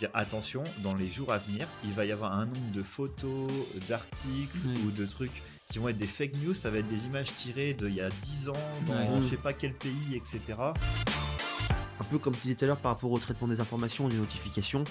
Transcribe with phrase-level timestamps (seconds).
[0.00, 3.50] dire attention, dans les jours à venir, il va y avoir un nombre de photos,
[3.88, 4.56] d'articles
[4.86, 7.74] ou de trucs qui vont être des fake news, ça va être des images tirées
[7.74, 8.52] d'il y a 10 ans,
[8.86, 10.58] dans je sais pas quel pays, etc.
[10.58, 14.16] Un peu comme tu disais tout à l'heure par rapport au traitement des informations, des
[14.16, 14.84] notifications,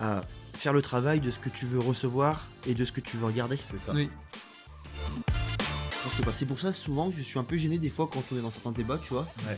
[0.00, 0.22] à
[0.54, 3.26] faire le travail de ce que tu veux recevoir et de ce que tu veux
[3.26, 3.58] regarder.
[3.62, 3.92] C'est ça.
[3.92, 4.10] Oui.
[6.02, 8.10] Parce que bah, c'est pour ça souvent que je suis un peu gêné des fois
[8.12, 9.26] quand on est dans certains débats, tu vois.
[9.46, 9.56] Ouais.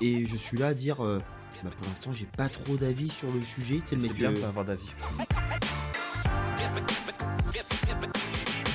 [0.00, 1.20] Et je suis là à dire, euh,
[1.62, 3.80] bah, pour l'instant j'ai pas trop d'avis sur le sujet.
[3.86, 4.88] C'est bien de pas avoir d'avis.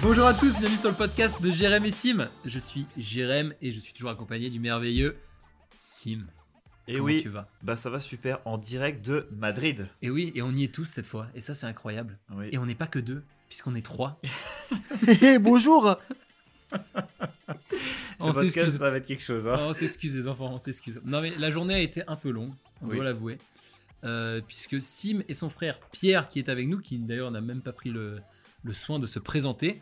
[0.02, 2.28] Bonjour à tous, bienvenue sur le podcast de Jérém et Sim.
[2.46, 5.18] Je suis Jérém et je suis toujours accompagné du merveilleux
[5.76, 6.22] Sim.
[6.88, 7.48] Et Comment oui, tu vas?
[7.62, 9.88] bah ça va super, en direct de Madrid.
[10.02, 11.28] Et oui, et on y est tous cette fois.
[11.36, 12.18] Et ça, c'est incroyable.
[12.32, 12.48] Oui.
[12.52, 14.20] Et on n'est pas que deux, puisqu'on est trois.
[15.08, 15.96] Hé, bonjour
[16.72, 16.78] Ce
[18.20, 18.78] on podcast, s'excuse.
[18.80, 19.48] ça va être quelque chose.
[19.48, 19.56] hein.
[19.60, 21.00] Oh, on s'excuse les enfants, on s'excuse.
[21.06, 22.96] Non mais la journée a été un peu longue, on Oui.
[22.96, 23.38] doit l'avouer.
[24.06, 27.62] Euh, puisque Sim et son frère Pierre, qui est avec nous, qui d'ailleurs n'a même
[27.62, 28.20] pas pris le,
[28.64, 29.82] le soin de se présenter,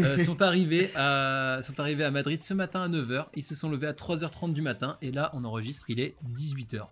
[0.00, 3.26] euh, sont, arrivés à, sont arrivés à Madrid ce matin à 9h.
[3.34, 6.86] Ils se sont levés à 3h30 du matin et là on enregistre, il est 18h.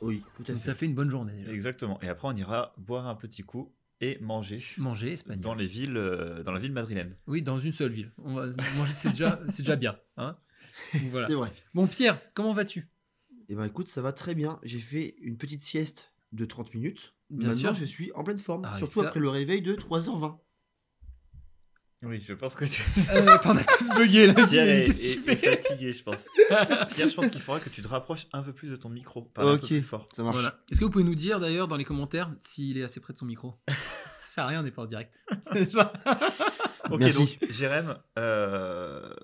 [0.00, 0.66] Oui, tout à Donc fait.
[0.66, 1.52] ça fait une bonne journée déjà.
[1.52, 2.00] Exactement.
[2.02, 5.40] Et après, on ira boire un petit coup et manger Manger espagnol.
[5.40, 7.16] dans les villes, euh, dans la ville madrilène.
[7.28, 8.10] Oui, dans une seule ville.
[8.18, 9.96] On va manger, c'est déjà, c'est déjà bien.
[10.16, 10.36] Hein
[10.94, 11.26] Donc voilà.
[11.28, 11.52] C'est vrai.
[11.74, 12.88] Bon Pierre, comment vas-tu?
[13.52, 14.58] Et ben écoute, ça va très bien.
[14.62, 17.12] J'ai fait une petite sieste de 30 minutes.
[17.28, 17.74] Bien Maintenant, sûr.
[17.74, 18.62] je suis en pleine forme.
[18.66, 20.38] Ah, surtout ça- après le réveil de 3h20.
[22.04, 24.32] Oui, je pense que tu euh, T'en as tous bugué là.
[24.32, 26.24] Pierre est, est- fatigué, je pense.
[26.94, 29.20] Pierre, je pense qu'il faudra que tu te rapproches un peu plus de ton micro.
[29.20, 29.68] Parle un peu Ok.
[29.68, 30.08] plus fort.
[30.14, 30.36] Ça marche.
[30.36, 30.58] Voilà.
[30.70, 33.18] Est-ce que vous pouvez nous dire d'ailleurs dans les commentaires s'il est assez près de
[33.18, 33.54] son micro?
[34.16, 35.20] Ça sert à rien, on n'est pas en direct.
[36.90, 37.18] Ok, Merci.
[37.40, 39.14] donc, Jérém, euh,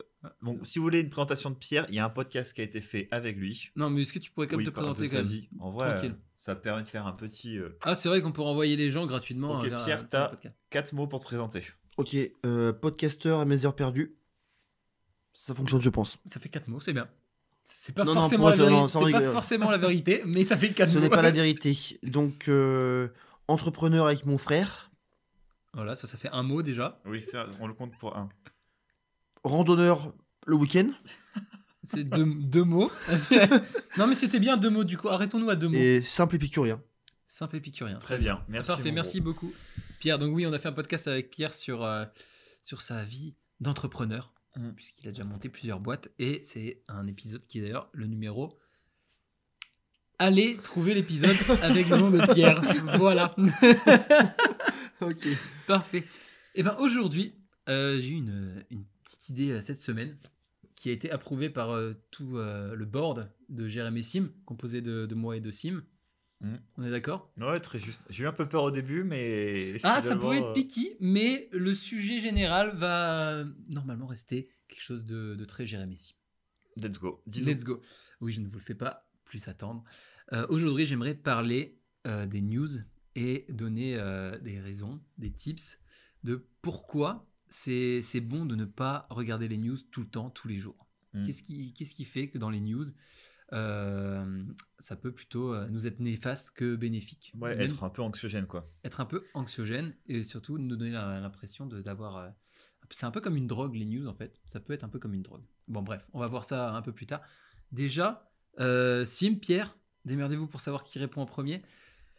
[0.43, 2.65] bon, si vous voulez une présentation de Pierre, il y a un podcast qui a
[2.65, 3.71] été fait avec lui.
[3.77, 5.49] non, mais est-ce que tu pourrais quand même Oui, te présenter sa quand même vie.
[5.61, 6.13] En vrai, Tranquille.
[6.13, 8.91] euh, ça permet de faire un petit euh, Ah, c'est vrai qu'on peut renvoyer les
[8.91, 9.59] gens gratuitement.
[9.61, 10.55] Ok, vers- Pierre, t'as- podcast.
[10.71, 11.63] quatre mots pour te présenter.
[11.97, 14.15] Ok, euh, podcasteur à mes heures perdues.
[15.33, 16.19] Ça fonctionne, je pense.
[16.27, 17.09] Ça fait 4 mots, c'est bien.
[17.63, 20.89] C'est pas, Non, forcément la non, C'est pas forcément la vérité, mais ça fait 4
[20.91, 21.03] Ce mots.
[21.03, 21.77] n'est pas la vérité.
[22.03, 23.09] Donc, euh,
[23.47, 24.91] entrepreneur avec mon frère,
[25.75, 26.99] Voilà, ça, ça fait un mot déjà.
[27.05, 28.29] Oui, ça, on le compte pour un.
[29.45, 30.13] Randonneur
[30.47, 30.89] le week-end
[31.83, 32.91] C'est deux, deux mots.
[33.99, 35.09] non, mais c'était bien deux mots du coup.
[35.09, 35.77] Arrêtons-nous à deux mots.
[35.79, 36.81] et simple épicurien.
[37.27, 37.97] Simple épicurien.
[37.99, 38.69] Très bien, merci.
[38.69, 39.33] Parfait, merci gros.
[39.33, 39.53] beaucoup.
[40.01, 42.05] Pierre, donc oui, on a fait un podcast avec Pierre sur, euh,
[42.63, 44.75] sur sa vie d'entrepreneur, Mhm.
[44.75, 48.59] puisqu'il a déjà monté plusieurs boîtes, et c'est un épisode qui est d'ailleurs le numéro...
[50.21, 52.61] Allez trouver l'épisode avec le nom de Pierre.
[52.99, 53.37] Voilà.
[55.01, 55.29] Ok.
[55.69, 56.03] Parfait.
[56.57, 57.33] Et ben aujourd'hui,
[57.69, 60.19] euh, j'ai eu une, une petite idée euh, cette semaine
[60.75, 65.07] qui a été approuvée par euh, tout euh, le board de Jérémy Sim, composé de,
[65.07, 65.83] de moi et de Sim.
[66.41, 66.61] Mhm.
[66.77, 67.33] On est d'accord?
[67.39, 68.03] Ouais, très juste.
[68.11, 69.77] J'ai eu un peu peur au début, mais.
[69.83, 75.35] Ah, ça pouvait être piqué, mais le sujet général va normalement rester quelque chose de,
[75.35, 76.15] de très Jérémy Sim.
[76.77, 77.25] Let's go.
[77.27, 77.81] Let's go.
[78.21, 79.83] Oui, je ne vous le fais pas plus attendre.
[80.33, 82.69] Euh, Aujourd'hui, j'aimerais parler des news
[83.17, 83.99] et donner
[84.41, 85.79] des raisons, des tips
[86.25, 90.59] de pourquoi c'est bon de ne pas regarder les news tout le temps, tous les
[90.59, 90.87] jours.
[91.15, 91.25] Mm.
[91.25, 92.85] Qu'est-ce qui, fait que dans les news,
[93.53, 94.45] euh,
[94.79, 97.33] ça peut plutôt euh, nous être néfaste que bénéfique?
[97.39, 98.71] Ouais, Même être un peu anxiogène, quoi.
[98.85, 102.17] être un peu anxiogène et surtout nous donner l'impression de- d'avoir.
[102.17, 102.29] euh,
[102.91, 104.41] c'est un peu comme une drogue, les news en fait.
[104.47, 105.45] Ça peut être un peu comme une drogue.
[105.67, 107.21] Bon, bref, on va voir ça un peu plus tard.
[107.73, 111.63] Déjà, euh, Sim, Pierre, démerdez-vous pour savoir qui répond en premier.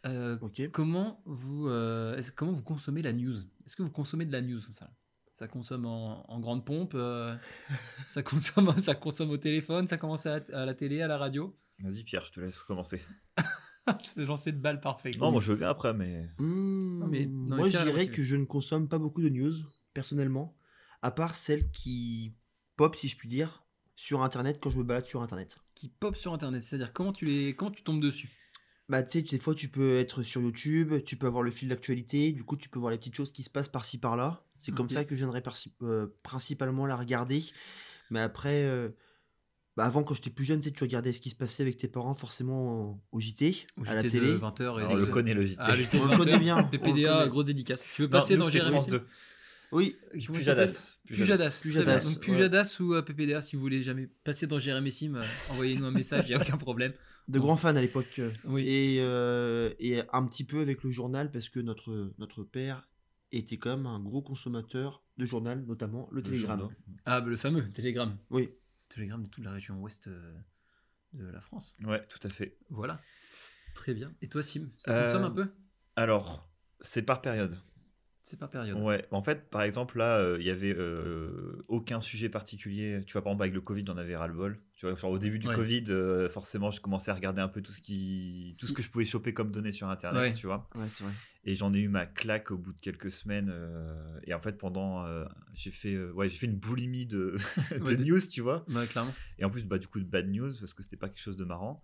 [0.06, 0.70] Euh, Ok.
[0.70, 3.36] comment, vous, euh, comment vous consommez la news?
[3.66, 4.90] Est-ce que vous consommez de la news comme ça?
[5.40, 7.34] Ça consomme en, en grande pompe, euh,
[8.08, 11.56] ça, consomme, ça consomme au téléphone, ça commence à, à la télé, à la radio.
[11.78, 13.00] Vas-y, Pierre, je te laisse commencer.
[14.02, 15.12] C'est lancé de balle parfait.
[15.18, 16.28] Non, moi je veux bien après, mais.
[16.38, 19.52] Les moi, je dirais que je ne consomme pas beaucoup de news,
[19.94, 20.54] personnellement,
[21.00, 22.34] à part celles qui
[22.76, 23.64] pop, si je puis dire,
[23.96, 25.56] sur Internet quand je me balade sur Internet.
[25.74, 28.28] Qui pop sur internet, c'est-à-dire comment tu les, comment tu tombes dessus?
[28.90, 31.70] Bah, tu sais, des fois, tu peux être sur YouTube, tu peux avoir le fil
[31.70, 34.44] d'actualité, du coup, tu peux voir les petites choses qui se passent par-ci par-là.
[34.60, 37.42] C'est comme ça que je viendrais parci- euh, principalement la regarder.
[38.10, 38.88] Mais après, euh,
[39.76, 41.76] bah, avant, quand j'étais plus jeune, tu sais, tu regardais ce qui se passait avec
[41.78, 44.32] tes parents, forcément au, JT, Au à la JT télé.
[44.36, 45.56] 20h et Alors, on le connaît le JT.
[45.58, 47.86] Ah, le JT On le connaît 20h, bien, PPDA, grosse dédicace.
[47.94, 49.06] Tu veux Non, passer nous, dans Jérémy France Sim 2.
[49.72, 50.96] Oui, Pujadas.
[51.06, 51.60] Pujadas.
[51.62, 52.08] Pujadas.
[52.10, 52.18] bien.
[52.18, 52.86] Pujadas, Donc ouais.
[52.86, 56.24] Ou euh, PPDA, si vous voulez jamais passer dans Jérémy Sim, euh, envoyez-nous un message,
[56.26, 56.92] il n'y a aucun problème.
[57.28, 58.20] de grands fans à l'époque.
[58.46, 58.64] Oui.
[58.66, 62.88] Et, euh, et un petit peu avec le journal, parce que notre, notre père
[63.32, 66.58] était quand même un gros consommateur de journal, notamment le Le Télégramme.
[66.60, 66.76] journal.
[67.04, 68.18] Ah, le fameux Télégramme.
[68.30, 68.50] Oui.
[68.88, 70.34] Télégramme de toute la région ouest euh,
[71.12, 71.74] de la France.
[71.84, 72.56] Ouais, tout à fait.
[72.70, 73.00] Voilà.
[73.74, 74.12] Très bien.
[74.20, 75.48] Et toi, Sim, ça Euh, consomme un peu?
[75.96, 76.48] Alors,
[76.80, 77.56] c'est par période.
[78.22, 78.76] C'est par période.
[78.78, 83.00] Ouais, en fait, par exemple, là, euh, il y avait euh, aucun sujet particulier.
[83.06, 84.58] Tu vois, par exemple, avec le Covid, on avait ras-le-bol.
[84.76, 85.54] Tu vois, genre, au début du Ouais.
[85.54, 88.82] Covid, euh, forcément, je commençais à regarder un peu tout ce qui, tout ce que
[88.82, 90.34] je pouvais choper comme données sur Internet, Ouais.
[90.34, 90.68] tu vois.
[90.74, 91.12] Ouais, c'est vrai.
[91.44, 93.48] Et j'en ai eu ma claque au bout de quelques semaines.
[93.50, 95.24] euh, et en fait, pendant, euh,
[95.54, 97.36] j'ai fait, euh, ouais, j'ai fait une boulimie de,
[97.84, 98.66] de news, tu vois.
[98.68, 99.14] Ouais, clairement.
[99.38, 101.38] Et en plus, bah, du coup, de bad news parce que c'était pas quelque chose
[101.38, 101.78] de marrant.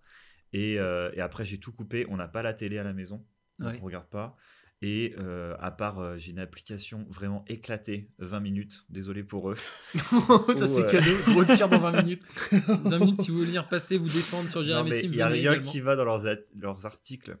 [0.53, 2.05] Et, euh, et après, j'ai tout coupé.
[2.09, 3.25] On n'a pas la télé à la maison,
[3.59, 4.37] on regarde pas.
[4.83, 8.85] Et euh, à part, euh, j'ai une application vraiment éclatée, 20 minutes.
[8.89, 9.55] Désolé pour eux.
[10.55, 10.91] ça, c'est Ouais.
[10.91, 11.15] cadeau.
[11.27, 12.21] Gros tir dans 20 minutes.
[12.51, 15.27] 20 minutes, si vous voulez venir passer, vous défendre sur Non, Jérémy il y a
[15.27, 15.71] rien également.
[15.71, 17.37] qui va dans leurs, at- leurs articles.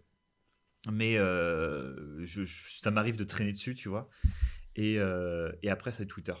[0.91, 4.09] Mais euh, je, je- ça m'arrive de traîner dessus, tu vois.
[4.75, 6.33] Et, euh, et après, c'est Twitter.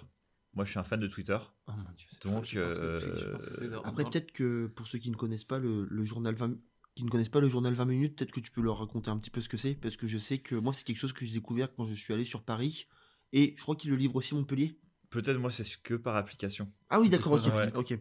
[0.55, 1.37] Moi, je suis un fan de Twitter.
[1.67, 4.03] Oh mon dieu, c'est Donc, je pense que- euh, je pense que c'est dans- Après,
[4.03, 6.55] peut-être que pour ceux qui ne connaissent pas le, le journal 20
[6.97, 9.17] qui ne connaissent pas le journal 20 minutes, peut-être que tu peux leur raconter un
[9.17, 11.25] petit peu ce que c'est, parce que je sais que moi, c'est quelque chose que
[11.25, 12.87] j'ai découvert quand je suis allé sur Paris,
[13.33, 14.79] et je crois qu'il le livre aussi à Montpellier.
[15.09, 16.71] Peut-être, moi, c'est que par application.
[16.89, 17.45] Ah oui, d'accord, ok.
[17.91, 17.99] ouais.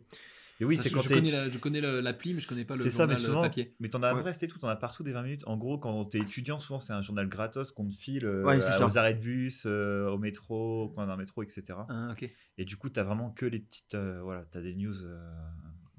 [0.59, 2.77] Et oui, Ah, c'est quand je connais la- je connais l'appli, mais je connais pas
[2.77, 3.75] le C'est ça, mais journal souvent, papier.
[3.79, 4.23] mais t'en as à Ouais.
[4.23, 5.43] Brest et tout, t'en as partout des 20 minutes.
[5.47, 8.63] En gros, quand t'es étudiant, souvent c'est un journal gratos qu'on te file euh, Ouais,
[8.63, 11.81] à- aux arrêts de bus, euh, au métro, au coin d'un métro, etc.
[11.91, 12.15] Ah.
[12.57, 14.95] Et du coup, t'as vraiment que les petites, euh, voilà, t'as des news.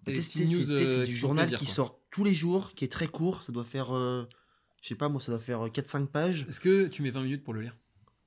[0.07, 1.73] Euh, c'est- euh, du journal qui quoi.
[1.73, 4.25] sort tous les jours, qui est très court, ça doit faire, euh,
[4.81, 6.45] je sais pas, moi, ça doit faire 4-5 pages.
[6.49, 7.75] Est-ce que tu mets 20 minutes pour le lire?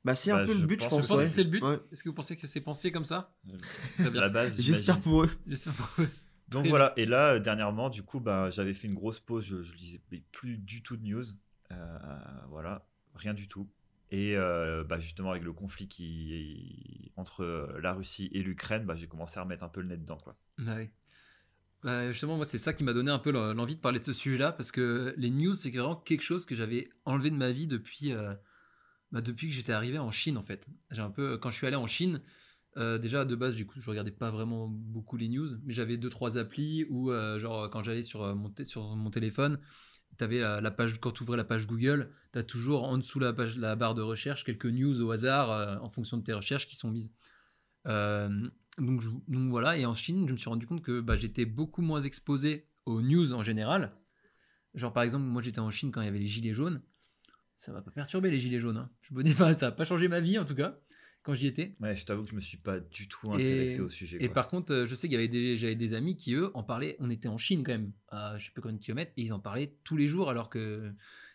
[0.04, 1.08] Bah, c'est Bah, un peu je le but, je pense Je pense.
[1.08, 1.24] pense ouais.
[1.24, 1.62] que c'est le but?
[1.62, 1.78] Ouais.
[1.92, 3.34] Est-ce que vous pensez que c'est pensé comme ça?
[3.48, 3.56] Euh,
[3.98, 4.20] Très bien.
[4.20, 4.60] la base.
[4.60, 5.30] J'espère pour eux.
[5.46, 6.08] J'espère pour eux.
[6.48, 9.44] Donc Très voilà, et là, euh, dernièrement, du coup, bah, j'avais fait une grosse pause,
[9.44, 10.00] je, je lisais
[10.32, 11.22] plus du tout de news.
[11.70, 11.98] Euh,
[12.48, 13.68] voilà, rien du tout.
[14.10, 18.96] Et euh, bah, justement, avec le conflit qui entre euh, la Russie et l'Ukraine, bah,
[18.96, 20.18] j'ai commencé à remettre un peu le nez dedans.
[20.18, 20.36] Quoi.
[20.58, 20.88] Bah oui.
[21.82, 24.04] Bah, justement, moi, c'est ça qui m'a donné un peu l'en- l'envie de parler de
[24.04, 27.52] ce sujet-là, parce que les news, c'est vraiment quelque chose que j'avais enlevé de ma
[27.52, 28.34] vie depuis, euh,
[29.12, 30.66] bah, depuis que j'étais arrivé en Chine, en fait.
[30.90, 32.22] J'ai un peu, quand je suis allé en Chine,
[32.76, 35.96] euh, déjà de base, du coup, je regardais pas vraiment beaucoup les news, mais j'avais
[35.96, 39.58] deux trois applis où, euh, genre, quand j'allais sur, mon sur mon téléphone,
[40.20, 43.32] avais la, page, quand tu ouvrais la page Google, tu as toujours en dessous la,
[43.32, 46.76] page, la barre de recherche quelques news au hasard en fonction de tes recherches qui
[46.76, 47.10] sont mises.
[48.78, 51.44] Donc, je- donc voilà, et en Chine, je me suis rendu compte que bah, j'étais
[51.44, 53.94] beaucoup moins exposé aux news en général.
[54.74, 56.80] Genre par exemple, moi j'étais en Chine quand il y avait les gilets jaunes.
[57.58, 58.76] Ça m'a pas perturbé les gilets jaunes.
[58.78, 58.90] hein.
[59.02, 60.78] Je me dis pas, ça n'a pas changé ma vie en tout cas
[61.22, 61.76] quand j'y étais.
[61.80, 64.16] Ouais, je t'avoue que je me suis pas du tout Et- intéressé au sujet.
[64.24, 66.50] Et par contre, euh, je sais qu'il y avait des, j'avais des amis qui eux
[66.56, 66.96] en parlaient.
[67.00, 69.32] On était en Chine quand même, à je sais pas combien de kilomètres, et ils
[69.34, 70.90] en parlaient tous les jours alors que,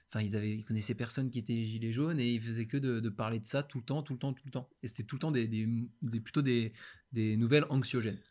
[0.09, 2.99] enfin, ils avaient, ils connaissaient personne qui était gilet jaune et ils faisaient que de,
[2.99, 4.69] de parler de ça tout le temps, tout le temps, tout le temps.
[4.81, 5.67] Et c'était tout le temps des, des,
[6.01, 6.73] des- plutôt des,
[7.15, 8.21] des nouvelles anxiogènes.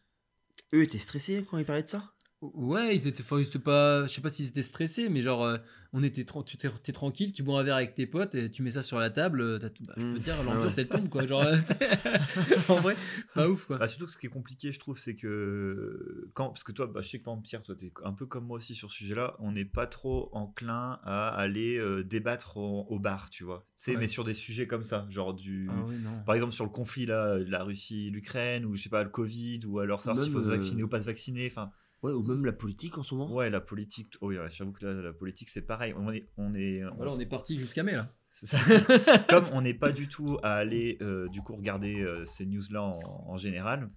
[0.75, 2.14] Eux étaient stressés quand ils parlaient de ça?
[2.55, 5.45] Ouais, ils étaient, enfin, ils étaient pas, je sais pas s'ils étaient stressés, mais genre,
[5.45, 5.57] euh,
[5.93, 8.63] on était, tu t'es, t'es tranquille, tu bois un verre avec tes potes et tu
[8.63, 10.15] mets ça sur la table, euh, t'as tout- bah, je peux Mm.
[10.19, 10.83] te dire, Ah l'ambiance ouais.
[10.83, 11.43] elle tombe quoi, genre,
[12.69, 12.97] en vrai,
[13.35, 13.79] pas ouf quoi.
[13.79, 16.87] Bah, surtout que ce qui est compliqué, je trouve, c'est que quand, parce que toi,
[16.87, 18.91] bah, je sais que par exemple, Pierre, toi, t'es un peu comme moi aussi sur
[18.91, 23.45] ce sujet-là, on n'est pas trop enclin à aller euh, débattre au, au bar, tu
[23.45, 23.67] vois.
[23.77, 23.99] Tu sais, Ouais.
[24.01, 25.69] mais sur des sujets comme ça, genre du.
[25.71, 26.23] Ah.
[26.27, 29.11] Par exemple, sur le conflit là, de la Russie, l'Ukraine, ou je sais pas, le
[29.11, 31.47] Covid, ou alors savoir s'il faut se vacciner ou pas se vacciner.
[31.47, 31.71] Enfin,
[32.05, 33.33] Ouais, ou même la politique en ce moment.
[33.35, 34.15] ouais, la politique.
[34.21, 35.95] Oh, oui, ouais, j'avoue que la, la politique, c'est pareil.
[35.97, 38.07] On est, on est, Voilà, on est parti jusqu'à mai là.
[38.31, 38.59] ça.
[39.29, 42.83] Comme on n'est pas du tout à aller euh, du coup regarder euh, ces news-là
[42.83, 43.91] en, en général,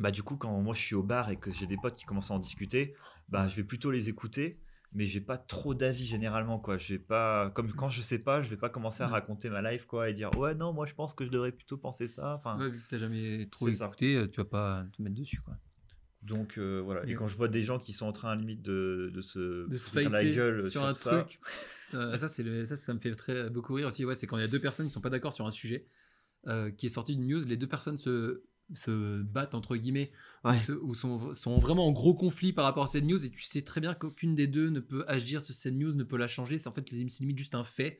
[0.00, 2.04] bah du coup quand moi je suis au bar et que j'ai des potes qui
[2.04, 2.94] commencent à en discuter,
[3.28, 4.60] bah je vais plutôt les écouter,
[4.92, 6.78] mais j'ai pas trop d'avis généralement quoi.
[6.78, 9.12] J'ai pas comme quand je sais pas, je vais pas commencer à Mm.
[9.12, 11.76] raconter ma life quoi et dire ouais non moi je pense que je devrais plutôt
[11.76, 12.34] penser ça.
[12.34, 13.86] Enfin Ouais, vu que t'as jamais trop C'est ça.
[13.86, 15.54] écouté, euh, tu vas pas te mettre dessus quoi.
[16.22, 17.04] Donc euh, voilà.
[17.08, 19.76] Et quand je vois des gens qui sont en train limite de, de se De
[19.76, 21.38] se foutre la gueule sur, sur, un ça, truc.
[21.94, 24.04] Euh, ça, le- ça, ça me fait très beaucoup rire aussi.
[24.04, 25.86] Ouais, c'est quand il y a deux personnes qui sont pas d'accord sur un sujet
[26.48, 28.42] euh, qui est sorti d'une news, les deux personnes se,
[28.74, 30.12] se battent entre guillemets
[30.44, 30.56] Ouais.
[30.56, 33.30] ou, se- ou sont, sont vraiment en gros conflit par rapport à cette news et
[33.30, 36.16] tu sais très bien qu'aucune des deux ne peut agir sur cette news, ne peut
[36.16, 36.58] la changer.
[36.58, 37.98] C'est en fait c'est limite juste un fait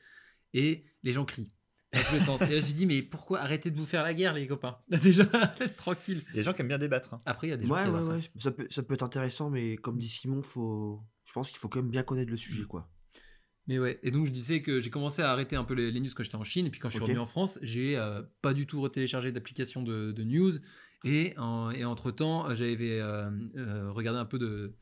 [0.54, 1.52] et les gens crient.
[1.96, 2.42] Dans tous les sens.
[2.42, 4.76] Et là, je me dis, mais pourquoi arrêtez de vous faire la guerre, les copains?
[4.88, 5.24] Déjà,
[5.76, 6.22] tranquille.
[6.28, 7.14] Il y a des gens qui aiment bien débattre.
[7.14, 7.20] hein.
[7.26, 8.16] Après, il y a des gens Ouais, qui ouais, adorent ça.
[8.16, 8.22] ouais.
[8.38, 11.02] Ça peut, ça peut être intéressant, mais comme dit Simon, faut...
[11.24, 12.88] je pense qu'il faut quand même bien connaître le sujet, quoi.
[13.68, 15.98] Mais ouais, et donc je disais que j'ai commencé à arrêter un peu les, les
[15.98, 18.22] news quand j'étais en Chine, et puis quand je suis revenu en France, j'ai euh,
[18.40, 20.52] pas du tout retéléchargé d'application de, de news,
[21.04, 24.76] et, en- et entre-temps, j'avais euh, euh, regardé un peu de,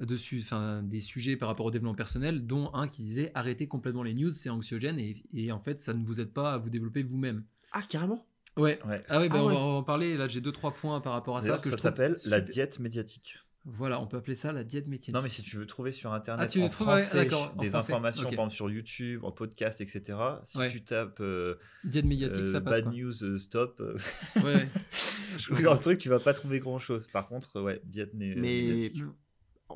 [0.00, 4.02] dessus, enfin, des sujets par rapport au développement personnel, dont un qui disait arrêtez complètement
[4.02, 6.70] les news, c'est anxiogène, et, et en fait, ça ne vous aide pas à vous
[6.70, 7.44] développer vous-même.
[7.72, 8.24] Ah, carrément?
[8.56, 8.80] Ouais.
[8.86, 9.00] Ouais.
[9.08, 9.54] Ah ouais, bah, Ah on ouais.
[9.54, 11.82] va en parler, là j'ai deux trois points par rapport à ça que ça trouve
[11.82, 13.38] s'appelle la diète médiatique.
[13.70, 15.12] Voilà, on peut appeler ça la diète médiatique.
[15.14, 17.92] Non, mais si tu veux trouver sur internet Ah, tu en français en des français,
[17.92, 18.26] informations, ok.
[18.28, 20.70] par exemple sur YouTube, en podcast, etc., si Ouais.
[20.70, 22.76] tu tapes euh, Diète médiatique, euh, ça passe.
[22.76, 22.92] Bad quoi.
[22.94, 23.96] News euh, Stop, euh,
[24.42, 24.68] Ouais,
[25.60, 27.06] genre de truc, tu vas pas trouver grand chose.
[27.08, 29.02] Par contre, ouais, diète Mais- médiatique.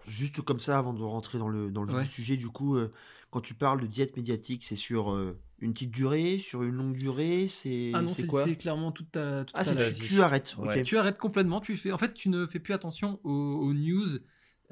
[0.07, 2.05] Juste comme ça, avant de rentrer dans le, dans le Ouais.
[2.07, 2.93] sujet, du coup, euh,
[3.31, 6.97] quand tu parles de diète médiatique, c'est sur euh, une petite durée, sur une longue
[6.97, 9.79] durée, c'est Ah non, c'est c'est quoi c'est clairement toute ta, toute Ah, ta c'est
[9.79, 9.97] la life.
[9.97, 10.09] tu, vie.
[10.09, 10.83] tu arrêtes, Ouais.
[10.83, 11.61] Tu arrêtes complètement.
[11.61, 14.09] Tu fais, en fait, tu ne fais plus attention aux, aux news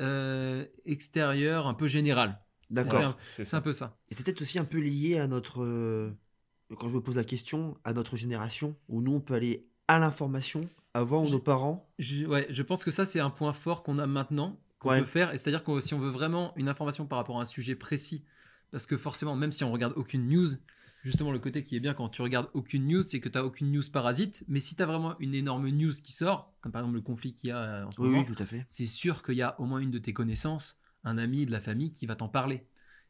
[0.01, 2.41] euh, extérieures, un peu générales.
[2.71, 3.17] D'accord.
[3.25, 3.97] C'est un- peu ça.
[4.11, 6.11] Et c'est peut-être aussi un peu lié à notre, euh,
[6.79, 9.99] quand je me pose la question, à notre génération, où nous, on peut aller à
[9.99, 10.61] l'information
[10.95, 11.89] avant nos parents.
[11.99, 14.99] Je, ouais, je pense que ça, c'est un point fort qu'on a maintenant, qu'on Ouais.
[15.01, 15.33] peut faire.
[15.33, 18.25] Et c'est-à-dire que si on veut vraiment une information par rapport à un sujet précis,
[18.73, 20.49] parce que forcément, même si on regarde aucune news,
[21.05, 23.45] justement, le côté qui est bien quand tu regardes aucune news, c'est que tu n'as
[23.45, 24.45] aucune news parasite.
[24.49, 27.33] Mais si tu as vraiment une énorme news qui sort, comme par exemple le conflit
[27.33, 28.65] qu'il y a euh, en ce Oui, moment, oui, tout à fait.
[28.69, 31.61] c'est sûr qu'il y a au moins une de tes connaissances, un ami de la
[31.61, 32.67] famille qui va t'en parler.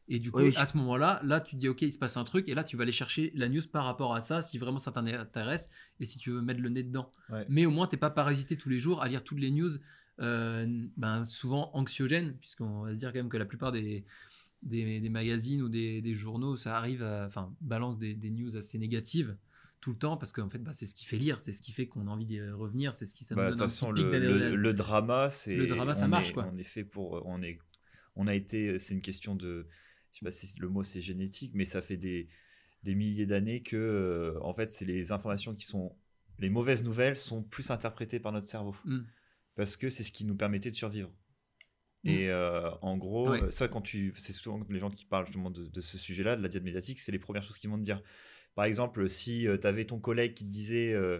[0.07, 2.17] Et du coup, Oui, à ce moment-là, là, tu te dis, OK, il se passe
[2.17, 4.57] un truc, et là, tu vas aller chercher la news par rapport à ça, si
[4.57, 5.69] vraiment ça t'intéresse,
[6.01, 7.07] et si tu veux mettre le nez dedans.
[7.29, 7.45] Ouais.
[7.47, 9.69] Mais au moins, t'es pas parasité tous les jours à lire toutes les news,
[10.21, 14.05] ben, souvent anxiogènes, puisqu'on va se dire quand même que la plupart des,
[14.61, 18.77] des, des magazines ou des, des journaux, ça arrive, à- enfin, balance des, news assez
[18.77, 19.35] négatives
[19.79, 21.71] tout le temps, parce qu'en fait, bah, c'est ce qui fait lire, c'est ce qui
[21.71, 23.75] fait qu'on a envie d'y revenir, c'est ce qui ça Bah, nous de donne toute
[23.75, 25.55] façon, le, le, drama, c'est.
[25.55, 26.47] Le drama, ça marche, est- quoi.
[26.53, 27.23] On est fait pour.
[27.25, 27.57] On, est,
[28.15, 28.77] on a été.
[28.77, 29.67] C'est une question de.
[30.13, 32.27] Je sais pas si le mot c'est génétique, mais ça fait des,
[32.83, 35.95] des milliers d'années que, euh, en fait, c'est les informations qui sont.
[36.37, 38.75] Les mauvaises nouvelles sont plus interprétées par notre cerveau.
[38.85, 38.99] Mm.
[39.55, 41.11] Parce que c'est ce qui nous permettait de survivre.
[42.03, 42.09] Mm.
[42.09, 44.13] Et euh, en gros, euh, ça, quand tu.
[44.17, 46.99] C'est souvent les gens qui parlent justement de, de ce sujet-là, de la diète médiatique,
[46.99, 48.01] c'est les premières choses qu'ils vont te dire.
[48.55, 50.93] Par exemple, si tu avais ton collègue qui te disait.
[50.93, 51.19] euh,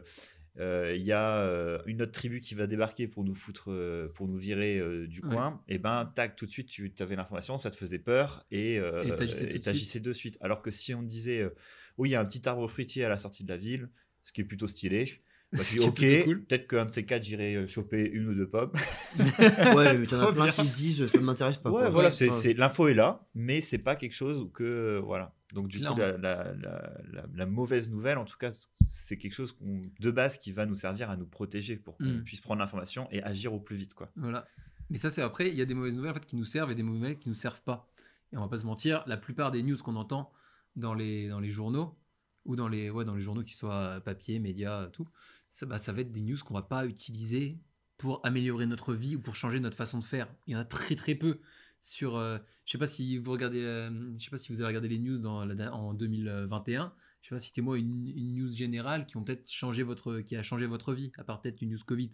[0.57, 4.09] euh, il y a euh, une autre tribu qui va débarquer pour nous foutre, euh,
[4.09, 5.29] pour nous virer euh, du Ouais.
[5.29, 8.77] coin, et ben tac, tout de suite, tu avais l'information, ça te faisait peur et
[8.77, 10.37] euh, t'agissais de de suite.
[10.41, 11.55] Alors que si on disait, euh,
[11.97, 13.89] oui, il y a un petit arbre fruitier à la sortie de la ville,
[14.23, 15.05] ce qui est plutôt stylé,
[15.53, 16.43] bah, Ce dis, ok, cool.
[16.45, 18.71] peut-être qu'un de ces quatre, j'irai euh, choper une ou deux pommes.
[19.75, 21.69] Ouais, mais t'en as plein qui se disent ça ne m'intéresse pas.
[21.71, 21.89] Ouais, quoi.
[21.89, 22.11] voilà, Ouais.
[22.15, 22.35] c'est, Ouais.
[22.35, 25.35] c'est- l'info est là, mais c'est pas quelque chose que euh, voilà.
[25.53, 26.17] Donc du coup, Clairement.
[26.21, 28.51] la, la- la- la- la mauvaise nouvelle, en tout cas,
[28.89, 32.05] c'est quelque chose qu'on- de base qui va nous servir à nous protéger pour qu'on
[32.05, 32.23] Mm.
[32.23, 34.09] puisse prendre l'information et agir au plus vite, quoi.
[34.15, 34.47] Voilà.
[34.89, 36.71] Mais ça, c'est après, il y a des mauvaises nouvelles en fait, qui nous servent
[36.71, 37.89] et des mauvaises nouvelles qui nous servent pas.
[38.33, 40.31] Et on va pas se mentir, la plupart des news qu'on entend
[40.77, 41.97] dans les, dans les journaux,
[42.45, 45.07] ou dans les, ouais, dans les journaux qui soient papier, médias, tout,
[45.51, 47.59] ça, bah, ça va être des news qu'on va pas utiliser
[47.97, 50.27] pour améliorer notre vie ou pour changer notre façon de faire.
[50.47, 51.39] Il y en a très très peu
[51.81, 52.15] sur.
[52.15, 54.87] euh, je sais pas si vous regardez, euh, je sais pas si vous avez regardé
[54.87, 56.93] les news dans la- en 2021.
[57.21, 60.41] Je sais pas, citez-moi une, une news générale qui ont peut-être changé votre, qui a
[60.41, 62.09] changé votre vie, à part peut-être une news Covid.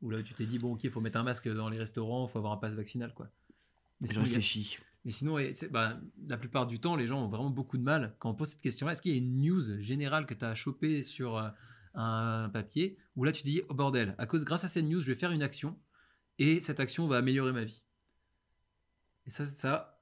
[0.00, 2.26] Où là, tu t'es dit, bon, ok, il faut mettre un masque dans les restaurants,
[2.26, 3.30] il faut avoir un pass vaccinal, quoi.
[4.00, 4.78] Mais Je sinon, a- réfléchis.
[5.04, 5.36] mais sinon,
[5.70, 8.48] bah, la plupart du temps, les gens ont vraiment beaucoup de mal quand on pose
[8.48, 8.92] cette question-là.
[8.92, 11.50] Est-ce qu'il y a une news générale que tu as chopée sur euh,
[11.94, 15.06] un papier où là tu dis, oh bordel, à cause, grâce à cette news, je
[15.06, 15.76] vais faire une action
[16.38, 17.82] et cette action va améliorer ma vie.
[19.26, 20.00] Et ça, ça,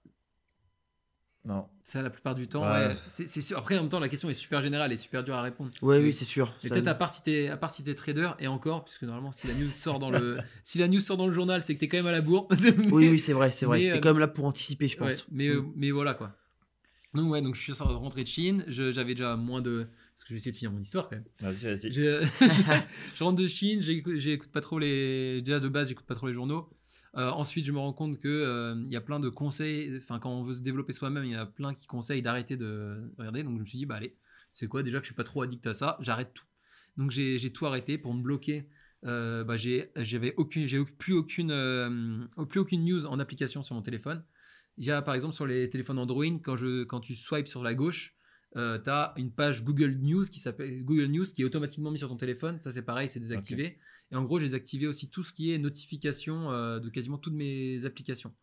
[1.44, 1.66] Non.
[1.84, 2.88] ça la plupart du temps, Ouais.
[2.88, 3.58] ouais, c'est c'est sûr.
[3.58, 5.70] Après, en même temps, la question est super générale et super dure à répondre.
[5.82, 6.54] Ouais, Mais- oui, c'est sûr.
[6.62, 9.46] Peut-être à part si t'es à part si t'es trader et encore, puisque normalement si
[9.46, 11.88] la news sort dans le si la news sort dans le journal, c'est que t'es
[11.88, 12.46] quand même à la bourre.
[12.92, 13.80] Oui, oui, c'est vrai, c'est vrai.
[13.88, 15.26] T'es euh, quand même là pour anticiper, je Ouais, pense.
[15.30, 15.52] mais, Mm.
[15.58, 16.36] euh, mais voilà quoi.
[17.14, 19.88] Donc ouais, donc je suis rentré de Chine, j'avais déjà moins de...
[20.14, 21.24] Parce que je vais essayer de finir mon histoire quand même.
[21.40, 21.92] Vas-y, vas-y.
[21.92, 22.26] Je,
[23.14, 25.42] je rentre de Chine, j'écoute pas trop les...
[25.42, 26.70] Déjà de base, j'écoute pas trop les journaux.
[27.16, 30.30] Euh, ensuite, je me rends compte que euh, y a plein de conseils, enfin quand
[30.30, 33.42] on veut se développer soi-même, il y en a plein qui conseillent d'arrêter de regarder.
[33.42, 34.16] Donc je me suis dit, bah allez,
[34.54, 34.84] c'est quoi?
[34.84, 36.44] Déjà que je suis pas trop addict à ça, j'arrête tout.
[36.96, 38.68] Donc j'ai tout arrêté pour me bloquer.
[39.06, 43.74] Euh, bah, j'ai j'avais aucune, j'ai plus aucune, euh, plus aucune news en application sur
[43.74, 44.22] mon téléphone.
[44.80, 47.62] Il y a par exemple sur les téléphones Android, quand, je, quand tu swipes sur
[47.62, 48.16] la gauche,
[48.54, 52.08] tu as une page Google News qui s'appelle Google News qui est automatiquement mise sur
[52.08, 52.58] ton téléphone.
[52.60, 53.78] Ça c'est pareil, c'est désactivé.
[54.10, 57.34] Et en gros, j'ai désactivé aussi tout ce qui est notification euh, de quasiment toutes
[57.34, 58.34] mes applications.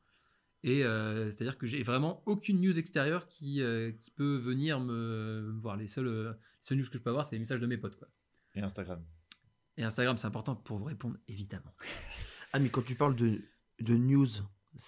[0.64, 5.52] Et euh, c'est-à-dire que j'ai vraiment aucune news extérieure qui, euh, qui peut venir me,
[5.54, 5.78] me voir.
[5.78, 7.96] Les euh, seules news que je peux avoir, c'est les messages de mes potes.
[7.96, 8.08] Quoi.
[8.56, 9.04] Et Instagram.
[9.78, 11.76] Et Instagram, c'est important pour vous répondre, évidemment.
[12.54, 13.42] Ah, mais quand tu parles de,
[13.82, 14.28] de news.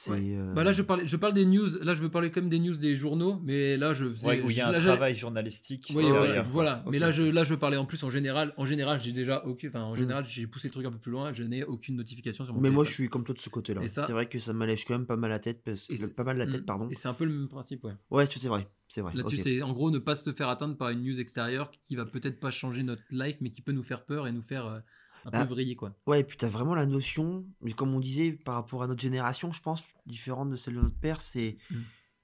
[0.10, 0.36] Ouais.
[0.38, 1.68] euh, Bah là, je parle, je parle des news.
[1.82, 4.28] Là, je veux parler comme des news des journaux, mais là, je faisais.
[4.28, 6.84] Ouais, où il y a un là, travail journalistique Oui, Oh, voilà, voilà.
[6.90, 8.54] Mais là je, là, je parlais en plus en général.
[8.58, 9.68] En général, j'ai déjà aucun.
[9.70, 9.98] Enfin, en Mm.
[9.98, 11.34] général, j'ai poussé le truc un peu plus loin.
[11.34, 13.82] Je n'ai aucune notification sur mon Mais moi, je suis comme toi de ce côté-là.
[13.88, 15.62] C'est vrai que ça m'allège quand même pas mal la tête.
[15.64, 15.88] Parce...
[15.90, 16.66] Le- Pas mal la tête, Mm.
[16.66, 16.88] pardon.
[16.90, 17.94] Et c'est un peu le même principe, ouais.
[18.12, 18.68] Ouais, c'est vrai.
[18.92, 19.12] C'est vrai.
[19.14, 19.42] Là-dessus, ok.
[19.44, 22.40] c'est en gros ne pas se faire atteindre par une news extérieure qui va peut-être
[22.40, 24.80] pas changer notre life, mais qui peut nous faire peur et nous faire euh,
[25.26, 25.94] un Bah, peu vrillé, quoi.
[26.08, 27.46] Ouais, et puis tu as vraiment la notion,
[27.76, 31.00] comme on disait, par rapport à notre génération, je pense, différente de celle de notre
[31.00, 31.58] père, c'est.
[31.70, 31.78] Mm.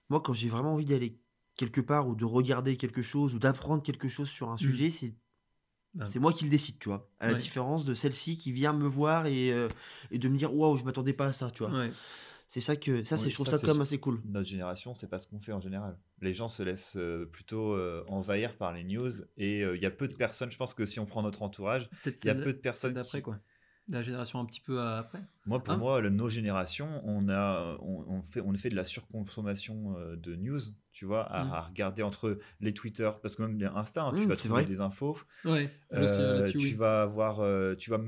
[0.10, 1.20] Moi, quand j'ai vraiment envie d'aller
[1.56, 5.08] quelque part ou de regarder quelque chose ou d'apprendre quelque chose sur un sujet, c'est.
[5.08, 5.14] Mm.
[5.96, 7.10] Bah, C'est moi qui le décide, tu vois.
[7.20, 7.40] À la Ouais.
[7.40, 9.70] différence de celle-ci qui vient me voir et, euh,
[10.12, 11.72] et de me dire waouh, je m'attendais pas à ça, tu vois.
[11.72, 11.94] ouais.
[12.56, 13.82] C'est ça que ça, c'est Oui, je trouve ça, ça, c'est quand même sûr.
[13.82, 14.22] assez cool.
[14.24, 15.98] Notre génération, c'est pas ce qu'on fait en général.
[16.22, 19.86] Les gens se laissent euh, plutôt euh, envahir par les news et euh, il y
[19.86, 20.50] a peu de personnes.
[20.54, 22.94] Je pense que si on prend notre entourage, Peut-être il y a peu de personnes
[22.94, 23.40] d'après, qui- quoi.
[23.90, 25.20] La génération un petit peu après.
[25.46, 28.76] Moi, pour Hein moi, le- nos générations, on a, on, on fait, on fait de
[28.78, 30.60] la surconsommation euh, de news,
[30.94, 31.52] tu vois, à, Mm.
[31.52, 34.50] à regarder entre les Twitter, parce que même les Insta, hein, tu Mm, vas trouver
[34.54, 34.66] vrai.
[34.66, 35.18] des infos.
[35.44, 35.70] Ouais.
[35.94, 36.74] Euh, tu oui.
[36.74, 38.00] vas avoir, euh, tu vas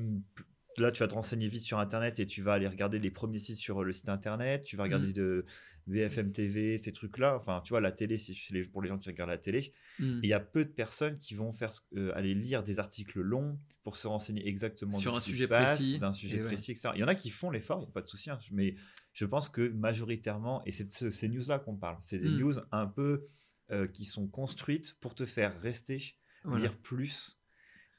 [0.78, 3.40] là, tu vas te renseigner vite sur Internet et tu vas aller regarder les premiers
[3.40, 4.64] sites sur le site Internet.
[4.64, 5.14] Tu vas regarder Mm.
[5.14, 5.46] de
[5.88, 7.36] BFM TV, ces trucs-là.
[7.38, 8.34] Enfin, tu vois, la télé, c'est
[8.72, 9.72] pour les gens qui regardent la télé.
[10.00, 10.18] Mm.
[10.18, 13.20] Et Il y a peu de personnes qui vont faire, euh, aller lire des articles
[13.22, 16.00] longs pour se renseigner exactement Sur de un ce sujet passe, précis.
[16.00, 16.90] d'un sujet Et précis, etc.
[16.96, 18.30] Il y en a qui font l'effort, il n'y a pas de souci.
[18.30, 18.76] hein, mais
[19.14, 22.38] je pense que majoritairement, et c'est de ce- ces news-là qu'on parle, c'est des Mm.
[22.40, 23.28] news un peu
[23.70, 26.16] euh, qui sont construites pour te faire rester,
[26.46, 26.62] Voilà.
[26.62, 27.38] lire plus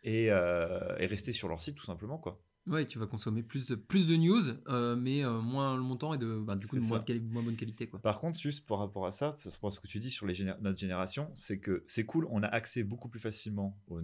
[0.02, 2.16] et, euh, et rester sur leur site tout simplement.
[2.18, 2.42] quoi.
[2.68, 6.12] Ouais, tu vas consommer plus de, plus de news, euh, mais euh, moins le montant
[6.14, 7.86] et de, bah, du coup, de C'est moins, de bonne qualité.
[7.88, 7.98] Quoi.
[8.00, 10.34] Par contre, juste par rapport à ça, parce que ce que tu dis sur les
[10.34, 14.00] géné- notre génération, c'est que c'est cool, on a accès beaucoup plus facilement aux,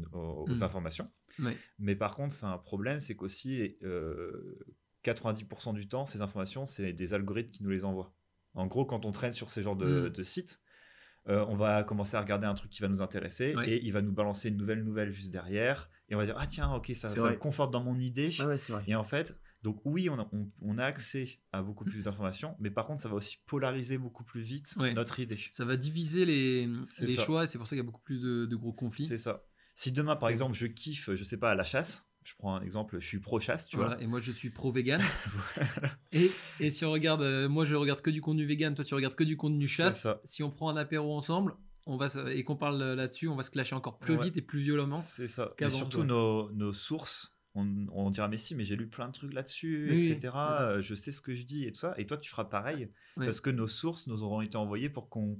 [0.49, 0.63] Mm.
[0.63, 1.11] informations.
[1.39, 1.57] Ouais.
[1.79, 4.59] Mais par contre, c'est un problème, c'est qu'aussi euh,
[5.03, 8.15] 90% du temps, ces informations, c'est des algorithmes qui nous les envoient.
[8.55, 10.11] En gros, quand on traîne sur ces genres de, Mm.
[10.11, 10.61] de sites,
[11.29, 13.69] euh, on va commencer à regarder un truc qui va nous intéresser Ouais.
[13.71, 16.47] et il va nous balancer une nouvelle nouvelle juste derrière et on va dire ah
[16.47, 18.85] tiens ok ça, me conforte dans mon idée Ah ouais, c'est vrai.
[18.87, 22.55] et en fait donc oui on a, on, on a accès à beaucoup plus d'informations
[22.61, 24.93] mais par contre ça va aussi polariser beaucoup plus vite Ouais.
[24.93, 26.67] notre idée Ça va diviser les,
[27.01, 29.07] les choix et c'est pour ça qu'il y a beaucoup plus de, de gros conflits.
[29.07, 32.35] c'est ça si demain par exemple je kiffe je sais pas à la chasse je
[32.39, 35.01] prends un exemple je suis pro chasse tu Voilà, vois et moi je suis pro-vegan.
[36.13, 38.95] et, et si on regarde, euh, moi je regarde que du contenu vegan, toi tu
[38.95, 40.07] regardes que du contenu chasse.
[40.25, 41.55] Si on prend un apéro ensemble
[41.87, 44.25] on va, et qu'on parle euh, là-dessus, on va se clasher encore plus Ouais.
[44.25, 44.97] vite et plus violemment.
[44.97, 45.53] C'est ça.
[45.59, 46.07] Et surtout ouais.
[46.07, 49.89] nos, nos sources, on, on dira mais si, mais j'ai lu plein de trucs là-dessus,
[49.91, 50.33] Oui, etc.
[50.35, 51.95] Euh, Je sais ce que je dis et tout ça.
[51.99, 55.39] Et toi, tu feras pareil parce que nos sources nous auront été envoyées pour qu'on,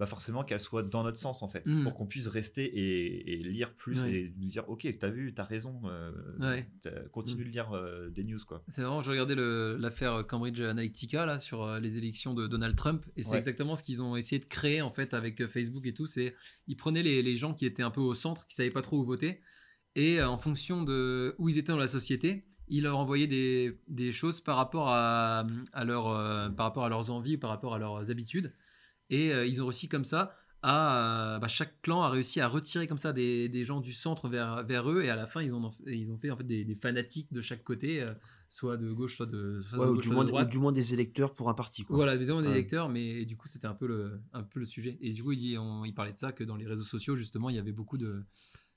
[0.00, 1.84] bah forcément qu'elles soient dans notre sens en fait, Mm.
[1.84, 4.12] pour qu'on puisse rester et, et lire plus Ouais.
[4.14, 6.10] et nous dire ok, t'as vu, t'as raison, euh,
[6.40, 6.66] Ouais.
[7.12, 8.64] continue de lire euh, des news quoi.
[8.68, 9.34] C'est vraiment, je regardais
[9.78, 13.36] l'affaire Cambridge Analytica là sur euh, les élections de Donald Trump et c'est Ouais.
[13.36, 16.06] exactement ce qu'ils ont essayé de créer en fait avec Facebook et tout.
[16.06, 16.34] C'est
[16.66, 18.96] ils prenaient les, les gens qui étaient un peu au centre, qui savaient pas trop
[18.98, 19.40] où voter
[19.96, 24.12] et en fonction de où ils étaient dans la société, ils leur envoyaient des, des
[24.12, 27.78] choses par rapport à, à leur, euh, par rapport à leurs envies, par rapport à
[27.78, 28.54] leurs habitudes
[29.10, 32.46] et euh, ils ont réussi comme ça à euh, bah, chaque clan a réussi à
[32.46, 35.40] retirer comme ça des, des gens du centre vers, vers eux et à la fin
[35.42, 38.12] ils ont, ils ont fait en fait des, des fanatiques de chaque côté euh,
[38.50, 40.32] soit de gauche soit de, soit Ouais, de ou, gauche du soit moins, de ou
[40.32, 41.84] droite du moins des électeurs pour un parti.
[41.84, 41.96] Quoi.
[41.96, 42.46] voilà des Ouais.
[42.50, 45.32] électeurs mais du coup c'était un peu le un peu le sujet et du coup
[45.32, 47.72] il, on- il parlait de ça que dans les réseaux sociaux justement il y avait
[47.72, 48.22] beaucoup de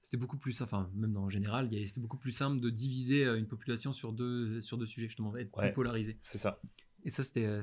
[0.02, 3.92] c'était beaucoup plus enfin même en général c'était beaucoup plus simple de diviser une population
[3.92, 5.66] sur deux sur deux sujets justement être Ouais.
[5.68, 6.62] plus polarisé C'est ça.
[7.04, 7.62] et ça c'était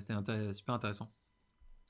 [0.52, 1.10] super intéressant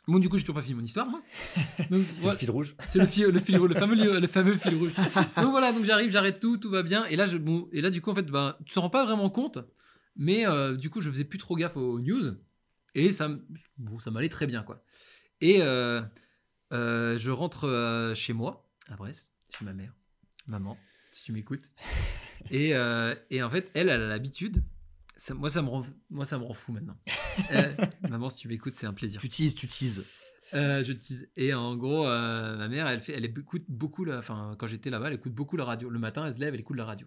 [0.08, 1.06] bon du coup j'ai toujours pas fini mon histoire
[1.90, 2.32] Donc, C'est voilà.
[2.32, 2.74] le fil rouge.
[2.86, 4.92] C'est le fil, le fil le fameux, li- le fameux fil rouge.
[5.36, 7.04] Donc voilà, donc j'arrive, j'arrête tout, tout va bien.
[7.06, 9.04] Et là, je, bon, et là du coup, en fait, ben, tu te rends pas
[9.04, 9.58] vraiment compte,
[10.16, 12.34] mais euh, du coup, je faisais plus trop gaffe aux news
[12.94, 13.28] et ça,
[13.78, 14.82] bon, ça m'allait très bien, quoi.
[15.40, 16.00] Et euh,
[16.72, 19.92] euh, je rentre chez moi, à Brest, chez ma mère,
[20.46, 20.76] maman,
[21.12, 21.70] si tu m'écoutes.
[22.50, 22.70] Et,
[23.30, 24.64] et en fait, elle, elle a l'habitude.
[25.20, 26.96] Ça- moi, ça me rend, moi, ça me rend fou maintenant.
[27.52, 27.72] Euh,
[28.08, 29.20] maman, si tu m'écoutes, c'est un plaisir.
[29.20, 30.04] Tu teases, tu teases.
[30.52, 31.28] Euh, je tease.
[31.36, 34.90] Et en gros, euh, ma mère, elle, fait, elle écoute beaucoup, la, enfin, quand j'étais
[34.90, 35.88] là-bas, elle écoute beaucoup la radio.
[35.88, 37.06] Le matin, elle se lève, elle écoute la radio.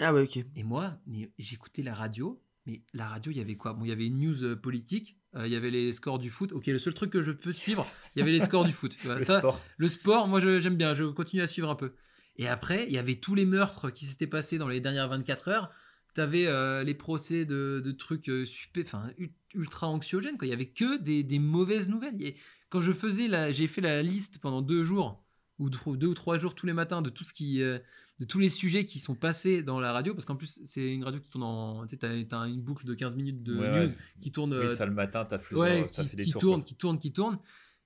[0.00, 0.38] Ah ouais, ok.
[0.54, 0.98] Et moi,
[1.38, 3.74] j'écoutais la radio, mais la radio, il y avait quoi?
[3.74, 6.52] Bon, il y avait une news politique, il y avait les scores du foot.
[6.52, 8.96] Ok, le seul truc que je peux suivre, il y avait les scores du foot.
[9.04, 9.60] Le ça, sport.
[9.76, 11.94] le sport, moi, j'aime bien, je continue à suivre un peu.
[12.36, 15.48] Et après, il y avait tous les meurtres qui s'étaient passés dans les dernières 24
[15.48, 15.70] heures.
[16.16, 19.10] Tu avais les procès de, de trucs euh, super, enfin,
[19.54, 20.38] ultra anxiogènes.
[20.38, 20.46] Quoi.
[20.46, 22.22] Il y avait que des, des mauvaises nouvelles.
[22.22, 22.36] Et
[22.70, 25.22] quand je faisais la, j'ai fait la liste pendant deux jours
[25.58, 27.78] ou deux, ou trois jours tous les matins de tout ce qui, euh,
[28.18, 31.04] de tous les sujets qui sont passés dans la radio, parce qu'en plus c'est une
[31.04, 33.90] radio qui tourne en, tu sais, t'as, une boucle de 15 minutes de Ouais, news
[33.90, 33.96] ouais.
[34.22, 36.32] qui tourne Oui, euh, ça le matin, t'as plusieurs, ouais, ça qui, fait des qui
[36.32, 36.40] tours.
[36.40, 36.68] tourne, quoi.
[36.68, 37.38] qui tourne, qui tourne.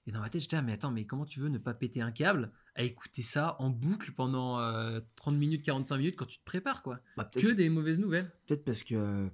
[0.06, 2.00] Et dans ma tête, j'étais, ah, mais attends, mais comment tu veux ne pas péter
[2.00, 6.38] un câble à écouter ça en boucle pendant euh, 30 minutes, 45 minutes quand tu
[6.38, 8.30] te prépares, quoi Bah, Que des mauvaises nouvelles.
[8.46, 9.28] peut-être parce que euh,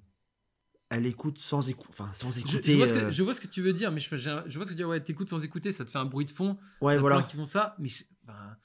[0.88, 1.88] elle écoute sans écouter.
[1.90, 2.72] Enfin, sans Je, écouter.
[2.72, 4.18] je vois ce que, euh, je vois ce que tu veux dire, mais je, vois
[4.18, 4.88] ce que tu veux dire.
[4.88, 6.56] Ouais, t'écoutes sans écouter, ça te fait un bruit de fond.
[6.80, 7.22] Ouais, voilà.
[7.24, 7.88] qui font ça, mais
[8.24, 8.56] bah,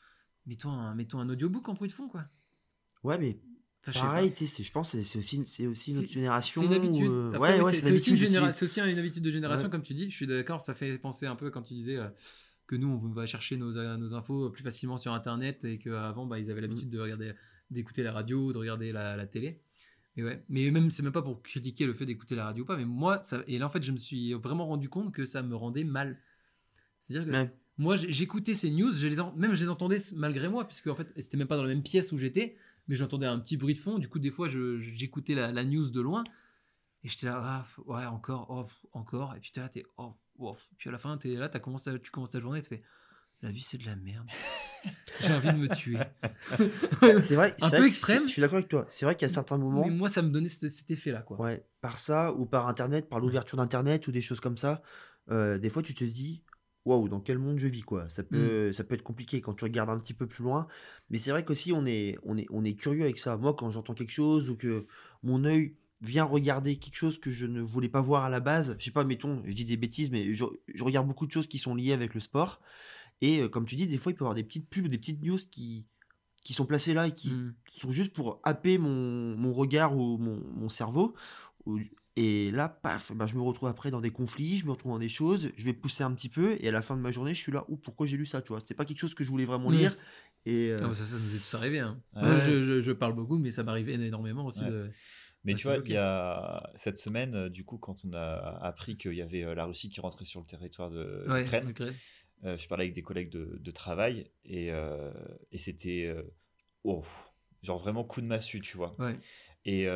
[0.45, 2.23] mets-toi un, un audiobook en bruit de fond, quoi.
[3.03, 3.39] Ouais, mais
[3.87, 4.01] Enfin.
[4.01, 6.61] Pareil, tu sais, je pense que c'est aussi, c'est aussi C'est- notre génération.
[6.61, 7.09] C'est une habitude.
[7.09, 8.27] euh, ouais, c'est aussi, une aussi.
[8.27, 9.71] généra- c'est aussi une habitude de génération, Ouais.
[9.71, 10.07] comme tu dis.
[10.11, 12.07] Je suis d'accord, ça fait penser un peu quand tu disais euh,
[12.67, 16.25] que nous, on va chercher nos, euh, nos infos plus facilement sur Internet et qu'avant,
[16.25, 16.91] bah, ils avaient l'habitude Mm.
[16.91, 17.33] de regarder,
[17.69, 19.61] d'écouter la radio, de regarder la, la télé.
[20.15, 22.67] Mais ouais, mais même, c'est même pas pour critiquer le fait d'écouter la radio ou
[22.67, 25.25] pas, mais moi, ça, et là, en fait, je me suis vraiment rendu compte que
[25.25, 26.19] ça me rendait mal.
[26.99, 27.53] C'est-à-dire que Ouais.
[27.77, 30.95] moi, j'écoutais ces news, je les en- même je les entendais malgré moi, puisque en
[30.95, 33.73] fait, c'était même pas dans la même pièce où j'étais, mais j'entendais un petit bruit
[33.73, 33.99] de fond.
[33.99, 36.23] Du coup, des fois, j'écoutais la, la news de loin,
[37.03, 39.33] et j'étais là, ah, ouais, encore, oh, encore.
[39.35, 40.13] Et puis là, t'es, oh,
[40.77, 42.81] Puis à la fin, t'es là, t'as commencé ta- tu commences ta journée, tu fais,
[43.41, 44.27] la vie c'est de la merde.
[45.21, 45.97] J'ai envie de me tuer.
[47.21, 47.55] C'est vrai.
[47.61, 48.23] Un vrai peu extrême.
[48.27, 48.85] Je suis d'accord avec toi.
[48.89, 51.39] C'est vrai qu'à certains moments, Mais moi, ça me donnait ce- cet effet-là, quoi.
[51.39, 54.81] ouais, par ça ou par Internet, par l'ouverture d'Internet ou des choses comme ça,
[55.29, 56.43] euh, des fois tu te dis,
[56.85, 58.09] waouh, dans quel monde je vis quoi.
[58.09, 58.73] Ça peut, Mm.
[58.73, 60.67] ça peut être compliqué quand tu regardes un petit peu plus loin.
[61.11, 63.37] Mais c'est vrai qu'aussi on est, on est, on est curieux avec ça.
[63.37, 64.87] Moi, quand j'entends quelque chose ou que
[65.23, 68.75] mon œil vient regarder quelque chose que je ne voulais pas voir à la base,
[68.79, 71.47] je sais pas, mettons, je dis des bêtises, mais je, je regarde beaucoup de choses
[71.47, 72.59] qui sont liées avec le sport.
[73.21, 74.97] Et euh, comme tu dis, des fois il peut y avoir des petites pubs, des
[74.97, 75.85] petites news qui,
[76.43, 77.53] qui sont placées là et qui, Mm.
[77.77, 81.13] sont juste pour happer mon, mon regard ou mon, mon cerveau.
[81.65, 81.79] Ou-
[82.17, 84.99] Et là, paf, bah, je me retrouve après dans des conflits, je me retrouve dans
[84.99, 87.33] des choses, je vais pousser un petit peu, et à la fin de ma journée,
[87.33, 88.59] je suis là, ou pourquoi j'ai lu ça, tu vois?
[88.59, 89.77] C'était pas quelque chose que je voulais vraiment Oui.
[89.77, 89.95] lire.
[90.45, 91.79] Et euh, Ah, bah, ça, ça nous est tous arrivé.
[91.79, 92.01] Hein.
[92.15, 92.21] Ouais.
[92.23, 94.69] Moi, je, je- je parle beaucoup, mais ça m'arrivait énormément aussi Ouais.
[94.71, 94.89] de.
[95.43, 98.59] Mais Bah, tu vois, il y a cette semaine, euh, du coup, quand on a
[98.61, 101.69] appris qu'il y avait euh, la Russie qui rentrait sur le territoire de Ouais, l'Ukraine,
[101.69, 101.93] Ukraine.
[102.43, 105.11] euh, je parlais avec des collègues de, de travail et, euh,
[105.51, 106.13] et c'était
[106.83, 107.03] oh,
[107.63, 108.95] genre vraiment coup de massue, tu vois.
[108.99, 109.17] Ouais.
[109.65, 109.87] Et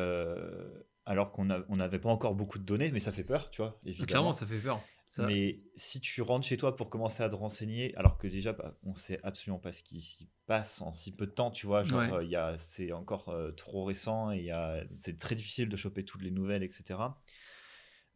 [1.08, 3.62] alors qu'on a- on n'avait pas encore beaucoup de données, mais ça fait peur, tu
[3.62, 4.06] vois, Ah, évidemment.
[4.06, 4.82] Clairement, ça fait peur.
[5.08, 8.52] Ça- Mais si tu rentres chez toi pour commencer à te renseigner, alors que déjà,
[8.52, 11.66] bah, on sait absolument pas ce qui s'y passe en si peu de temps, tu
[11.66, 12.12] vois, genre, Ouais.
[12.12, 15.36] euh, il y a, c'est encore euh, trop récent et il y a, c'est très
[15.36, 16.98] difficile de choper toutes les nouvelles, etc.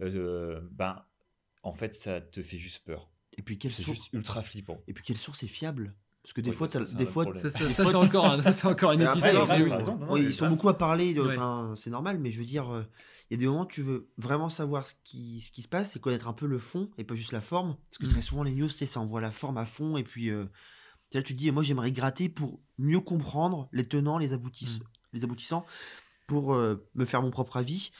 [0.00, 1.04] Euh, ben,
[1.62, 3.08] en fait, ça te fait juste peur.
[3.38, 4.82] et puis quelle C'est source, juste ultra flippant.
[4.88, 5.94] et puis quelle source est fiable?
[6.22, 7.32] Parce que des fois, ça, des fois.
[7.32, 9.48] Ça, ça- ça, c'est encore, un- ça, c'est encore une autre histoire.
[10.18, 11.30] ils sont beaucoup à parler, de- Ouais.
[11.36, 12.82] enfin, c'est normal, mais je veux dire, euh,
[13.30, 15.68] il y a des moments où tu veux vraiment savoir ce qui, ce qui se
[15.68, 17.76] passe et connaître un peu le fond et pas juste la forme.
[17.88, 18.08] Parce que Mm.
[18.10, 20.50] très souvent, les news, ça envoie la forme à fond et puis euh, tu
[21.12, 24.78] sais, là, tu te dis, moi j'aimerais gratter pour mieux comprendre les tenants, les, aboutis-
[24.80, 24.84] Mm.
[25.12, 25.64] les aboutissants,
[26.26, 27.90] pour euh, me faire mon propre avis.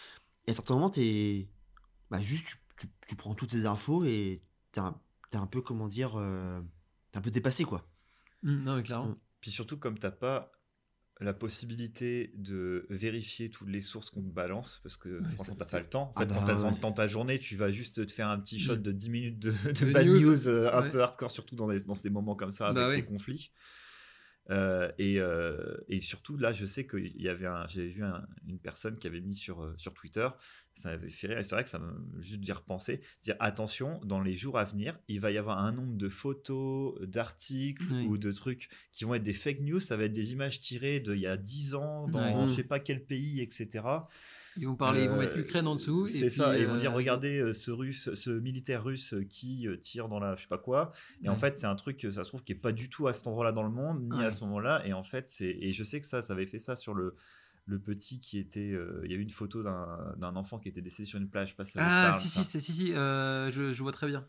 [0.46, 1.48] Et à certains moments, t'es,
[2.10, 4.40] bah, juste, tu, tu- tu prends toutes ces infos et
[4.72, 4.98] t'es un,
[5.30, 6.60] t'es un peu, comment dire, euh,
[7.12, 7.86] t'es un peu dépassé, quoi.
[8.42, 9.08] Mm, Non, mais clairement.
[9.10, 9.16] Mm.
[9.40, 10.50] Puis surtout, comme t'as pas
[11.20, 15.64] la possibilité de vérifier toutes les sources qu'on te balance, parce que Ouais, franchement, t'as
[15.66, 16.02] pas le temps.
[16.02, 16.78] En Ah fait, quand bah t'as ouais.
[16.80, 18.82] dans ta journée, tu vas juste te faire un petit shot Mm.
[18.82, 19.50] de 10 minutes de,
[19.92, 22.68] bad news, news, euh, un peu hardcore, surtout dans, des- dans ces moments comme ça,
[22.68, 23.04] avec Bah des ouais.
[23.04, 23.52] conflits.
[24.50, 28.58] Euh, et, euh, et surtout, là, je sais qu'il y avait j'avais vu un- une
[28.58, 30.28] personne qui avait mis sur, euh, sur Twitter,
[30.74, 34.00] ça m'avait fait rire, et c'est vrai que ça m'a juste d'y repenser, dire attention,
[34.04, 38.06] dans les jours à venir, il va y avoir un nombre de photos, d'articles Oui.
[38.08, 41.00] ou de trucs qui vont être des fake news, ça va être des images tirées
[41.00, 42.48] d'il y a 10 ans, dans Ouais.
[42.48, 43.84] je sais pas quel pays, etc.
[44.56, 46.06] Ils vont parler, ils vont Euh, mettre l'Ukraine en dessous.
[46.06, 49.66] C'est ça, et ils vont dire euh, regardez euh, ce russe, ce militaire russe qui
[49.68, 50.92] euh, tire dans la je sais pas quoi.
[51.22, 53.12] Et en fait, c'est un truc ça se trouve qui est pas du tout à
[53.12, 54.82] cet endroit-là dans le monde, ni à ce moment-là.
[54.86, 57.14] Et en fait, c'est et je sais que ça, ça avait fait ça sur le
[57.66, 58.72] le petit qui était.
[58.72, 61.48] euh, Il y a eu une photo d'un enfant qui était décédé sur une plage.
[61.48, 62.42] Je sais pas si ça Ah, parle, si, ça.
[62.42, 64.26] si, si, si, si, euh, je, je vois très bien.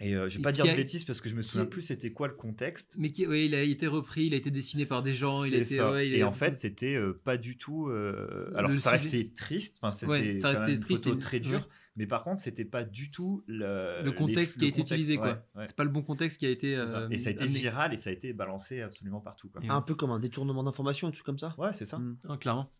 [0.00, 1.70] Et euh, je vais pas dire a- de bêtises parce que je me souviens qui-
[1.70, 2.94] plus c'était quoi le contexte.
[2.98, 5.54] Mais qui, oui, il a été repris, il a été dessiné par des gens, il
[5.54, 5.76] a été.
[5.76, 5.90] ça.
[5.90, 7.88] ouais, il et a- en fait, c'était euh, pas du tout.
[7.88, 9.02] euh, alors, Le ça sujet.
[9.18, 9.78] restait triste.
[9.82, 11.58] Enfin, c'était Ouais, ça quand restait une triste photo et- très dure.
[11.60, 11.64] ouais.
[11.96, 14.82] Mais par contre, c'était pas du tout le, le contexte les- qui a le été
[14.82, 15.26] contexte, utilisé, quoi.
[15.26, 15.66] ouais, ouais.
[15.66, 16.76] C'est pas le bon contexte qui a été.
[16.76, 16.82] Ça.
[16.82, 17.58] euh, Et ça a été amené.
[17.58, 19.48] viral et ça a été balancé absolument partout.
[19.48, 19.62] Quoi.
[19.68, 21.56] Un peu comme un détournement d'information, un truc comme ça.
[21.58, 21.98] Ouais, c'est ça.
[21.98, 22.16] Mm.
[22.28, 22.70] Ah, clairement.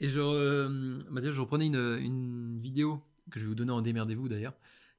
[0.00, 3.82] Et je, euh, Mathieu, je reprenais une, une vidéo que je vais vous donner en
[3.82, 4.54] démerdez-vous d'ailleurs,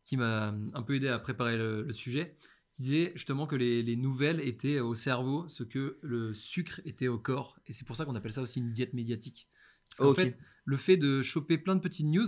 [0.08, 2.36] qui m'a un peu aidé à préparer le, le sujet,
[2.74, 7.08] qui disait justement que les, les nouvelles étaient au cerveau ce que le sucre était
[7.08, 7.60] au corps.
[7.66, 9.48] Et c'est pour ça qu'on appelle ça aussi une diète médiatique.
[9.90, 10.20] Parce qu'en Ok.
[10.20, 12.28] fait, le fait de choper plein de petites news,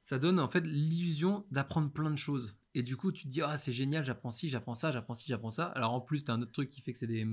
[0.00, 2.56] ça donne en fait l'illusion d'apprendre plein de choses.
[2.74, 5.26] Et du coup, tu te dis, ah, c'est génial, j'apprends ci, j'apprends ça, j'apprends ci,
[5.28, 5.66] j'apprends ça.
[5.66, 7.26] Alors en plus, tu as un autre truc qui fait que c'est des,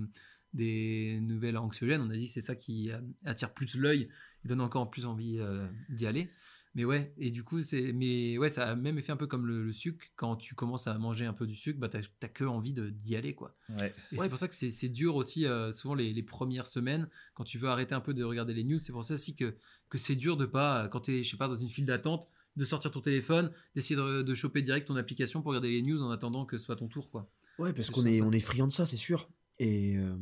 [0.53, 2.01] des nouvelles anxiogènes.
[2.01, 4.09] On a dit que c'est ça qui euh, attire plus l'œil
[4.43, 6.29] et donne encore plus envie euh, d'y aller.
[6.77, 9.47] Mais ouais, et du coup, c'est, mais ouais, ça a même fait un peu comme
[9.47, 10.05] le, le sucre.
[10.15, 12.91] Quand tu commences à manger un peu du sucre, bah, t'as, t'as que envie de,
[12.91, 13.55] d'y aller, quoi.
[13.69, 13.95] Ouais.
[14.11, 14.23] Et Ouais.
[14.23, 17.43] c'est pour ça que c'est, c'est dur aussi, euh, souvent les, les premières semaines, quand
[17.45, 18.77] tu veux arrêter un peu de regarder les news.
[18.77, 19.55] C'est pour ça aussi que,
[19.89, 22.29] que c'est dur de pas, quand tu es, je sais pas, dans une file d'attente,
[22.57, 26.03] de sortir ton téléphone, d'essayer de, de choper direct ton application pour regarder les news
[26.03, 27.27] en attendant que ce soit ton tour, quoi.
[27.57, 29.31] Ouais, parce qu'on est, on est friand de ça, c'est sûr.
[29.57, 30.15] Et, euh,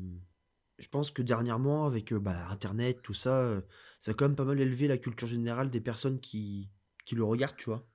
[0.77, 3.61] je pense que dernièrement, avec euh, bah, Internet, tout ça, euh,
[3.99, 6.69] ça a quand même pas mal élevé la culture générale des personnes qui,
[7.05, 7.87] qui le regardent, tu vois?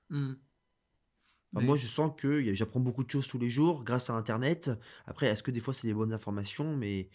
[1.53, 4.13] Enfin, Mais- moi, je sens que j'apprends beaucoup de choses tous les jours grâce à
[4.13, 4.71] Internet.
[5.05, 6.75] Après, est-ce que des fois, c'est des bonnes informations?
[6.77, 7.09] Mais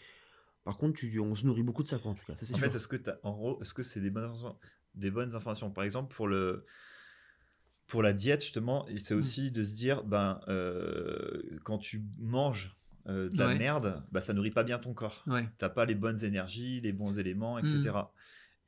[0.65, 2.37] par contre, tu- on se nourrit beaucoup de ça, quoi, en tout cas.
[2.37, 2.59] Ça, En sûr.
[2.59, 4.59] fait, est-ce que t'as- en gros, est-ce que c'est des bonnes, informations-
[4.95, 5.71] des bonnes informations?
[5.71, 6.65] Par exemple, pour le
[7.89, 9.19] pour la diète justement, c'est Mm.
[9.19, 12.77] aussi de se dire, ben, euh, quand tu manges
[13.09, 13.59] euh, de la Ouais.
[13.59, 15.23] merde, bah, ça nourrit pas bien ton corps.
[15.27, 15.49] Ouais.
[15.59, 17.91] T'as pas les bonnes énergies, les bons éléments, etc.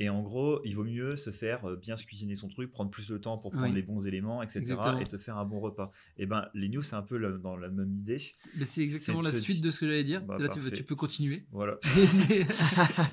[0.01, 2.91] Et en gros, il vaut mieux se faire euh, bien se cuisiner son truc, prendre
[2.91, 3.75] plus de temps pour prendre Oui.
[3.75, 4.61] les bons éléments, etc.
[4.61, 4.99] Exactement.
[4.99, 5.91] Et te faire un bon repas.
[6.19, 8.19] Et ben, les news, c'est un peu le- dans la même idée.
[8.33, 10.23] C'est mais c'est exactement la ce suite de ce que j'allais dire.
[10.23, 11.47] Bah, Là, tu, tu peux continuer.
[11.51, 11.79] Voilà.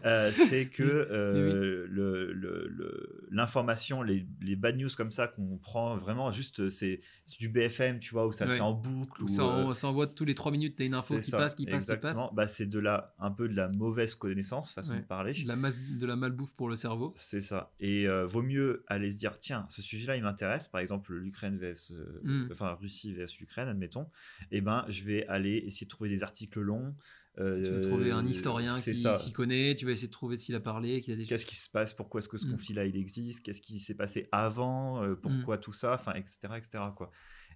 [0.06, 5.58] Euh, c'est que euh, le- le- le- l'information, les, les bad news comme ça qu'on
[5.58, 8.56] prend vraiment juste, c'est c'est du BFM, tu vois, où ça Ouais.
[8.56, 9.22] c'est en boucle.
[9.24, 11.30] Ou ou, ça, en- euh, ça envoie tous les 3 minutes, t'as une info qui
[11.32, 12.18] ça, passe, qui passe, qui passe.
[12.34, 15.00] Bah, c'est de la, un peu de la mauvaise connaissance, façon Ouais.
[15.02, 15.34] de parler.
[15.34, 17.14] De la, masse, de la malbouffe pour le cerveau.
[17.16, 17.74] C'est ça.
[17.80, 20.68] Et euh, vaut mieux aller se dire, tiens, ce sujet-là, il m'intéresse.
[20.68, 22.48] Par exemple, l'Ukraine vs, euh, Mm.
[22.52, 24.10] enfin Russie vs l'Ukraine, admettons.
[24.52, 26.96] Et ben, je vais aller essayer de trouver des articles longs.
[27.38, 30.56] Tu vas euh, trouver un historien qui s'y connaît, tu vas essayer de trouver s'il
[30.56, 31.28] a parlé, qu'il a déjà.
[31.28, 31.94] Qu'est-ce qui se passe?
[31.94, 32.52] Pourquoi est-ce que ce Mm.
[32.52, 33.46] conflit-là il existe?
[33.46, 35.04] Qu'est-ce qui s'est passé avant?
[35.04, 35.94] Euh, Pourquoi tout ça?
[35.96, 36.84] Enfin, etc., etc.
[36.96, 37.12] Quoi.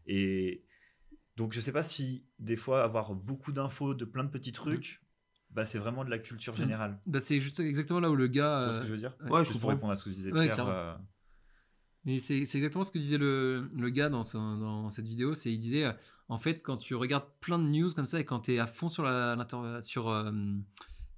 [0.05, 0.65] Et
[1.38, 5.01] donc, je sais pas si des fois avoir beaucoup d'infos de plein de petits trucs,
[5.51, 6.99] bah, c'est vraiment de la culture générale.
[7.05, 8.63] Bah, c'est juste exactement là où le Tu gars.
[8.65, 10.09] vois ce euh, que je veux dire Ouais, je Juste pour répondre à ce que
[10.09, 10.67] disait Ouais, Pierre.
[10.67, 10.95] euh,
[12.05, 15.33] Mais c'est exactement ce que disait le, le gars dans, son- dans cette vidéo.
[15.35, 15.91] C'est il disait euh,
[16.29, 18.67] en fait quand tu regardes plein de news comme ça et quand tu es à
[18.67, 19.35] fond sur la
[19.81, 20.31] sur euh,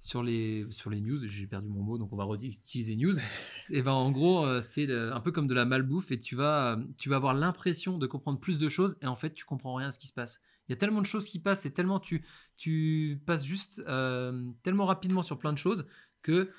[0.00, 3.14] sur les sur les news, j'ai perdu mon mot donc on va utiliser news.
[3.70, 6.72] et ben en gros euh, c'est un peu comme de la malbouffe et tu vas
[6.72, 9.74] euh, tu vas avoir l'impression de comprendre plus de choses et en fait tu comprends
[9.76, 10.40] rien à ce qui se passe.
[10.68, 14.86] Il y a tellement de choses qui passent et tellement tu passes juste euh, tellement
[14.86, 15.86] rapidement sur plein de choses
[16.22, 16.50] que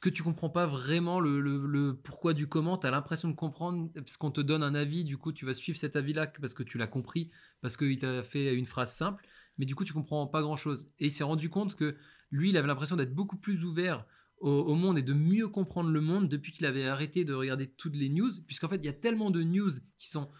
[0.00, 4.16] que tu comprends pas vraiment le, pourquoi du comment, tu as l'impression de comprendre, parce
[4.16, 6.78] qu'on te donne un avis, du coup tu vas suivre cet avis-là parce que tu
[6.78, 9.26] l'as compris, parce qu'il t'a fait une phrase simple,
[9.58, 10.90] mais du coup tu comprends pas grand-chose.
[10.98, 11.96] Et il s'est rendu compte que
[12.30, 14.06] lui, il avait l'impression d'être beaucoup plus ouvert
[14.38, 17.94] au monde et de mieux comprendre le monde depuis qu'il avait arrêté de regarder toutes
[17.94, 20.30] les news, puisqu'en fait il y a tellement de news qui sont,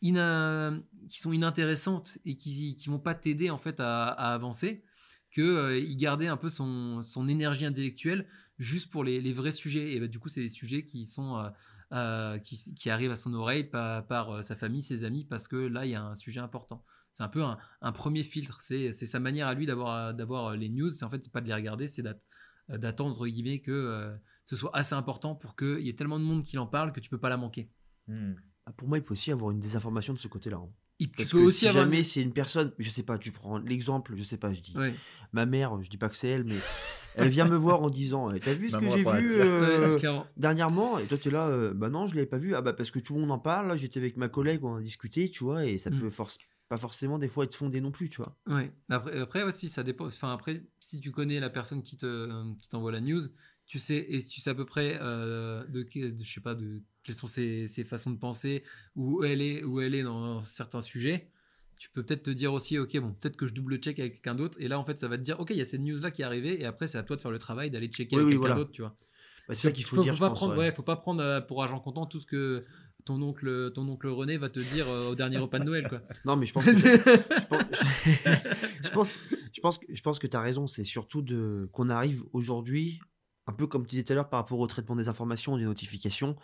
[0.00, 4.84] qui sont inintéressantes et qui qui vont pas t'aider en fait à, avancer,
[5.30, 8.26] que euh, gardait un peu son, son énergie intellectuelle
[8.58, 9.92] juste pour les, les vrais sujets.
[9.92, 11.48] Et bah, du coup, c'est les sujets qui sont euh,
[11.92, 15.56] euh, qui, arrivent à son oreille par, par, euh, sa famille, ses amis, parce que
[15.56, 16.84] là, il y a un sujet important.
[17.12, 18.60] C'est un peu un, premier filtre.
[18.60, 20.90] C'est sa manière à lui d'avoir les news.
[20.90, 22.20] C'est en fait pas de les regarder, c'est d'at-
[22.68, 26.58] d'attendre guillemets que ce soit assez important pour qu'il y ait tellement de monde qui
[26.58, 27.70] en parle que tu peux pas la manquer.
[28.08, 28.34] hmm.
[28.66, 30.56] Ah, Pour moi, il peut aussi avoir une désinformation de ce côté-là.
[30.58, 30.68] hein.
[30.98, 31.84] Tu peux que aussi si avoir.
[31.84, 34.74] jamais c'est une personne, je sais pas, tu prends l'exemple, je sais pas, je dis
[34.76, 34.94] Ouais.
[35.32, 36.56] ma mère, je dis pas que c'est elle, mais
[37.16, 40.08] elle vient me voir en disant Eh, T'as vu ce que j'ai vu euh, Ouais,
[40.38, 40.98] dernièrement?
[40.98, 42.54] Et toi, tu es là, euh, bah non, je l'avais pas vu.
[42.54, 43.68] Ah bah parce que tout le monde en parle.
[43.68, 46.00] Là, j'étais avec ma collègue, on a discuté, tu vois, et ça Mm.
[46.00, 48.36] peut force pas forcément des fois être fondé non plus, tu vois.
[48.48, 48.72] Ouais.
[48.88, 50.06] Après, après aussi, ça dépend.
[50.06, 53.22] Enfin, après, si tu connais la personne qui te qui t'envoie la news,
[53.66, 57.14] tu sais et tu sais à peu près euh, de, je sais pas de quelles
[57.16, 58.62] sont ses, ses façons de penser,
[58.94, 61.30] où elle est où elle est dans certains sujets.
[61.78, 64.34] Tu peux peut-être te dire aussi, ok, bon, peut-être que je double check avec quelqu'un
[64.34, 65.98] d'autre, et là en fait, ça va te dire, ok, il y a cette news
[65.98, 68.16] là qui est arrivée, et après, c'est à toi de faire le travail d'aller checker
[68.16, 68.54] Oui, avec oui, quelqu'un voilà.
[68.54, 68.96] d'autre, tu vois.
[69.46, 70.38] Bah, c'est ça qu'il faut, faut, dire, faut je pas pense.
[70.38, 70.66] prendre, ouais.
[70.68, 72.64] ouais, faut pas prendre euh, pour argent comptant tout ce que
[73.04, 76.00] ton oncle, ton oncle René va te dire euh, au dernier repas de Noël, quoi.
[76.24, 77.62] Non, mais je pense que, je pense,
[78.82, 79.20] je pense,
[79.52, 80.66] je pense, que- je pense que tu as raison.
[80.66, 82.98] C'est surtout de, qu'on arrive aujourd'hui,
[83.46, 85.64] un peu comme tu disais tout à l'heure par rapport au traitement des informations, des
[85.64, 86.36] notifications,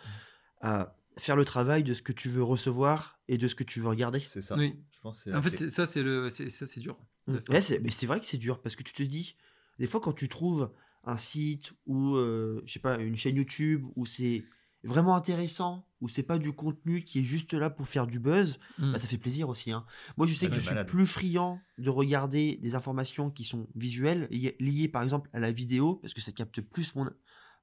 [0.61, 3.79] à faire le travail de ce que tu veux recevoir et de ce que tu
[3.79, 4.21] veux regarder.
[4.25, 4.55] C'est ça.
[4.55, 4.75] Oui.
[4.91, 6.97] Je pense que c'est la En fait, ça, c'est le, ça, c'est dur.
[7.27, 7.37] Mm.
[7.49, 9.35] Ouais, c'est, mais c'est vrai que c'est dur parce que tu te dis,
[9.79, 10.71] des fois, quand tu trouves
[11.03, 14.45] un site ou, euh, je sais pas, une chaîne YouTube où c'est
[14.83, 18.59] vraiment intéressant, où c'est pas du contenu qui est juste là pour faire du buzz,
[18.91, 19.71] bah, ça fait plaisir aussi.
[19.71, 19.85] hein.
[20.17, 23.43] Moi, je sais Ah que ouais, je suis plus friand de regarder des informations qui
[23.45, 24.27] sont visuelles,
[24.59, 27.09] liées, par exemple à la vidéo, parce que ça capte plus mon,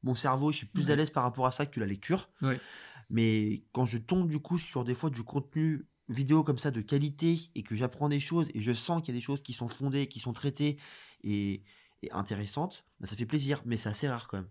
[0.02, 2.30] mon cerveau, je suis plus à l'aise par rapport à ça que la lecture.
[3.11, 6.80] Mais quand je tombe du coup sur des fois du contenu vidéo comme ça de
[6.80, 9.52] qualité et que j'apprends des choses et je sens qu'il y a des choses qui
[9.52, 10.78] sont fondées, qui sont traitées
[11.22, 11.62] et,
[12.02, 14.48] et intéressantes, bah, ça fait plaisir, mais c'est assez rare quand même.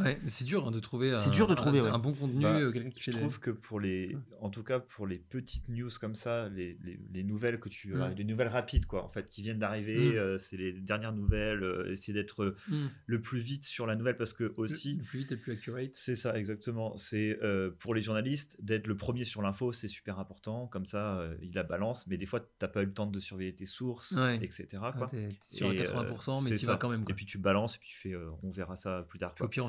[0.00, 1.16] Ouais, mais c'est dur hein, de trouver.
[1.18, 1.88] C'est un- dur de un- trouver, ouais.
[1.88, 5.06] un bon contenu, Bah, euh, qui Je trouve que pour les, en tout cas pour
[5.06, 8.14] les petites news comme ça, les, les, les nouvelles que tu, Mm.
[8.16, 10.16] les nouvelles rapides quoi, en fait, qui viennent d'arriver, Mm.
[10.16, 11.62] euh, c'est les dernières nouvelles.
[11.62, 12.88] euh, essayer d'être euh, Hmm.
[13.06, 15.40] le plus vite sur la nouvelle parce que Le- aussi, le plus vite et le
[15.40, 15.90] plus accurate.
[15.94, 16.96] c'est ça exactement.
[16.96, 20.66] C'est euh, pour les journalistes d'être le premier sur l'info, c'est super important.
[20.66, 22.06] Comme ça, euh, il la balance.
[22.06, 24.36] Mais des fois, t'as pas eu le temps de surveiller tes sources, Ouais.
[24.42, 24.66] etc.
[24.82, 25.06] Ouais, Quoi.
[25.08, 27.02] t'es sur à Et, euh, 80%, mais tu vas quand même.
[27.02, 27.14] Et Quoi.
[27.14, 29.34] puis tu balances et puis tu fais, euh, on verra ça plus tard.
[29.40, 29.68] Au pire, on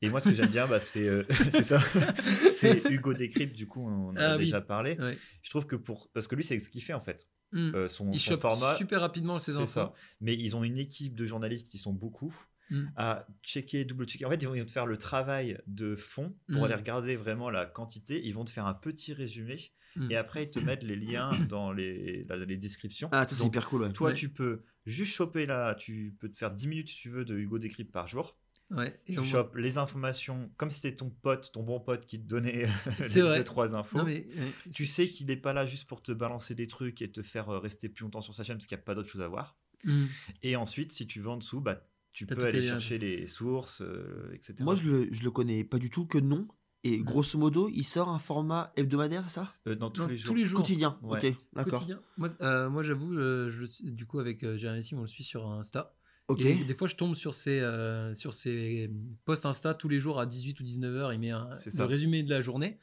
[0.00, 1.80] Et moi, ce que j'aime bien, bah, c'est euh, c'est ça.
[2.50, 4.44] c'est Hugo Décrypte, du coup, on en a Ah oui.
[4.44, 4.96] déjà parlé.
[4.98, 5.16] Ouais.
[5.42, 6.10] Je trouve que pour.
[6.12, 7.28] Parce que lui, c'est ce qu'il fait en fait.
[7.52, 7.70] Hmm.
[7.74, 8.74] Euh, son, Il son chope format.
[8.76, 9.66] super rapidement ses c'est infos.
[9.66, 9.92] ça.
[10.20, 12.34] Mais ils ont une équipe de journalistes qui sont beaucoup
[12.70, 12.84] Mm.
[12.96, 14.24] à checker, double checker.
[14.24, 16.64] En fait, ils vont te faire le travail de fond pour Mm.
[16.64, 18.24] aller regarder vraiment la quantité.
[18.24, 20.10] Ils vont te faire un petit résumé Mm.
[20.10, 23.10] et après ils te mettent les liens dans les, la- les descriptions.
[23.12, 23.82] Ah, ça c'est Donc, hyper cool.
[23.82, 23.92] ouais.
[23.92, 24.14] Toi, Ouais.
[24.14, 27.36] tu peux juste choper là, tu peux te faire 10 minutes si tu veux de
[27.36, 28.38] Hugo Décrypte par jour.
[28.72, 28.98] Ouais.
[29.06, 32.18] Et Tu on- chopes les informations comme si c'était ton pote, ton bon pote qui
[32.20, 32.64] te donnait
[33.02, 33.38] C'est les vrai.
[33.38, 33.98] deux, trois infos.
[33.98, 34.52] Non, mais, ouais.
[34.72, 37.48] Tu sais qu'il n'est pas là juste pour te balancer des trucs et te faire
[37.50, 39.28] euh, rester plus longtemps sur sa chaîne parce qu'il n'y a pas d'autre chose à
[39.28, 39.56] voir.
[39.84, 40.06] Hmm.
[40.42, 42.72] Et ensuite, si tu veux en dessous, bah, tu peux aller liens.
[42.72, 44.54] chercher les sources, euh, etc.
[44.60, 46.46] Moi, je le, je le connais pas du tout que non.
[46.84, 47.04] Et Mm.
[47.04, 49.48] grosso modo, il sort un format hebdomadaire, ça?
[49.68, 50.26] Euh, dans tous Non, les jours.
[50.32, 50.60] tous les jours.
[50.62, 50.98] Quotidien.
[51.02, 51.30] Ouais.
[51.30, 51.86] Ok, d'accord.
[52.16, 53.50] Moi, euh, moi j'avoue, euh,
[53.84, 55.94] du coup, avec euh, Jérémy Sim, on le suit sur Insta.
[56.28, 56.40] Ok.
[56.44, 58.90] Et des fois, je tombe sur ses, euh, sur ses
[59.24, 61.12] posts Insta tous les jours à 18 ou 19 heures.
[61.12, 62.78] Il met un, le résumé de la journée.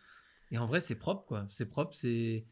[0.52, 1.48] Et en vrai, c'est propre, quoi.
[1.50, 1.96] C'est propre.
[1.96, 2.46] C'est.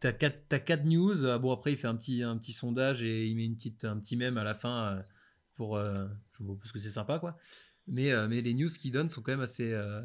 [0.00, 1.24] T'as 4, t'as quatre news.
[1.24, 3.84] Ah, Bon, après, il fait un petit, un petit sondage et il met une petite,
[3.84, 5.02] un petit mème à la fin euh,
[5.54, 5.76] pour.
[5.76, 6.06] euh,
[6.60, 7.36] parce que c'est sympa, quoi.
[7.86, 10.02] Mais, euh, mais les news qu'il donne sont quand même assez, euh,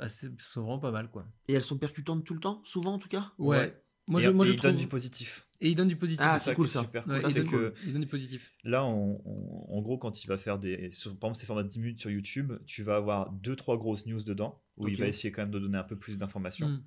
[0.00, 0.28] assez.
[0.52, 1.24] sont vraiment pas mal, quoi.
[1.48, 2.60] Et elles sont percutantes tout le temps?
[2.64, 3.32] Souvent en tout cas?
[3.38, 3.58] Ouais.
[3.58, 3.82] Ouais.
[4.08, 4.70] Moi, et, je, moi, et je il trouve.
[4.72, 5.46] donne du positif.
[5.64, 6.24] Et il donne du positif.
[6.28, 6.80] Ah, c'est cool, ça.
[6.82, 8.52] super Ouais, il, donne, que il donne du positif.
[8.64, 10.90] là, on- on- en gros, quand il va faire des.
[10.90, 13.76] Sur, par exemple, ces formats de 10 minutes sur YouTube, tu vas avoir deux, trois
[13.78, 16.68] grosses news dedans où il va essayer quand même de donner un peu plus d'informations.
[16.68, 16.84] Mm.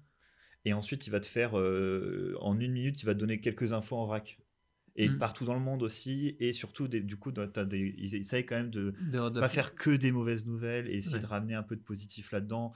[0.65, 1.57] Et ensuite, il va te faire.
[1.57, 4.37] euh, en une minute, il va te donner quelques infos en vrac.
[4.97, 5.19] Et Mm.
[5.19, 6.35] partout dans le monde aussi.
[6.39, 9.49] Et surtout, des, du coup, t'as des, ils essayent quand même de De- de- pas
[9.49, 11.21] faire que des mauvaises nouvelles et essayer Ouais.
[11.21, 12.73] de ramener un peu de positif là-dedans.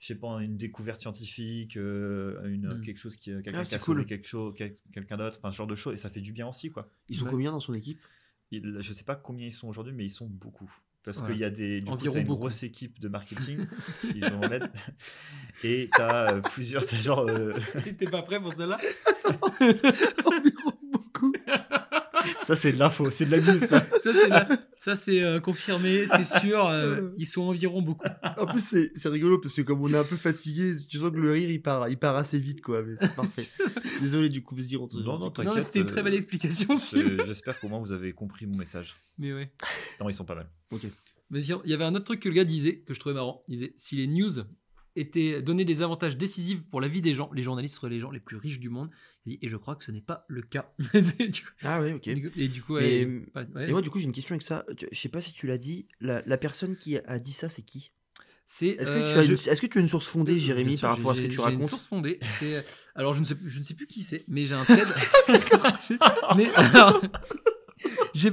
[0.00, 2.80] Je sais pas, une découverte scientifique, euh, une, Mm.
[2.82, 4.04] quelque chose qui quelqu'un Ah, qui a cool.
[4.04, 6.46] quelque chose, quel- quelqu'un d'autre, enfin ce genre de choses et ça fait du bien
[6.48, 6.90] aussi quoi.
[7.08, 7.30] Ils sont Ouais.
[7.30, 7.98] combien dans son équipe?
[8.50, 10.70] Il, je sais pas combien ils sont aujourd'hui, mais ils sont beaucoup.
[11.04, 11.28] Parce Ouais.
[11.32, 13.66] qu'il y a des, du coup, Environ t'as une grosse équipe de marketing
[14.00, 14.70] qui vont en aide.
[15.62, 17.52] et t'as euh, plusieurs, t'as genre, euh,
[17.98, 18.78] T'es pas prêt pour celle-là?
[22.44, 23.86] ça c'est de l'info, c'est de la news ça.
[23.98, 26.66] Ça, c'est la- ça, c'est euh, confirmé, c'est sûr.
[26.66, 28.06] euh, ils sont environ beaucoup.
[28.38, 31.10] En plus, c'est c'est rigolo parce que comme on est un peu fatigué, tu sens
[31.10, 32.82] que le rire il part, il part assez vite quoi.
[32.82, 33.48] Mais c'est parfait.
[34.00, 35.54] Désolé du coup, on te- Non, non, on te- t'inquiète.
[35.54, 36.76] Non, c'était une très belle euh, explication.
[36.76, 38.94] C'est- J'espère qu'au moins vous avez compris mon message.
[39.18, 39.50] Mais ouais.
[40.00, 40.48] Non, ils sont pas mal.
[40.70, 40.82] Ok.
[41.30, 43.42] Mais il y avait un autre truc que le gars disait, que je trouvais marrant.
[43.48, 44.30] Il disait si les news
[45.42, 48.20] donnaient des avantages décisifs pour la vie des gens, les journalistes seraient les gens les
[48.20, 48.90] plus riches du monde.
[49.26, 50.72] Et je crois que ce n'est pas le cas.
[50.92, 50.98] Coup-
[51.62, 52.06] Ah ouais, ok.
[52.08, 53.68] Et du coup, Mais, euh, ouais.
[53.68, 54.64] Et moi, du coup, j'ai une question avec ça.
[54.92, 55.88] Je sais pas si tu l'as dit.
[56.00, 57.90] La, la personne qui a dit ça, c'est qui?
[58.46, 58.68] C'est.
[58.68, 60.44] Est-ce que, euh, tu as je- une- est-ce que tu as une source fondée, Bien
[60.44, 61.70] Jérémy, par rapport à ce que tu j'ai une racontes?
[61.70, 62.18] source fondée.
[62.38, 62.62] C'est
[62.94, 64.86] alors je ne sais je ne sais plus qui c'est, mais j'ai un TED.
[66.36, 67.00] mais alors,
[68.14, 68.30] j'ai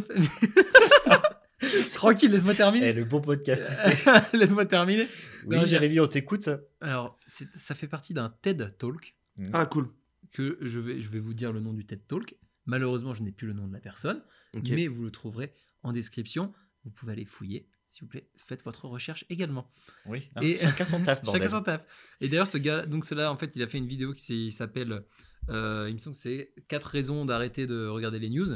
[1.95, 2.93] tranquille, laisse-moi Eh, terminer.
[2.93, 4.13] le bon podcast, tu sais.
[4.37, 5.07] laisse-moi terminer.
[5.45, 6.49] Oui, Non, j'ai- Jérémy, on t'écoute.
[6.81, 9.15] Alors c'est- ça fait partie d'un TED Talk
[9.53, 9.89] Ah, cool.
[10.31, 12.35] que je vais je vais vous dire le nom du TED Talk.
[12.65, 14.21] Malheureusement, je n'ai plus le nom de la personne,
[14.69, 16.53] mais vous le trouverez en description.
[16.83, 18.27] Vous pouvez aller fouiller, s'il vous plaît.
[18.37, 19.71] Faites votre recherche également.
[20.05, 21.41] Oui, hein, Et- chacun son taf, bordel.
[21.43, 21.81] Chacun son taf.
[22.21, 25.03] Et d'ailleurs, ce gars, donc cela, en fait, il a fait une vidéo qui s'appelle,
[25.49, 28.47] euh, il me semble que c'est 4 raisons d'arrêter de regarder les news.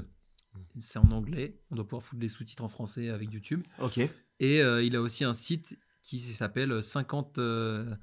[0.82, 1.58] C'est en anglais.
[1.72, 3.62] On doit pouvoir foutre les sous-titres en français avec YouTube.
[3.80, 4.00] Ok.
[4.40, 7.96] Et euh, il a aussi un site qui s'appelle 50 euh,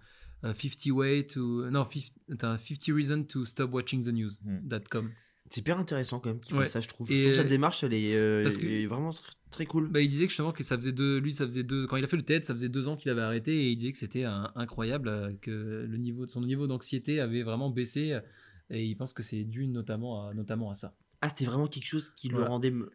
[0.45, 4.31] euh, 50 way to non 50, attends, 50 reasons to stop watching the news.
[4.45, 4.69] Hmm.
[4.91, 5.11] .com.
[5.51, 6.63] C'est hyper intéressant quand même qu'il Ouais.
[6.65, 7.11] fasse ça, je trouve.
[7.13, 9.89] Et- Je trouve cette démarche, elle est, euh, Parce que- est vraiment tr- très cool.
[9.89, 12.05] Bah, il disait que justement que ça faisait deux, lui ça faisait deux, quand il
[12.05, 13.99] a fait le TED, ça faisait deux ans qu'il avait arrêté et il disait que
[13.99, 18.21] c'était incroyable, euh, que le niveau, son niveau d'anxiété avait vraiment baissé euh,
[18.71, 20.95] et il pense que c'est dû notamment à, notamment à ça.
[21.23, 22.69] Ah, c'était vraiment quelque chose qui le rendait.
[22.69, 22.89] m-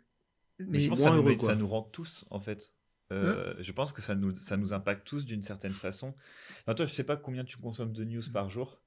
[0.60, 1.50] Mais je Mais pense que ça nous, heureux, quoi.
[1.50, 2.74] ça nous rend tous, en fait.
[3.13, 6.13] Euh, Je pense que ça nous, ça nous impacte tous d'une certaine façon.
[6.66, 8.82] Toi, je sais pas combien tu consommes de news par jour.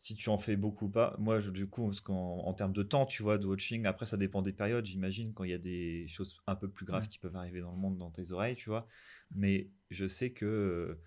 [0.00, 1.16] Si tu en fais beaucoup ou pas.
[1.18, 4.16] Moi, je- du coup, parce en termes de temps, tu vois, de watching, après, ça
[4.16, 7.08] dépend des périodes, j'imagine, quand il y a des choses un peu plus graves Ouais.
[7.08, 8.86] qui peuvent arriver dans le monde, dans tes oreilles, tu vois.
[9.34, 11.00] Mais je sais que euh,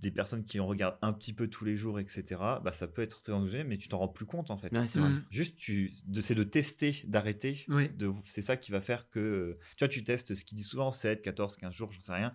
[0.00, 2.24] des personnes qui en regardent un petit peu tous les jours, etc.,
[2.64, 4.76] bah, ça peut être très endogène, mais tu t'en rends plus compte en fait.
[4.76, 5.10] Ouais, c'est vrai.
[5.10, 5.24] Mm.
[5.30, 7.64] Juste, tu, de, c'est de tester, d'arrêter.
[7.68, 7.88] Oui.
[7.90, 9.56] De, c'est ça qui va faire que.
[9.76, 12.34] Tu vois, tu testes ce qu'il dit souvent 7, 14, 15 jours, j'en sais rien.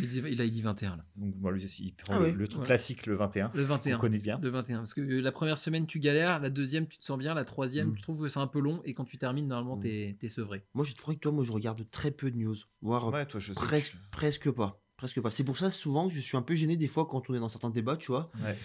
[0.00, 1.04] Il, dit- il a dit 21 là.
[1.16, 2.32] Donc, moi, lui aussi, il prend Ah le, ouais.
[2.32, 2.66] le truc Ouais.
[2.66, 3.50] classique, le 21.
[3.54, 3.96] Le 21.
[3.96, 4.38] On connaît bien.
[4.42, 4.78] Le 21.
[4.78, 6.40] Parce que euh, la première semaine, tu galères.
[6.40, 7.34] La deuxième, tu te sens bien.
[7.34, 7.96] La troisième, Mm.
[7.96, 8.82] tu trouves que c'est un peu long.
[8.84, 9.80] Et quand tu termines, normalement, Mm.
[9.82, 10.64] t'es es sevré.
[10.74, 13.38] Moi, je trouve que toi, moi, je regarde très peu de news, voire Ouais, toi,
[13.38, 13.60] je sais.
[13.60, 14.80] que presque, presque pas.
[14.96, 15.30] Presque pas.
[15.30, 17.40] C'est pour ça souvent que je suis un peu gêné des fois quand on est
[17.40, 18.30] dans certains débats, tu vois.
[18.42, 18.56] Ouais.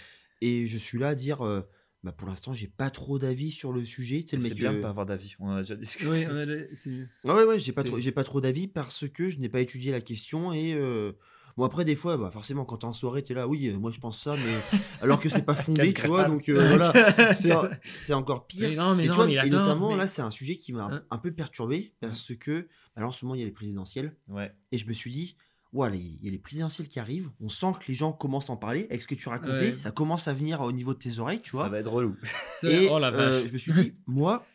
[0.42, 1.62] Et je suis là à dire, euh,
[2.04, 4.24] bah pour l'instant, j'ai pas trop d'avis sur le sujet.
[4.28, 5.36] C'est bien de euh, pas avoir d'avis.
[5.40, 6.10] On en a déjà discuté.
[6.10, 7.08] Oui, on a le- c'est mieux.
[7.26, 9.60] Ouais, ouais, ouais, j'ai pas trop, j'ai pas trop d'avis parce que je n'ai pas
[9.60, 11.12] étudié la question et euh,
[11.58, 13.92] bon après des fois, bah forcément quand t'es en soirée, t'es là, oui, euh, moi
[13.92, 16.94] je pense ça, mais alors que c'est pas fondé, tu vois, donc euh, voilà,
[17.34, 17.52] c'est
[17.96, 18.70] c'est encore pire.
[18.70, 20.56] Mais non, mais et, non, toi, mais et attends, notamment mais- là, c'est un sujet
[20.56, 23.44] qui m'a Hein un peu perturbé parce que bah, là en ce moment il y
[23.44, 24.54] a les présidentielles Ouais.
[24.72, 25.36] et je me suis dit.
[25.72, 28.50] Ouais, les- il y a les présidentielles qui arrivent, on sent que les gens commencent
[28.50, 29.80] à en parler, avec ce que tu racontais, Ouais.
[29.80, 31.64] ça commence à venir au niveau de tes oreilles, tu vois.
[31.66, 32.16] Ça va être relou.
[32.64, 33.34] Et oh la vache.
[33.44, 34.46] euh, je me suis dit, moi,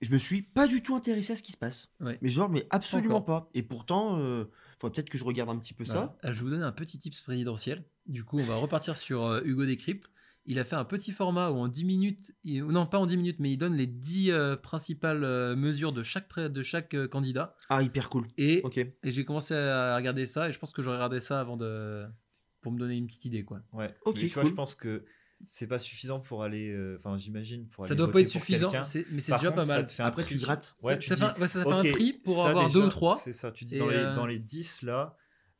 [0.00, 1.88] je me suis pas du tout intéressé à ce qui se passe.
[2.00, 2.16] Ouais.
[2.22, 3.44] Mais genre, mais absolument Encore.
[3.44, 3.50] pas.
[3.54, 4.44] Et pourtant, euh,
[4.78, 5.94] faudrait peut-être que je regarde un petit peu ça.
[5.94, 6.16] Voilà.
[6.26, 7.84] Euh, Je vous donne un petit tips présidentiel.
[8.06, 10.10] Du coup, on va repartir sur euh, Hugo Décrypte.
[10.46, 13.16] Il a fait un petit format où en 10 minutes, il- non pas en 10
[13.16, 17.06] minutes, mais il donne les 10 euh, principales euh, mesures de chaque, de chaque euh,
[17.06, 17.54] candidat.
[17.68, 18.26] Ah, hyper cool.
[18.38, 18.78] Et, Ok.
[18.78, 22.06] et j'ai commencé à regarder ça et je pense que j'aurais regardé ça avant de
[22.62, 23.60] pour me donner une petite idée quoi.
[23.72, 23.94] Ouais.
[24.04, 25.04] Ok, mais tu vois, je pense que
[25.44, 26.68] c'est pas suffisant pour aller.
[26.70, 29.64] euh, Enfin, j'imagine pour Ça aller doit pas être suffisant, mais c'est déjà contre, pas
[29.66, 29.86] mal.
[30.00, 30.74] Après, tu grattes.
[30.82, 32.74] Ouais, ça, tu ça dis, fait, ouais, ça fait ok, un tri pour avoir deux
[32.80, 33.16] déjà, ou trois.
[33.16, 33.50] C'est ça.
[33.52, 35.16] Tu dis dans, les, dans les 10 là,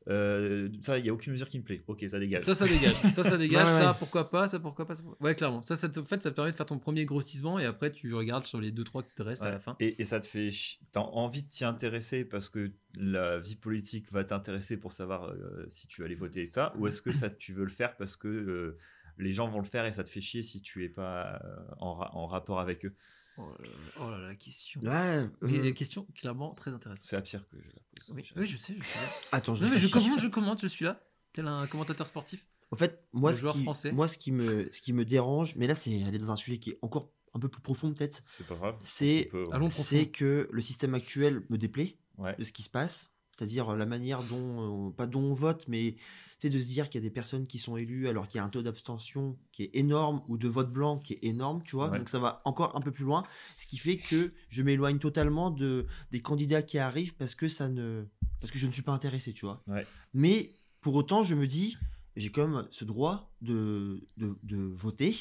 [0.09, 1.83] euh, ça, il y a aucune mesure qui me plaît.
[1.87, 2.43] Ok, ça dégage.
[2.43, 2.95] Ça, ça dégage.
[3.13, 3.65] Ça, ça dégage.
[3.67, 3.79] Ouais, ouais.
[3.81, 4.49] Ça, pourquoi pas.
[4.49, 4.95] Ça, pourquoi pas.
[4.95, 5.63] ça, Ouais, clairement.
[5.63, 7.93] Ça, ça te, en fait, ça te permet de faire ton premier grossissement et après,
[7.93, 9.77] tu regardes sur les 2-3 qui te restent à la fin.
[9.79, 10.49] Et, et ça te fait.
[10.93, 15.67] T'as envie de t'y intéresser parce que la vie politique va t'intéresser pour savoir euh,
[15.69, 17.71] si tu vas aller voter et tout ça, ou est-ce que ça tu veux le
[17.71, 18.79] faire parce que euh,
[19.19, 21.57] les gens vont le faire et ça te fait chier si tu es pas euh,
[21.79, 22.95] en, ra- en rapport avec eux?
[23.43, 24.81] Oh là là, oh là là, la question.
[24.83, 25.29] Ouais.
[25.49, 27.07] Et- euh, et question clairement très intéressante.
[27.09, 28.15] C'est la pire que je la pose.
[28.15, 29.07] Oui, oui, je sais, je suis là.
[29.33, 31.01] Attends, je Non, mais je commente, je commente, je suis là.
[31.33, 32.47] Tel un commentateur sportif.
[32.73, 33.93] En fait, moi, ce joueur qui, français.
[33.93, 36.59] moi ce, qui me, ce qui me dérange, mais là, c'est aller dans un sujet
[36.59, 38.77] qui est encore un peu plus profond, peut-être, C'est pas grave.
[38.83, 39.31] C'est-
[40.13, 42.35] que le système actuel me déplaît Ouais.
[42.37, 43.11] de ce qui se passe.
[43.41, 45.97] C'est-à-dire la manière dont, euh, pas dont on vote, mais
[46.37, 48.39] c'est de se dire qu'il y a des personnes qui sont élues alors qu'il y
[48.39, 51.75] a un taux d'abstention qui est énorme ou de vote blanc qui est énorme, tu
[51.75, 51.89] vois.
[51.89, 51.97] Ouais.
[51.97, 53.25] Donc ça va encore un peu plus loin,
[53.57, 57.71] ce qui fait que je m'éloigne totalement de, des candidats qui arrivent parce que ça
[57.71, 58.05] ne,
[58.43, 59.63] parce que je ne suis pas intéressé, tu vois.
[59.67, 59.87] Ouais.
[60.13, 61.79] Mais pour autant, je me dis,
[62.17, 65.17] j'ai quand même ce droit de, de, de voter.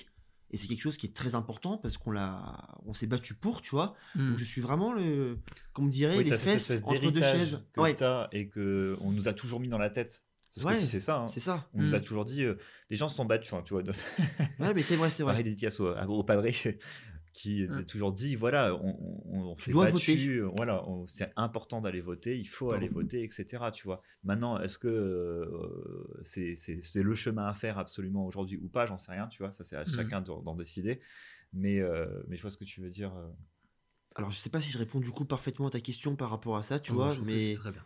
[0.52, 3.62] Et c'est quelque chose qui est très important parce qu'on l'a, on s'est battu pour,
[3.62, 3.96] tu vois.
[4.16, 4.30] Hmm.
[4.32, 5.38] Donc je suis vraiment le,
[5.74, 7.64] comme dirait, Oui, les fesses entre deux chaises.
[7.74, 7.96] Que Ouais,
[8.32, 10.24] et que on nous a toujours mis dans la tête.
[10.56, 11.28] Parce Ouais, que si c'est ça, hein.
[11.28, 11.70] c'est ça.
[11.74, 12.02] on nous a Mm.
[12.02, 12.56] toujours dit, euh,
[12.90, 13.84] les gens se sont battus, tu vois,
[14.60, 15.44] Ouais, mais c'est vrai, c'est pareil vrai.
[15.44, 16.54] dédicace au, au padré
[17.42, 17.74] qui Mm.
[17.74, 20.56] était toujours dit, voilà, on, on, on s'est battu, voter.
[20.58, 22.78] voilà, on- c'est important d'aller voter, il faut Pardon.
[22.82, 23.72] aller voter, etc.
[23.72, 24.02] Tu vois.
[24.24, 29.12] Maintenant, est-ce que euh, c'est le chemin à faire absolument aujourd'hui ou pas J'en sais
[29.14, 29.52] rien, tu vois.
[29.54, 29.88] Ça, c'est à Mm.
[29.96, 31.00] chacun d'en décider.
[31.54, 33.16] Mais, euh, mais je vois ce que tu veux dire.
[33.16, 33.28] euh.
[34.16, 36.58] Alors je sais pas si je réponds du coup parfaitement à ta question par rapport
[36.58, 37.86] à ça, tu Oh, vois, je trouve que mais Très bien.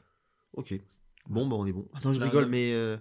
[0.54, 0.74] ok.
[1.30, 1.88] Bon, bah on est bon.
[1.94, 2.98] Attends, je rigole, mais euh,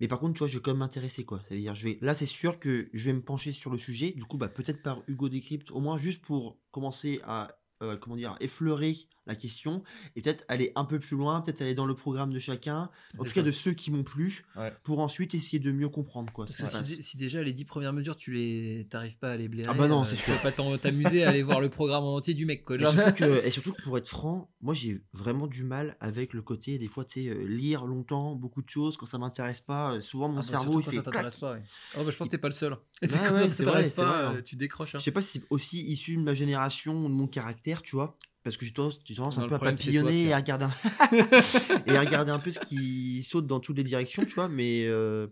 [0.00, 1.42] mais par contre, tu vois, je vais quand même m'intéresser, quoi.
[1.42, 3.78] Ça veut dire, je vais là, c'est sûr que je vais me pencher sur le
[3.78, 4.12] sujet.
[4.12, 7.48] Du coup, bah peut-être par Hugo Décrypte, au moins juste pour commencer à
[7.82, 8.96] euh, comment dire, effleurer
[9.26, 9.82] la question
[10.14, 13.24] et peut-être aller un peu plus loin, peut-être aller dans le programme de chacun, en
[13.24, 14.72] tout cas de ceux qui m'ont plu, Ouais.
[14.84, 16.46] pour ensuite essayer de mieux comprendre, quoi.
[16.46, 19.68] Parce que si, déjà les 10 premières mesures, tu les t'arrives pas à les blairer.
[19.70, 22.14] Ah bah non, euh, c'est tu peux pas t'amuser à aller voir le programme en
[22.16, 22.76] entier du mec quoi.
[22.76, 26.32] Et surtout, que, et surtout que pour être franc, moi j'ai vraiment du mal avec
[26.32, 29.60] le côté, des fois, tu sais, euh, lire longtemps, beaucoup de choses, quand ça m'intéresse
[29.60, 31.52] pas, euh, souvent mon Ah bah, cerveau surtout il quand fait ça t'intéresse pas.
[31.54, 31.62] ouais.
[31.98, 32.72] Oh bah je pense que t'es pas le seul.
[33.02, 34.94] Ouais, quand ça t'intéresse pas, vrai, euh, tu décroches.
[34.94, 34.98] hein.
[34.98, 37.96] Je sais pas si c'est aussi issu de ma génération ou de mon caractère, tu
[37.96, 38.18] vois.
[38.44, 40.66] Parce que j'ai tendance, j'ai tendance Non, un peu à toi, papillonner et à regarder
[40.66, 40.72] un...
[41.86, 44.48] et à regarder un peu ce qui saute dans toutes les directions, tu vois.
[44.48, 45.26] Mais, euh,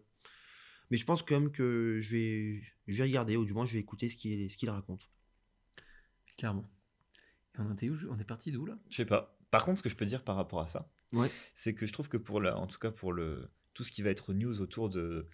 [0.91, 3.73] mais je pense quand même que je vais, je vais regarder, ou du moins je
[3.73, 5.09] vais écouter ce qu'il ce qu'il raconte.
[6.37, 6.69] Clairement.
[7.59, 8.77] On était où je- On est parti d'où là?
[8.91, 9.39] Je sais pas.
[9.53, 11.31] Par contre, ce que je peux dire par rapport à ça, Ouais.
[11.55, 14.03] c'est que je trouve que pour la, en tout cas pour le, tout ce qui
[14.03, 15.29] va être news autour de,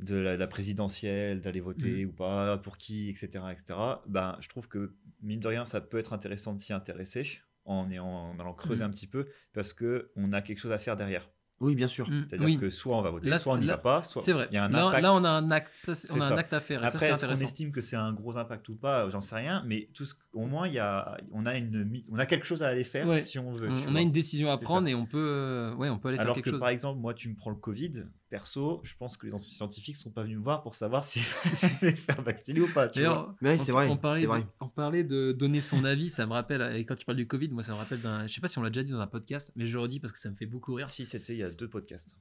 [0.00, 2.10] de la, la présidentielle, d'aller voter Mhm.
[2.10, 4.92] ou pas, pour qui, etc., etc., ben, je trouve que,
[5.22, 8.84] mine de rien, ça peut être intéressant de s'y intéresser en, ayant- en allant creuser
[8.84, 8.90] Mhm.
[8.90, 11.28] un petit peu, parce que on a quelque chose à faire derrière.
[11.58, 12.06] Oui, bien sûr.
[12.10, 12.58] Mm, C'est-à-dire oui.
[12.58, 14.46] que soit on va voter, Là, soit on n'y va pas, soit C'est vrai.
[14.50, 15.02] il y a un là, impact.
[15.02, 16.34] là, on a un acte, ça, on a un ça.
[16.34, 16.80] acte à faire.
[16.80, 17.44] Et ça, Après, c'est est-ce qu'on intéressant.
[17.46, 19.08] estime que c'est un gros impact ou pas?
[19.08, 22.18] J'en sais rien, mais tout ce- au moins, il y a, on, a une, on
[22.18, 23.22] a quelque chose à aller faire Ouais.
[23.22, 23.70] si on veut.
[23.70, 24.90] On, on a une décision à C'est prendre ça.
[24.90, 26.60] et on peut, euh, ouais, on peut aller faire Alors quelque que chose.
[26.60, 28.04] par exemple, moi, tu me prends le Covid,
[28.36, 31.20] perso, je pense que les scientifiques sont pas venus me voir pour savoir si
[31.54, 32.86] si je vais se faire vacciner ou pas.
[32.86, 33.34] Tu vois.
[33.40, 34.46] On, c'est vrai, on parlait de, vrai.
[34.60, 37.48] on parlait de donner son avis, ça me rappelle, et quand tu parles du Covid,
[37.48, 39.06] moi ça me rappelle d'un, je sais pas si on l'a déjà dit dans un
[39.06, 40.86] podcast, mais je le redis parce que ça me fait beaucoup rire.
[40.86, 42.18] Si c'était il y a deux podcasts.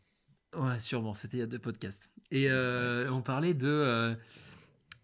[0.55, 2.09] Ouais, sûrement, c'était il y a deux podcasts.
[2.31, 4.15] Et euh, on parlait de euh,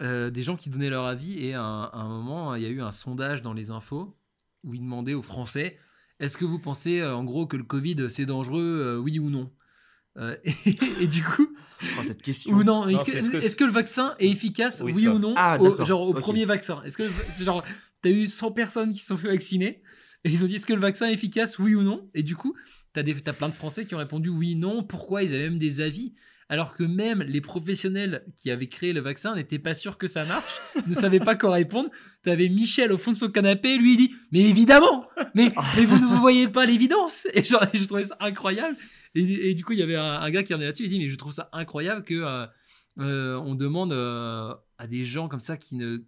[0.02, 2.66] euh, des gens qui donnaient leur avis, et à un, à un moment, il y
[2.66, 4.18] a eu un sondage dans les infos
[4.64, 5.78] où ils demandaient aux Français
[6.22, 9.52] est-ce que vous pensez en gros que le Covid c'est dangereux, euh, oui ou non?
[10.18, 11.48] Euh, et, et du coup,
[11.98, 12.54] Oh, cette question.
[12.54, 15.08] ou non, est-ce Non, que, c'est est-ce que- est-ce que le vaccin est efficace, oui,
[15.08, 16.80] ou non, Ah, au, genre au premier vaccin?
[16.86, 17.04] Est-ce que,
[17.42, 17.64] genre,
[18.04, 19.82] t'as eu 100 personnes qui se sont fait vacciner,
[20.24, 22.08] et ils ont dit est-ce que le vaccin est efficace, oui ou non?
[22.14, 22.54] Et du coup,
[22.94, 25.24] t'as, des, t'as plein de Français qui ont répondu oui, non, pourquoi?
[25.24, 26.14] Ils avaient même des avis,
[26.50, 30.24] alors que même les professionnels qui avaient créé le vaccin n'étaient pas sûrs que ça
[30.26, 30.54] marche,
[30.88, 31.90] ne savaient pas quoi répondre.
[32.22, 35.98] T'avais Michel au fond de son canapé, lui il dit mais évidemment, mais, mais vous
[35.98, 37.26] ne vous voyez pas l'évidence.
[37.34, 38.78] Et genre, je trouvais ça incroyable.
[39.14, 41.10] Et, du coup, il y avait un, gars qui en est là-dessus, il dit mais
[41.10, 42.46] je trouve ça incroyable que euh,
[43.00, 46.00] euh, on demande euh, à des gens comme ça qui ne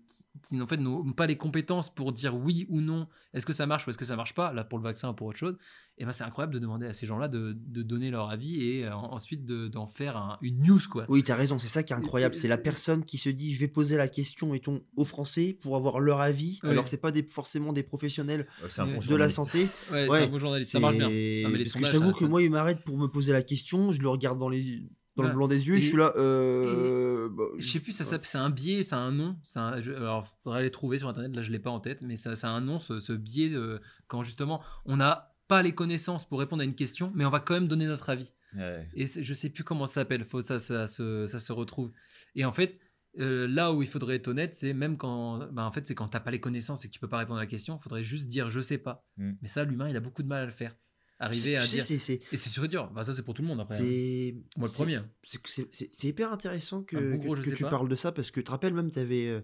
[0.44, 3.66] qui, en fait n'ont pas les compétences pour dire oui ou non est-ce que ça
[3.66, 5.58] marche ou est-ce que ça marche pas là pour le vaccin ou pour autre chose
[5.98, 8.86] et ben c'est incroyable de demander à ces gens-là de, de donner leur avis et
[8.86, 11.94] euh, ensuite de- d'en faire un- une news quoi Oui, t'as raison, c'est ça qui
[11.94, 12.34] est incroyable.
[12.36, 15.76] C'est la personne qui se dit je vais poser la question mettons, aux Français pour
[15.76, 16.70] avoir leur avis, Ouais.
[16.72, 19.68] alors que c'est pas des, forcément des professionnels bon de la santé.
[19.91, 21.16] ouais, Ouais, c'est un bon journaliste ça marche bien Non, mais
[21.60, 23.44] les Parce que sondages, je t'avoue ça- que moi, il m'arrête pour me poser la
[23.44, 24.82] question, je le regarde dans, les...
[25.16, 25.34] dans Voilà.
[25.34, 26.11] le blanc des yeux et, je suis là.
[26.18, 27.30] Euh...
[27.30, 29.38] bah, Je sais plus, ça s'appelle, c'est un biais, c'est un nom.
[29.55, 31.36] Un, je- alors, faudrait aller trouver sur internet.
[31.36, 33.80] Là, je l'ai pas en tête, mais ça, c'est un nom, ce, ce biais de
[34.07, 37.39] quand justement on n'a pas les connaissances pour répondre à une question, mais on va
[37.39, 38.34] quand même donner notre avis.
[38.55, 38.88] Ouais.
[38.95, 40.26] Et je sais plus comment ça s'appelle.
[40.26, 41.91] Faut ça, ça, se- ça se retrouve.
[42.36, 42.80] Et en fait,
[43.20, 46.07] euh, là où il faudrait être honnête, c'est même quand, bah, en fait, c'est quand
[46.07, 47.78] t'as pas les connaissances et que tu peux pas répondre à la question.
[47.80, 49.03] Il faudrait juste dire je sais pas.
[49.18, 49.32] Mm.
[49.41, 50.76] Mais ça, l'humain, il a beaucoup de mal à le faire.
[51.20, 51.84] Arriver à dire.
[51.91, 52.89] Et c'est sûr dur.
[52.91, 53.78] Bah, ça, c'est pour tout le monde après.
[53.80, 54.41] hein.
[54.57, 54.99] Moi, le premier.
[55.24, 56.95] c'est- hyper intéressant que,
[57.41, 57.70] que- tu pas.
[57.70, 59.28] parles de ça parce que tu te rappelles même, tu avais.
[59.30, 59.41] euh,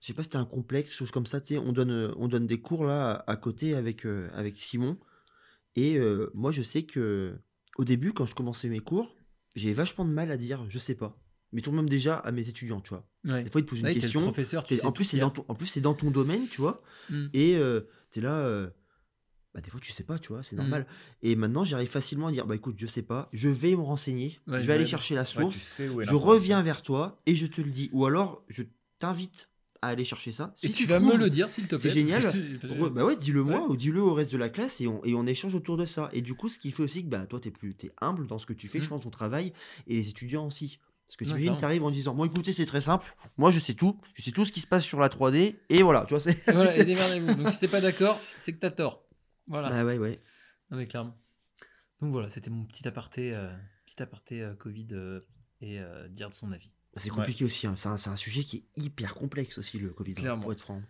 [0.00, 2.12] je sais pas si c'était un complexe, chose comme ça, tu sais, on donne, euh,
[2.16, 4.98] on donne des cours là à, à côté avec, euh, avec Simon.
[5.76, 7.38] Et euh, moi, je sais que
[7.76, 9.14] au début, quand je commençais mes cours,
[9.56, 11.18] j'ai vachement de mal à dire je sais pas.
[11.52, 13.08] Mettons même déjà à mes étudiants, tu vois.
[13.24, 13.42] Ouais.
[13.44, 14.20] Des fois, ils te posent une Ouais, question.
[14.22, 16.60] professeur, tu en tout plus, c'est dans ton, en plus, c'est dans ton domaine, tu
[16.60, 16.82] vois.
[17.10, 17.26] Mm.
[17.34, 17.58] Et
[18.12, 18.70] tu es là.
[19.54, 20.60] Bah, des fois, tu sais pas, tu vois, c'est Mm.
[20.60, 20.86] normal.
[21.22, 24.38] Et maintenant, j'arrive facilement à dire bah écoute, je sais pas, je vais me renseigner,
[24.46, 27.46] Ouais, je vais aller chercher la source, tu sais je reviens vers toi et je
[27.46, 27.90] te le dis.
[27.92, 28.62] Ou alors, je
[28.98, 29.48] t'invite
[29.82, 30.52] à aller chercher ça.
[30.56, 31.78] Si Et tu vas trouves- me le dire, s'il te plaît.
[31.78, 32.22] c'est génial.
[32.92, 33.66] bah ouais, dis-le moi Ouais.
[33.70, 36.10] ou dis-le au reste de la classe et on, et on échange autour de ça.
[36.12, 38.38] Et du coup, ce qui fait aussi que bah, toi, tu es, plus, humble dans
[38.38, 38.82] ce que tu fais, Mm.
[38.82, 39.52] je pense, ton travail,
[39.86, 40.78] et les étudiants aussi.
[41.08, 41.56] Parce que clairement.
[41.58, 44.44] t'arrives en disant Bon, écoutez, c'est très simple, moi je sais tout, je sais tout
[44.44, 46.38] ce qui se passe sur la 3D, et voilà, tu vois, c'est.
[46.44, 47.34] Voilà, et démerdez-vous.
[47.34, 49.02] Donc si t'es pas d'accord, c'est que t'as tort.
[49.50, 49.68] Voilà.
[49.68, 50.18] Bah ouais, ouais.
[50.70, 51.14] Non mais clairement.
[52.00, 53.50] Donc voilà, c'était mon petit aparté, euh,
[53.84, 55.20] petit aparté euh, Covid euh,
[55.60, 56.72] et euh, dire de son avis.
[56.96, 57.16] C'est Ouais.
[57.16, 57.74] compliqué aussi, hein.
[57.76, 60.42] c'est un, c'est un sujet qui est hyper complexe aussi, le Covid, hein, Clairement.
[60.42, 60.80] pour être franc.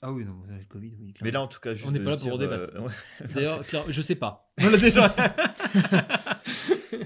[0.00, 1.14] Ah oui, non, le Covid, oui.
[1.22, 2.72] Mais là, en tout cas, juste On n'est pas là pour dire, débattre.
[2.74, 2.88] euh.
[3.34, 4.52] D'ailleurs, je sais pas.
[4.58, 5.14] Voilà, déjà.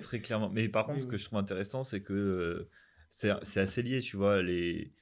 [0.03, 0.51] Très clairement.
[0.51, 2.71] Mais par contre, Oui, ce que je trouve intéressant, c'est que euh,
[3.11, 4.43] c'est c'est assez lié, tu vois.
[4.43, 4.93] Les...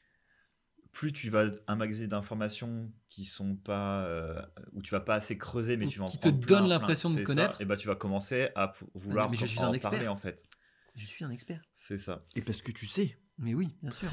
[0.99, 4.01] Plus tu vas emmagasiner d'informations qui sont pas.
[4.07, 4.41] euh,
[4.73, 7.11] où tu vas pas assez creuser, mais Ou tu vas en qui te plein, l'impression
[7.11, 7.61] de ça, connaître.
[7.61, 9.91] Et bah, tu vas commencer à p- vouloir mais je suis en un expert.
[9.91, 10.47] parler, en fait.
[10.95, 11.61] je suis un expert.
[11.75, 12.25] C'est ça.
[12.35, 13.19] Et parce que tu sais.
[13.39, 14.11] Mais oui, bien sûr.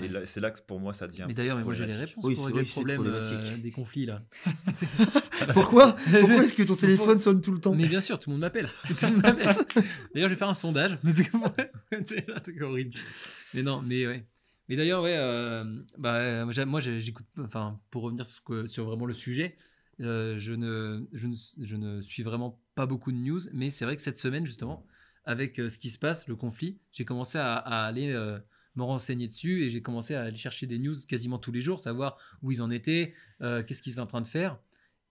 [0.00, 1.24] Et c'est là que pour moi, ça devient.
[1.26, 3.56] Mais d'ailleurs, mais moi j'ai les réponses Oui, pour c'est- régler oui, le problème euh,
[3.56, 4.22] des conflits là.
[5.52, 5.94] Pourquoi?
[5.94, 7.74] Pourquoi est-ce que ton téléphone sonne tout le temps?
[7.74, 8.68] Mais bien sûr, tout le monde m'appelle.
[8.86, 9.56] Tout le monde m'appelle.
[10.14, 10.96] D'ailleurs, je vais faire un sondage.
[11.02, 11.12] Mais
[12.04, 12.96] c'est horrible.
[13.54, 14.24] Mais non, mais ouais.
[14.70, 15.64] Mais d'ailleurs, ouais, euh,
[15.98, 17.26] bah, euh, moi j'écoute.
[17.40, 19.56] Enfin, pour revenir sur, vraiment le sujet,
[19.98, 23.40] euh, je, ne, suis vraiment pas beaucoup de news.
[23.52, 24.86] Mais c'est vrai que cette semaine, justement,
[25.24, 28.12] avec ce qui se passe, le conflit, j'ai commencé à, aller
[28.76, 31.80] me renseigner dessus et j'ai commencé à aller chercher des news quasiment tous les jours,
[31.80, 34.60] savoir où ils en étaient, qu'est-ce qu'ils étaient en train de faire.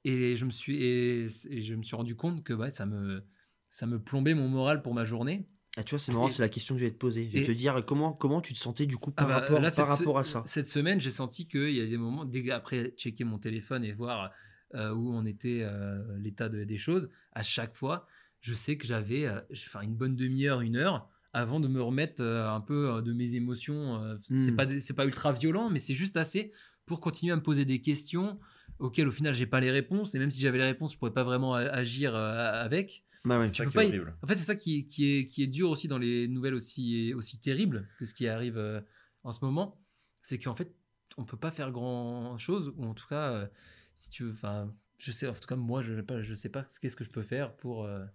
[0.06, 5.50] Et je me suis, rendu compte que ça me plombait mon moral pour ma journée.
[5.80, 7.30] Ah, tu vois, c'est marrant, Et- c'est la question que je vais te poser.
[7.30, 9.36] Je vais et- te dire comment, comment tu te sentais du coup Ah par, bah,
[9.40, 10.44] rapport, là, par cette, rapport à ça?
[10.46, 13.94] Cette semaine, j'ai senti qu'il y a des moments, dès après checker mon téléphone et
[13.94, 14.32] voir
[14.76, 18.06] euh, où on était, euh, l'état de- des choses, à chaque fois,
[18.42, 19.40] je sais que j'avais euh,
[19.82, 24.04] une bonne demi-heure, une heure avant de me remettre euh, un peu de mes émotions.
[24.04, 24.56] euh, C'est Hmm.
[24.58, 24.66] pas
[24.98, 26.52] pas ultra violent, mais c'est juste assez
[26.86, 28.38] pour continuer à me poser des questions
[28.80, 31.14] auxquelles au final j'ai pas les réponses et même si j'avais les réponses, je pourrais
[31.14, 33.06] pas vraiment agir avec.
[33.26, 33.50] Bah ouais.
[33.50, 34.16] C'est ça peux qui pas est y- horrible.
[34.24, 37.14] En fait, c'est ça qui, qui, est, qui est dur aussi dans les nouvelles aussi,
[37.14, 38.82] aussi terribles que ce qui arrive euh,
[39.24, 39.82] en ce moment.
[40.22, 40.74] C'est qu'en fait,
[41.18, 43.48] on peut pas faire grand chose, ou en tout cas, euh,
[43.96, 46.96] si tu veux, enfin, je sais, en tout cas, moi, je, je sais pas qu'est-ce
[46.96, 48.06] que je peux faire pour, euh,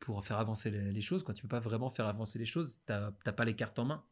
[0.00, 1.22] pour faire avancer les, les choses.
[1.22, 1.34] Quoi.
[1.34, 4.04] Tu peux pas vraiment faire avancer les choses, t'as pas les cartes en main.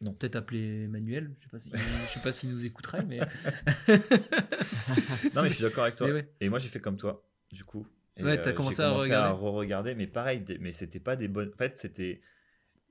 [0.00, 0.14] Non.
[0.14, 1.70] Peut-être appeler Emmanuel, je sais pas si,
[2.08, 3.20] je sais pas s'il nous écouterait, mais.
[5.34, 6.08] Non, mais je suis d'accord avec toi.
[6.12, 6.28] Ouais.
[6.40, 7.86] Et moi, j'ai fait comme toi, du coup.
[8.16, 9.40] Et, Ouais, t'as euh, commencé j'ai à commencé regarder.
[9.42, 11.50] re-regarder, mais pareil, mais c'était pas des bonnes.
[11.54, 12.20] En fait, c'était.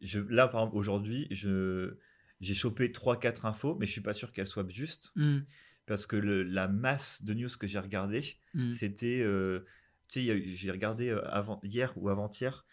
[0.02, 0.20] Je...
[0.20, 1.96] Là, par exemple, aujourd'hui, je...
[2.40, 5.12] j'ai chopé 3-4 infos, mais je suis pas sûr qu'elles soient justes.
[5.16, 5.40] Hmm,
[5.86, 8.22] Parce que le- la masse de news que j'ai regardé,
[8.56, 8.70] hmm.
[8.70, 9.20] c'était.
[9.22, 9.60] euh,
[10.08, 12.66] Tu sais, j'ai regardé euh, avant, hier ou avant-hier.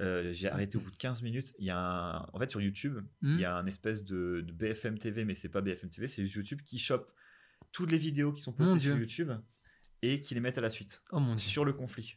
[0.00, 1.52] euh, j'ai arrêté au bout de 15 minutes.
[1.58, 2.26] Il y a un...
[2.32, 3.34] En fait, sur YouTube, Hmm.
[3.34, 6.22] il y a un espèce de, de BFM TV, mais c'est pas BFM TV, c'est
[6.22, 7.12] YouTube qui chope
[7.72, 9.00] toutes les vidéos qui sont Mon postées sur Dieu.
[9.02, 9.32] YouTube
[10.02, 11.38] et qui les mettent à la suite Oh mon dieu.
[11.46, 12.16] sur le conflit.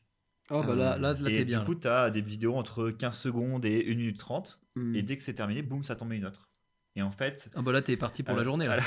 [0.49, 1.63] Oh bah là, là, là et t'es du bien.
[1.63, 4.59] coup, tu as des vidéos entre 15 secondes et 1 minute 30.
[4.75, 4.95] Mm.
[4.95, 6.49] Et dès que c'est terminé, boum, ça tombe une autre.
[6.95, 8.79] Et en fait, Ah bah là, t'es parti pour la euh, journée là.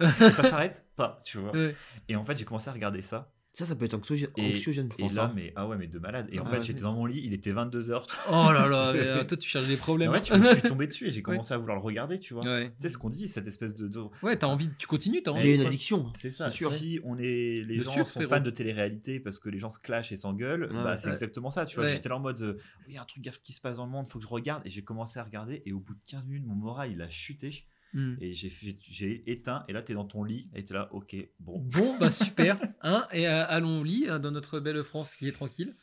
[0.00, 1.52] ça s'arrête pas, tu vois.
[1.52, 1.76] Ouais.
[2.08, 3.32] Et en fait, j'ai commencé à regarder ça.
[3.56, 5.14] Ça, ça peut être anxiogène, Et, anxiogène, je et pense.
[5.14, 5.32] là, hein.
[5.34, 6.26] mais ah ouais, mais de malade.
[6.32, 6.64] Et en Ah fait, ouais.
[6.64, 8.02] j'étais dans mon lit, il était 22h.
[8.28, 10.10] Oh là là, euh, toi tu cherches des problèmes.
[10.10, 10.18] En hein.
[10.20, 12.44] fait, je suis tombé dessus et j'ai commencé à vouloir le regarder, tu vois.
[12.44, 12.70] Ouais.
[12.70, 13.86] Tu sais ce qu'on dit, cette espèce de.
[13.86, 15.48] de- Ouais, t'as envie, tu continues, t'as Il envie.
[15.48, 16.12] y a une addiction.
[16.16, 16.50] C'est ça.
[16.50, 16.70] sûr.
[16.72, 17.22] Si on est,
[17.64, 20.64] les Le gens sont fans de télé-réalité parce que les gens se clashent et s'engueulent,
[20.72, 20.82] Ouais.
[20.82, 21.12] bah, c'est Ouais.
[21.12, 21.64] exactement ça.
[21.64, 21.92] Tu vois, Ouais.
[21.92, 23.76] j'étais là en mode, euh, oui, il y a un truc gaffe qui se passe
[23.76, 24.62] dans le monde, faut que je regarde.
[24.66, 27.08] Et j'ai commencé à regarder et au bout de 15 minutes, mon moral il a
[27.08, 27.50] chuté
[27.94, 28.16] Hmm.
[28.20, 29.64] et j'ai éteint.
[29.68, 31.60] Et là, t'es dans ton lit et t'es là, ok, bon.
[31.60, 32.60] Bon, bah super.
[32.82, 35.74] Hein, et euh, allons au lit hein, dans notre belle France qui est tranquille.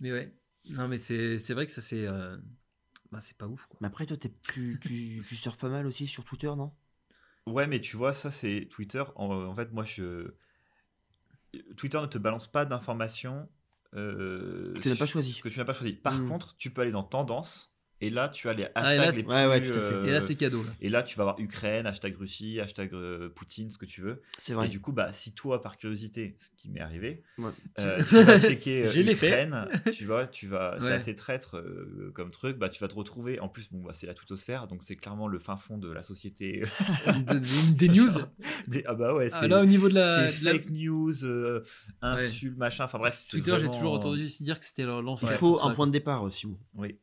[0.00, 0.34] Mais ouais.
[0.70, 2.06] Non, mais c'est c'est vrai que ça c'est.
[2.06, 2.36] euh,
[3.10, 3.78] Bah, c'est pas ouf quoi.
[3.80, 6.72] Mais après, toi, tu, tu, tu surfes pas mal aussi sur Twitter, non?
[7.46, 9.02] Ouais, mais tu vois, ça c'est Twitter.
[9.16, 10.34] En, en fait, moi, je.
[11.78, 13.48] Twitter ne te balance pas d'informations.
[13.94, 15.40] euh, Que tu n'as pas choisi.
[15.40, 15.94] Que tu n'as pas choisi.
[15.94, 16.28] Par Mm.
[16.28, 17.74] contre, tu peux aller dans Tendance.
[18.00, 19.78] Et là, tu as les Ah, et là, hashtags c'est- les Ouais, ouais, plus, tout
[19.78, 19.94] à fait.
[19.94, 20.62] euh, Et là, c'est cadeau.
[20.62, 20.70] Là.
[20.80, 24.22] Et là, tu vas avoir Ukraine, hashtag Russie, hashtag euh, Poutine, ce que tu veux.
[24.38, 24.68] C'est Et vrai.
[24.68, 27.50] du coup, bah, si toi, par curiosité, ce qui m'est arrivé, Ouais.
[27.80, 29.12] euh, tu vas checker euh.
[29.12, 30.92] Ukraine, tu vois, tu vas, c'est Ouais.
[30.92, 34.06] assez traître euh, comme truc, bah, tu vas te retrouver, en plus, bon, bah, c'est
[34.06, 36.62] la tutosphère, donc c'est clairement le fin fond de la société.
[37.26, 38.08] De- de- des news.
[38.68, 40.30] Des- ah bah ouais, Ah, c'est là, au niveau de la.
[40.30, 41.62] c'est de la- fake news, euh,
[42.02, 43.16] insultes, machin, enfin bref.
[43.18, 45.30] c'est Twitter, j'ai toujours entendu aussi dire que c'était l'enfer.
[45.32, 46.58] Il faut ça, un point de départ, Simon.
[46.76, 46.96] Oui.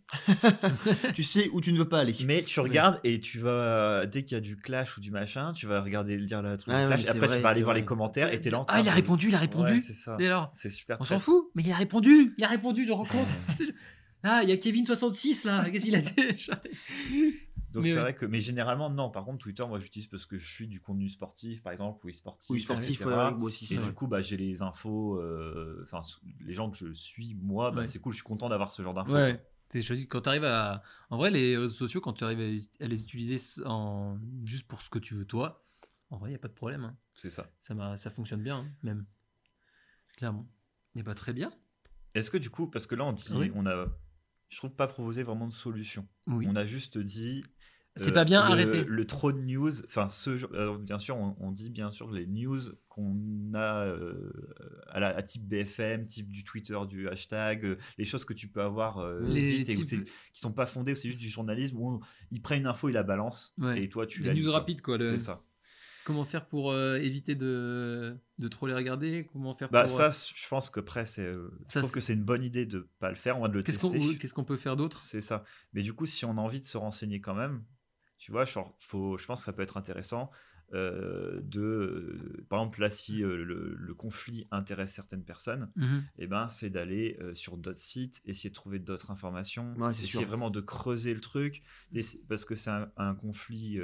[1.15, 2.15] tu sais où tu ne veux pas aller.
[2.25, 5.53] Mais tu regardes et tu vas, dès qu'il y a du clash ou du machin,
[5.53, 7.81] tu vas regarder lire le truc ouais, clash, après tu vas aller voir vrai.
[7.81, 9.73] les commentaires et t'es là Ah, il a de- répondu, il a répondu.
[9.73, 10.17] Ouais, c'est ça.
[10.19, 12.33] Et alors C'est super On s'en fout, mais il a répondu.
[12.37, 13.27] Il a répondu, tu te rends compte
[14.27, 15.69] Ah, il y a Kevin66 là.
[15.69, 16.11] Qu'est-ce qu'il a dit?
[17.71, 18.01] Donc Mais c'est ouais.
[18.01, 19.09] vrai que, mais généralement non.
[19.09, 22.09] Par contre, Twitter, moi j'utilise parce que je suis du contenu sportif, par exemple, ou
[22.09, 22.61] e-sportif.
[22.63, 23.05] Sportif, etc.
[23.05, 23.85] ouais, moi aussi, Et vrai.
[23.87, 25.99] du coup, bah, j'ai les infos, euh, enfin
[26.45, 27.85] les gens que je suis, moi, bah, Ouais.
[27.85, 28.13] c'est cool.
[28.13, 29.13] Je suis content d'avoir ce genre d'infos.
[30.09, 30.83] Quand tu arrives à.
[31.09, 32.39] En vrai, les réseaux sociaux, quand tu arrives
[32.79, 34.17] à, les utiliser en...
[34.43, 35.65] juste pour ce que tu veux toi,
[36.09, 36.83] en vrai, il n'y a pas de problème.
[36.83, 36.97] hein.
[37.17, 37.51] C'est ça.
[37.59, 39.05] Ça, m'a- ça fonctionne bien, hein, même.
[40.17, 40.47] Clairement.
[40.95, 41.51] Et pas très bien.
[42.13, 43.51] Est-ce que du coup, parce que là on dit, Oui.
[43.55, 43.87] on a,
[44.49, 46.07] je trouve pas proposé vraiment de solution.
[46.27, 46.45] Oui.
[46.47, 47.43] On a juste dit.
[47.97, 48.83] C'est pas bien, le, arrêtez.
[48.83, 50.09] Le trop de news, enfin,
[50.53, 54.31] alors, bien sûr, on, on dit bien sûr les news qu'on a euh,
[54.89, 58.47] à, la, à type BFM, type du Twitter, du hashtag, euh, les choses que tu
[58.49, 61.77] peux avoir euh, Les vite et où qui sont pas fondées, c'est juste du journalisme
[61.77, 61.99] où on-
[62.31, 63.81] ils prennent une info, ils la balancent Ouais.
[63.83, 64.53] et toi tu Les la news quoi.
[64.53, 65.43] rapides, quoi, le- C'est ça.
[66.05, 69.89] Comment faire pour euh, éviter de, de trop les regarder Comment faire Bah pour.
[69.89, 72.65] ça, euh, je pense que après, c'est, euh, je trouve que c'est une bonne idée
[72.67, 74.17] de pas le faire, on va de le Qu'est-ce qu'on tester.
[74.19, 74.99] qu'est-ce qu'on peut faire d'autre?
[74.99, 75.43] C'est ça.
[75.73, 77.63] Mais du coup, si on a envie de se renseigner quand même,
[78.17, 80.31] tu vois, genre, faut, je pense que ça peut être intéressant
[80.73, 86.03] euh, de, euh, par exemple, là, si euh, le, le conflit intéresse certaines personnes, Mhm.
[86.17, 90.25] eh ben, c'est d'aller sur d'autres sites, essayer de trouver d'autres informations, Ouais, essayer sûr.
[90.25, 91.61] vraiment de creuser le truc,
[91.93, 93.79] et c'est- parce que c'est un, un conflit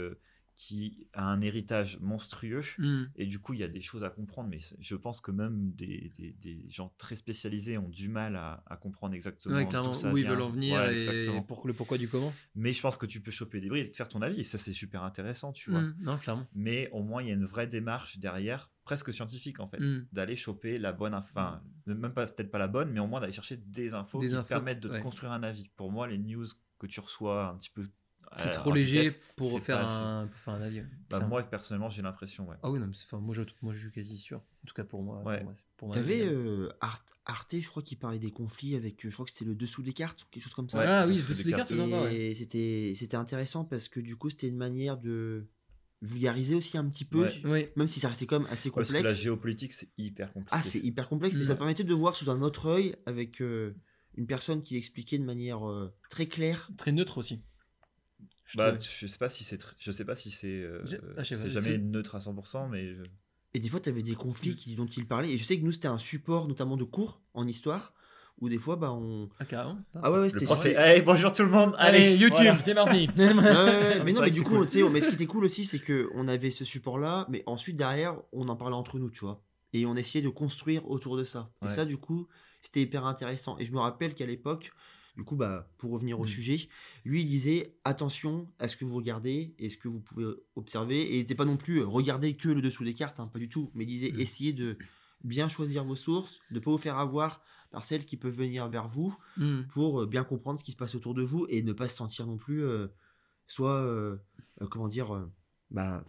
[0.63, 2.61] qui a un héritage monstrueux.
[2.77, 3.09] Mhm.
[3.15, 5.71] Et du coup, il y a des choses à comprendre, mais je pense que même
[5.71, 9.93] des, des- des gens très spécialisés ont du mal à, à comprendre exactement Ouais, clairement,
[9.93, 12.31] ça où ils veulent en venir Ouais, et pour le pourquoi du comment.
[12.53, 14.41] Mais je pense que tu peux choper des bris et te faire ton avis.
[14.41, 15.81] Et ça, c'est super intéressant, tu vois.
[15.81, 15.95] Mhm.
[16.01, 16.45] Non, clairement.
[16.53, 20.05] Mais au moins, il y a une vraie démarche derrière, presque scientifique en fait, Mm.
[20.11, 21.31] d'aller choper la bonne info.
[21.31, 24.27] Enfin, même pas peut-être pas la bonne, mais au moins d'aller chercher des infos Des
[24.29, 25.01] qui infos permettent de ouais.
[25.01, 25.69] construire un avis.
[25.75, 26.45] Pour moi, les news
[26.77, 27.87] que tu reçois un petit peu.
[28.33, 30.79] C'est à- trop léger vitesse, pour faire, pas un, pour faire un avis.
[30.79, 32.55] ouais, Bah, moi, personnellement, j'ai l'impression, ouais.
[32.63, 34.37] Ah oui, non, mais enfin, moi, je, moi, je suis quasi sûr.
[34.37, 35.21] En tout cas, pour moi.
[35.23, 35.37] Ouais.
[35.37, 38.75] Pour moi, c'est- pour moi, T'avais euh, Arte, Arte, je crois, qui parlait des conflits
[38.75, 40.79] avec, euh, je crois que c'était le dessous des cartes, quelque chose comme ça.
[40.79, 42.11] Ouais, ah oui, dessous dessous des cartes, c'est sympa.
[42.13, 42.33] Et
[42.95, 45.47] c'était intéressant parce que du coup, c'était une manière de
[46.01, 47.71] vulgariser aussi un petit peu, Ouais.
[47.75, 49.21] Même si ça restait quand même assez Parce que la complexe.
[49.21, 50.55] géopolitique, c'est hyper compliqué.
[50.57, 51.45] Ah, c'est hyper complexe, mais Mm.
[51.45, 53.75] ça te permettait de voir sous un autre œil avec euh,
[54.15, 56.71] une personne qui expliquait de manière euh, très claire.
[56.77, 57.41] Très neutre aussi.
[58.51, 60.81] Je Bah, je sais pas si c'est, tr- je sais pas si c'est, euh,
[61.17, 63.03] ah, c'est jamais neutre à 100%, mais je-
[63.53, 65.31] Et des fois, tu avais des conflits qui, dont il parlait.
[65.31, 67.93] Et je sais que nous, c'était un support, notamment de cours en histoire,
[68.41, 69.29] où des fois, bah, on.
[69.39, 69.79] Ah, carrément.
[69.95, 71.73] Ah ouais, ouais, c'était prof Allez, bonjour tout le monde.
[71.77, 72.59] Allez, Allez, YouTube, voilà.
[72.61, 73.07] c'est parti.
[73.17, 74.67] Ouais, ouais, ouais, mais non, mais du coup, cool.
[74.67, 77.43] tu sais, mais ce qui était cool aussi, c'est que on avait ce support-là, mais
[77.45, 79.41] ensuite derrière, on en parlait entre nous, tu vois.
[79.73, 81.51] Et on essayait de construire autour de ça.
[81.61, 81.67] Ouais.
[81.67, 82.27] Et ça, du coup,
[82.61, 83.57] c'était hyper intéressant.
[83.59, 84.71] Et je me rappelle qu'à l'époque,
[85.17, 86.27] du coup, bah, pour revenir au Mm.
[86.27, 86.69] sujet,
[87.05, 91.01] lui, il disait attention à ce que vous regardez et ce que vous pouvez observer.
[91.01, 93.39] Et il n'était pas non plus euh, regarder que le dessous des cartes, hein, pas
[93.39, 93.71] du tout.
[93.73, 94.19] Mais il disait Mm.
[94.21, 94.77] essayez de
[95.23, 97.41] bien choisir vos sources, de ne pas vous faire avoir
[97.71, 99.61] par celles qui peuvent venir vers vous Hmm.
[99.71, 101.95] pour euh, bien comprendre ce qui se passe autour de vous et ne pas se
[101.95, 102.87] sentir non plus euh,
[103.47, 104.17] soit euh,
[104.61, 105.31] euh, comment dire euh,
[105.69, 106.03] bah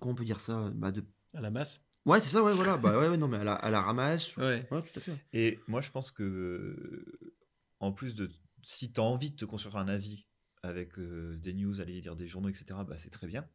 [0.00, 1.80] comment on peut dire ça bah de À la masse.
[2.04, 4.36] ouais c'est ça ouais voilà bah ouais, ouais, non mais à la, à la ramasse
[4.36, 4.66] Ouais.
[4.70, 7.29] ouais tout à fait Et moi, je pense que,
[7.80, 8.30] en plus de,
[8.62, 10.26] si tu as envie de te construire un avis
[10.62, 13.48] avec euh, des news, aller lire des journaux, etc., bah, c'est très bien.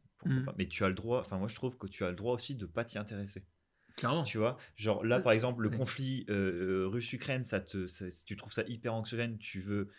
[0.44, 0.54] pas.
[0.58, 2.56] Mais tu as le droit, enfin, moi, je trouve que tu as le droit aussi
[2.56, 3.44] de pas t'y intéresser.
[3.96, 4.24] Clairement.
[4.24, 5.78] Tu vois, genre là, Ça, par exemple, le ouais.
[5.78, 9.90] conflit euh, euh, russe-Ukraine, ça te, ça- si tu trouves ça hyper anxiogène, tu veux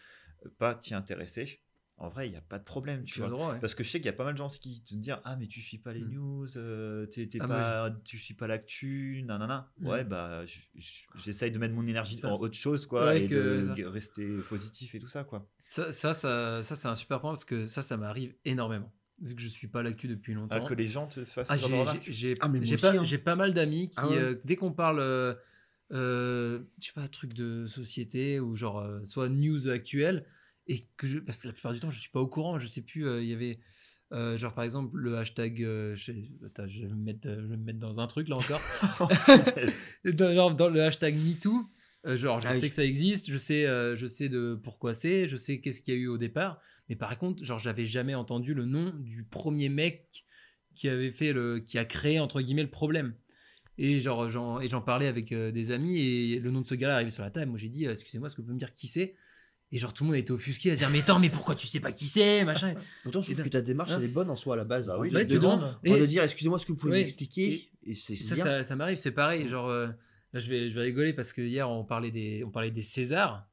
[0.59, 1.61] pas t'y intéresser.
[1.99, 3.37] En vrai, il n'y a pas de problème, tu Tu as le vois.
[3.39, 3.59] droit, ouais.
[3.59, 5.35] Parce que je sais qu'il y a pas mal de gens qui te disent Ah,
[5.35, 6.09] mais tu suis pas les Mm.
[6.13, 9.71] news, euh, t'es- t'es Ah, pas, tu suis pas l'actu, nanana.
[9.79, 9.87] Mm.
[9.87, 10.43] Ouais, bah,
[11.15, 14.93] j'essaye de mettre mon énergie dans autre chose, quoi, Ouais, et que de rester positif
[14.93, 15.49] et tout ça, quoi.
[15.63, 18.93] Ça, ça, ça, ça, c'est un super point parce que ça, ça m'arrive énormément.
[19.19, 20.65] Vu que je suis pas l'actu depuis Ah, longtemps.
[20.65, 22.03] que les gens te fassent Ah, j'ai- remarques.
[22.03, 23.03] j'ai j'ai- Ah, mais moi j'ai aussi, pas, hein.
[23.03, 24.15] j'ai pas mal d'amis qui, Ah ouais.
[24.17, 25.33] euh, dès qu'on parle, euh,
[25.91, 30.25] euh, je sais pas, truc de société ou genre euh, soit news actuelle,
[30.67, 32.67] et que je, parce que la plupart du temps, je suis pas au courant, je
[32.67, 33.59] sais plus, euh, il y avait.
[34.13, 36.13] euh, genre par exemple le hashtag euh, je,
[36.45, 38.67] attends, je vais me mettre, je vais me mettre dans un truc là encore
[40.05, 41.69] dans, genre, dans le hashtag MeToo,
[42.05, 42.69] genre, je Ah sais oui.
[42.69, 43.63] que ça existe, je sais,
[43.95, 46.59] je sais de pourquoi c'est, je sais qu'est-ce qu'il y a eu au départ,
[46.89, 50.25] mais par contre, genre, j'avais jamais entendu le nom du premier mec
[50.75, 53.15] qui avait fait le, qui a créé entre guillemets le problème.
[53.79, 56.95] Et genre, j'en, et j'en parlais avec des amis et le nom de ce gars-là
[56.95, 57.51] arrivé sur la table.
[57.51, 59.15] Moi, j'ai dit, excusez-moi, est-ce que vous pouvez me dire qui c'est?
[59.71, 61.67] Et genre, tout le monde était offusqué à se dire, mais attends, mais pourquoi tu
[61.67, 62.73] sais pas qui c'est, machin.
[63.03, 64.87] pourtant je trouve que ta démarche Hein elle est bonne en soi à la base
[64.87, 65.37] Bah oui, de, Ouais, de,
[66.05, 66.99] tu dire- excusez-moi est-ce que vous pouvez Ouais.
[66.99, 69.47] m'expliquer et ça, ça, ça m'arrive, c'est pareil.
[69.47, 69.87] Genre, euh,
[70.33, 72.81] là, je vais, je vais rigoler parce que hier, on parlait des, on parlait des
[72.81, 73.45] Césars.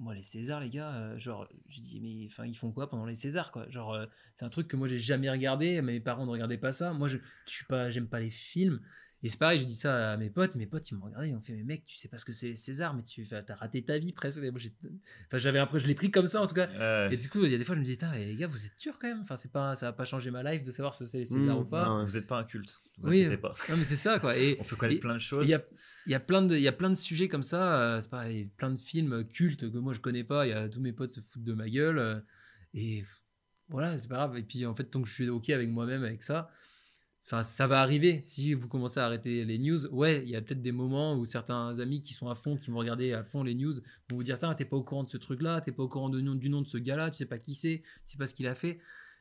[0.00, 3.04] Moi, les Césars, les gars, euh, genre, je dis, mais enfin, ils font quoi pendant
[3.04, 3.68] les Césars, quoi?
[3.68, 5.82] Genre, euh, c'est un truc que moi, j'ai jamais regardé.
[5.82, 6.92] Mes parents ne regardaient pas ça.
[6.92, 7.16] Moi, je,
[7.46, 8.80] je suis pas, j'aime pas les films.
[9.24, 11.28] Et c'est pareil, j'ai dit ça à mes potes, et mes potes, ils m'ont regardé,
[11.28, 13.26] ils m'ont fait, mais mec, tu sais pas ce que c'est les Césars, mais tu
[13.32, 14.40] as raté ta vie presque.
[14.44, 14.72] Et moi, j'ai-
[15.26, 17.10] Enfin, j'avais l'impression, je l'ai pris comme ça, en tout cas.
[17.10, 18.78] Et du coup, il y a des fois, je me dis, les gars, vous êtes
[18.78, 21.00] sûrs quand même Enfin, c'est pas, ça va pas changer ma life de savoir ce
[21.00, 21.98] que c'est les Césars Mmh, ou pas.
[21.98, 22.04] ouais.
[22.04, 23.54] Vous n'êtes pas un culte, vous Oui, pas.
[23.68, 24.36] Non, mais c'est ça, quoi.
[24.38, 25.48] Et On peut connaître et- plein de il choses.
[25.48, 25.64] y a,
[26.06, 28.44] il y, a plein de, y a plein de sujets comme ça, euh, c'est pareil,
[28.56, 31.20] plein de films cultes que moi je connais pas, y a tous mes potes se
[31.20, 32.20] foutent de ma gueule, euh,
[32.72, 33.04] et
[33.68, 34.36] voilà, c'est pas grave.
[34.38, 36.50] Et puis en fait, tant que je suis OK avec moi-même, avec ça,
[37.30, 38.20] enfin, ça va arriver.
[38.22, 41.24] Si vous commencez à arrêter les news, ouais, il y a peut-être des moments où
[41.24, 43.74] certains amis qui sont à fond, qui vont regarder à fond les news,
[44.10, 46.20] vont vous dire, t'es pas au courant de ce truc-là, t'es pas au courant de
[46.20, 48.46] du nom de ce gars-là, tu sais pas qui c'est, tu sais pas ce qu'il
[48.46, 48.78] a fait.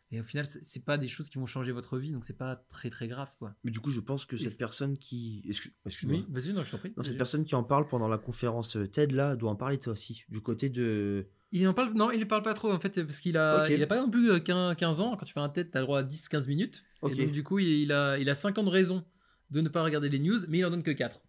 [0.10, 2.55] Et au final, c'est pas des choses qui vont changer votre vie, donc c'est pas
[2.70, 3.53] très très grave, quoi.
[3.66, 6.72] mais du coup je pense que cette personne qui excuse- excuse-moi Oui, vas-y, non, je
[6.72, 6.93] t'en prie.
[6.95, 9.76] Non, cette personne qui en parle pendant la conférence euh, TED là doit en parler
[9.78, 12.72] de ça aussi du côté de Il en parle, non, il ne parle pas trop
[12.72, 15.16] en fait, parce qu'il a, il a pas non plus euh, 15, 15 ans.
[15.16, 16.84] Quand tu fais un TED, tu as le droit à 10-15 minutes.
[17.08, 19.06] Et donc, du coup, il, il a, il a 5 ans de raison
[19.50, 21.22] de ne pas regarder les news, mais il en donne que 4.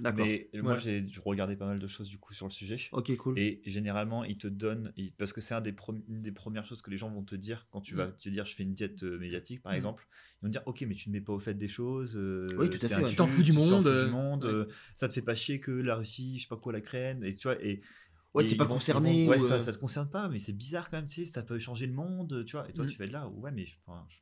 [0.00, 0.78] d'accord Mais moi, Voilà.
[0.78, 2.78] j'ai regardé pas mal de choses du coup sur le sujet.
[2.90, 6.20] ok cool Et généralement, ils te donnent, ils- parce que c'est un des prom- une
[6.22, 7.98] des premières choses que les gens vont te dire quand tu Mm.
[7.98, 9.76] vas te dire je fais une diète euh, médiatique par Mm.
[9.76, 10.08] exemple.
[10.42, 12.16] Ils vont te dire ok, mais tu ne mets pas au fait des choses.
[12.16, 13.14] euh, Oui, tout à fait, un ouais.
[13.14, 14.50] T'en fous du tu t'en monde, fous euh, du monde, ouais.
[14.52, 14.64] euh,
[14.96, 17.32] ça te fait pas chier que la Russie, je sais pas quoi, la Crène, et
[17.34, 17.80] tu vois, et.
[18.34, 20.52] Ouais t'es pas concerné vont- ouais, ou, ça, euh, ça te concerne pas, mais c'est
[20.52, 22.68] bizarre quand même, tu sais, ça peut changer le monde, tu vois.
[22.68, 22.88] Et toi, Mm.
[22.88, 24.18] tu fais de là, ouais, mais enfin, je-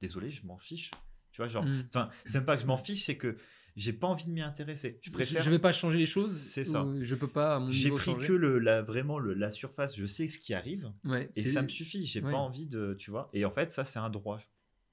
[0.00, 0.90] désolé, je m'en fiche.
[1.32, 1.88] Tu vois, genre, Mm.
[2.24, 3.36] c'est même pas que je m'en fiche, c'est que
[3.76, 5.00] j'ai pas envie de m'y intéresser.
[5.02, 5.42] Je préfère.
[5.42, 6.30] je vais pas changer les choses.
[6.32, 6.84] C'est ça.
[7.00, 8.28] Je peux pas J'ai pris changer.
[8.28, 11.60] que le, la, vraiment le, la surface, je sais ce qui arrive Ouais, et ça
[11.62, 12.06] me suffit.
[12.06, 12.30] J'ai ouais.
[12.30, 13.30] pas envie de, tu vois.
[13.32, 14.40] Et en fait, ça c'est un droit.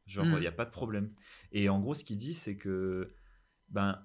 [0.08, 0.40] Genre, il Mm.
[0.40, 1.14] n'y a pas de problème.
[1.52, 3.14] Et en gros, ce qu'il dit, c'est que,
[3.70, 4.04] ben,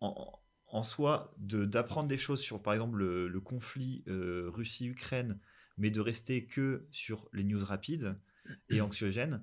[0.00, 0.32] en,
[0.72, 5.38] en soi, de- d'apprendre des choses sur, par exemple, le, le conflit euh, Russie-Ukraine,
[5.78, 8.16] mais de rester que sur les news rapides
[8.68, 9.42] et anxiogènes,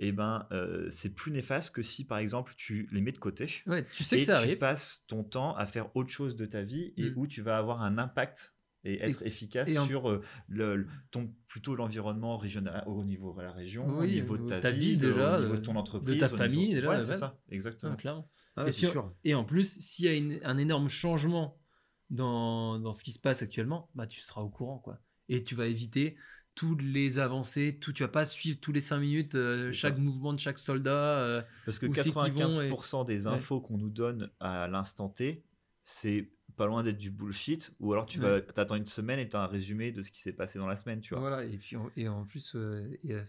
[0.00, 3.46] et ben, euh, c'est plus néfaste que si, par exemple, tu les mets de côté
[3.66, 4.58] Ouais, tu sais et que ça tu arrive.
[4.58, 7.14] passes ton temps à faire autre chose de ta vie et Mm.
[7.18, 8.54] où tu vas avoir un impact
[8.84, 13.34] et être efficace et en- sur euh, le, le- ton, plutôt l'environnement régional au niveau
[13.36, 15.40] de la région, au Oui, niveau au de ta, ta vie, vie, de- déjà, au
[15.40, 17.36] niveau de- de ton de entreprise, ta au niveau- famille, déjà, Ouais, de c'est ça,
[17.50, 17.96] exactement.
[17.96, 18.30] Clairement.
[18.58, 21.58] Ah et, sûr en plus, s'il y a une- un énorme changement
[22.10, 24.78] dans, dans ce qui se passe actuellement, bah, tu seras au courant.
[24.78, 24.98] quoi.
[25.28, 26.16] Et tu vas éviter
[26.54, 30.00] toutes les avancées, tout, tu vas pas suivre tous les 5 minutes euh, chaque ça.
[30.00, 31.20] mouvement de chaque soldat.
[31.20, 33.34] euh, Parce que Où c'est qu'ils vont et- 95% des Ouais.
[33.34, 35.44] infos qu'on nous donne à l'instant T,
[35.82, 37.72] c'est pas loin d'être du bullshit.
[37.78, 38.40] Ou alors tu Ouais.
[38.40, 40.76] vas t'attends une semaine et t'as un résumé de ce qui s'est passé dans la
[40.76, 41.20] semaine, tu vois.
[41.20, 43.22] Voilà, et puis et en plus, euh, et, euh,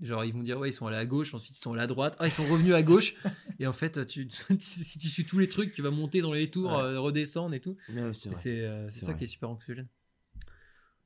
[0.00, 1.86] genre ils vont dire ouais ils sont allés à gauche, ensuite ils sont allés à
[1.86, 3.14] droite, ah ils sont revenus à gauche,
[3.60, 6.32] et en fait tu, tu- si tu suis tous les trucs, tu vas monter dans
[6.32, 6.78] les tours, Ouais.
[6.82, 7.76] euh, redescendre et tout.
[7.90, 9.18] Ouais, c'est euh, c'est ça vrai.
[9.18, 9.88] qui est super anxiogène.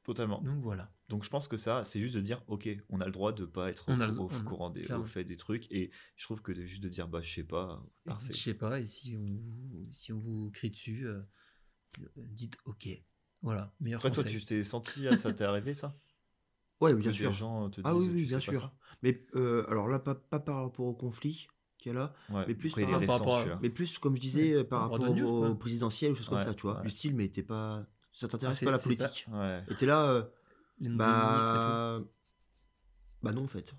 [0.04, 0.40] Totalement.
[0.40, 0.90] Donc voilà.
[1.10, 3.44] Donc je pense que ça, c'est juste de dire, ok, on a le droit de
[3.44, 5.70] pas être On au, a le- au on- courant des, au fait des trucs.
[5.70, 8.32] Et je trouve que de- juste de dire, bah je sais pas, parfait.
[8.32, 11.20] Je sais pas, et si on vous, si on vous crie dessus, euh,
[12.16, 12.88] dites ok.
[13.42, 14.38] Voilà, meilleur Après toi, conseil.
[14.40, 15.94] tu t'es senti, ça t'est arrivé ça?
[16.80, 17.32] Ouais, bien sûr.
[17.32, 18.72] gens te Ah disent, oui, oui, bien pas sûr.
[19.02, 21.48] Mais euh, alors là, pas, pas par rapport au conflit
[21.78, 24.20] qu'il y a là, Ouais, Mais plus par récent, rapport à- mais plus, comme je
[24.20, 25.58] disais, euh, par par rapport news, au quoi.
[25.58, 26.76] présidentiel ou choses comme ça, tu vois.
[26.78, 26.84] ouais.
[26.84, 27.84] Le style, mais t'es pas.
[28.12, 29.26] Ça t'intéresse Ah, pas la pas- politique.
[29.32, 29.62] Ouais.
[29.68, 30.02] Et t'es là.
[30.08, 30.22] euh,
[30.80, 32.00] Les bah.
[33.22, 33.74] Bah non, en fait.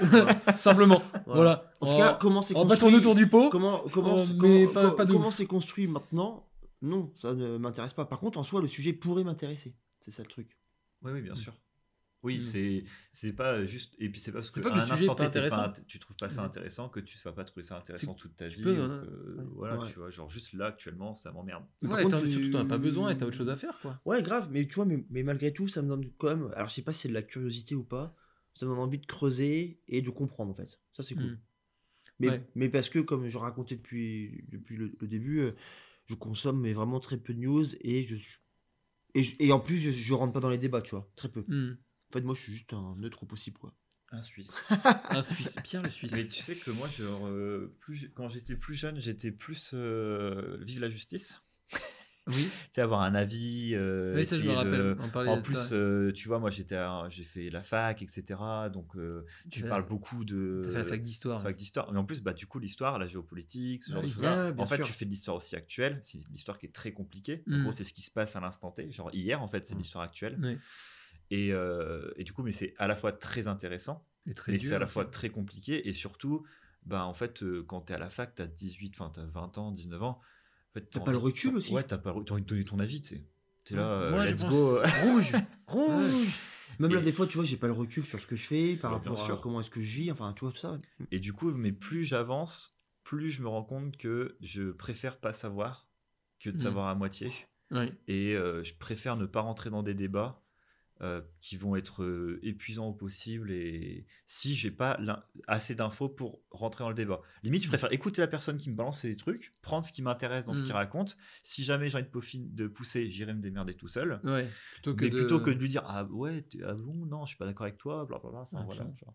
[0.54, 1.02] Simplement.
[1.26, 1.70] Voilà.
[1.80, 3.48] En tout cas, comment c'est on va construit tourner autour du pot.
[3.50, 5.06] Comment, comment, Euh, c'est- comment, pas- pas
[5.46, 6.48] construit maintenant
[6.80, 8.04] Non, ça ne m'intéresse pas.
[8.04, 9.76] Par contre, en soi, le sujet pourrait m'intéresser.
[10.00, 10.58] C'est ça le truc.
[11.02, 11.52] Oui, oui, bien sûr.
[12.24, 12.40] Oui, Mm.
[12.40, 14.90] c'est c'est pas juste et puis c'est pas parce C'est que pas que à un
[14.90, 16.46] instant T, pas tu trouves pas ça Mm.
[16.46, 18.62] intéressant que tu vas pas trouver ça intéressant toute ta vie.
[18.62, 19.44] peux, ou euh, que- ouais.
[19.54, 19.88] Voilà, Ouais.
[19.90, 21.64] tu vois, genre juste là actuellement, ça m'emmerde.
[21.82, 23.76] Ouais, contre, t'en- surtout t'en as pas tu- besoin et t'as autre chose à faire
[23.80, 24.00] quoi.
[24.04, 26.48] Ouais, grave, mais tu vois, mais, mais malgré tout, ça me donne quand même.
[26.54, 28.14] Alors, je sais pas si c'est de la curiosité ou pas.
[28.54, 30.78] Ça me donne envie de creuser et de comprendre, en fait.
[30.92, 31.24] Ça, c'est cool.
[31.24, 31.38] Mm.
[32.20, 32.46] Mais, Ouais.
[32.54, 35.52] mais parce que, comme je racontais depuis, depuis le, le début, euh,
[36.06, 38.38] je consomme mais vraiment très peu de news et je suis.
[39.14, 41.10] Et, je- et en plus, je, je rentre pas dans les débats, tu vois.
[41.16, 41.44] Très peu.
[42.12, 43.72] En fait, moi, je suis juste un neutre au possible, quoi.
[44.10, 44.54] Un Suisse.
[45.10, 46.12] Un Suisse, Pierre le Suisse.
[46.12, 50.58] Mais tu sais que moi, genre, euh, plus, quand j'étais plus jeune, j'étais plus euh,
[50.60, 51.40] vive la justice.
[52.28, 53.72] Oui, Tu sais, avoir un avis.
[53.74, 54.94] euh, oui ça je me rappelle.
[55.00, 55.74] On parlait En de plus, ça.
[55.74, 58.22] euh, tu vois, moi, j'étais, j'ai fait la fac, etc.
[58.72, 60.62] Donc, euh, tu la- parles beaucoup de.
[60.64, 61.42] T'as fait la fac d'histoire.
[61.42, 61.90] fac d'histoire.
[61.92, 64.14] Mais en plus, bah, du coup, l'histoire, la géopolitique, ce Ah genre de oui.
[64.24, 64.86] Ouais, bien en fait, sûr.
[64.86, 65.98] tu fais de l'histoire aussi actuelle.
[66.02, 67.42] C'est l'histoire qui est très compliquée.
[67.50, 67.62] En Mm.
[67.62, 68.92] gros, c'est ce qui se passe à l'instant T.
[68.92, 69.78] Genre, hier, en fait, c'est Mm.
[69.78, 70.38] l'histoire actuelle.
[70.40, 70.58] Ouais.
[71.34, 74.58] Et, euh, et du coup, mais c'est à la fois très intéressant, Et très mais
[74.58, 75.88] dur c'est à la fois très compliqué.
[75.88, 76.44] Et surtout,
[76.84, 79.20] bah, en fait, euh, quand tu es à la fac, tu as 18, enfin, tu
[79.20, 80.20] as 20 ans, 19 ans.
[80.20, 81.72] En fait, T'as pas le recul t'as- aussi.
[81.72, 83.24] Ouais, t'as pas, t'as envie de donner ton avis, tu sais.
[83.64, 84.78] T'es là, euh, Moi, let's go.
[85.04, 85.32] rouge,
[85.68, 86.38] rouge.
[86.78, 88.46] Même là, Et- des fois, tu vois, j'ai pas le recul sur ce que je
[88.46, 89.40] fais par Ouais, rapport à sûr.
[89.40, 90.10] comment est-ce que je vis.
[90.12, 90.76] Enfin, tu vois, tout ça.
[91.10, 95.32] Et du coup, mais plus j'avance, plus je me rends compte que je préfère pas
[95.32, 95.86] savoir
[96.40, 96.58] que de Mm.
[96.58, 97.30] savoir à moitié.
[97.70, 97.90] Ouais.
[98.08, 100.41] Et euh, je préfère ne pas rentrer dans des débats
[101.02, 103.50] euh, qui vont être euh, épuisants au possible.
[103.50, 104.98] Et si j'ai pas
[105.48, 108.76] assez d'infos pour rentrer dans le débat, limite, je préfère écouter la personne qui me
[108.76, 110.64] balance les trucs, prendre ce qui m'intéresse dans ce Mm.
[110.64, 111.16] qu'il raconte.
[111.42, 112.06] Si jamais j'ai envie
[112.38, 114.20] de, pousser, j'irai me démerder tout seul.
[114.24, 114.48] Ouais.
[114.74, 115.18] Plutôt que Mais de...
[115.18, 117.78] plutôt que de lui dire ah ouais ah bon non je suis pas d'accord avec
[117.78, 119.14] toi blablabla enfin Ah, voilà genre.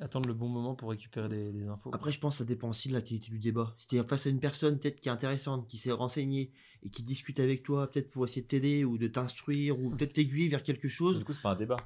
[0.00, 1.90] Attendre le bon moment pour récupérer des, des infos.
[1.94, 3.74] Après, je pense que ça dépend aussi de la qualité du débat.
[3.78, 6.50] Si t'es face à une personne peut-être qui est intéressante, qui s'est renseignée
[6.82, 10.14] et qui discute avec toi, peut-être pour essayer de t'aider ou de t'instruire ou peut-être
[10.14, 11.18] t'aiguiller vers quelque chose.
[11.18, 11.76] du coup c'est pas un débat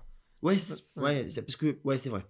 [0.42, 1.24] Ouais, c'est- Ouais.
[1.24, 2.24] parce que ouais, c'est vrai.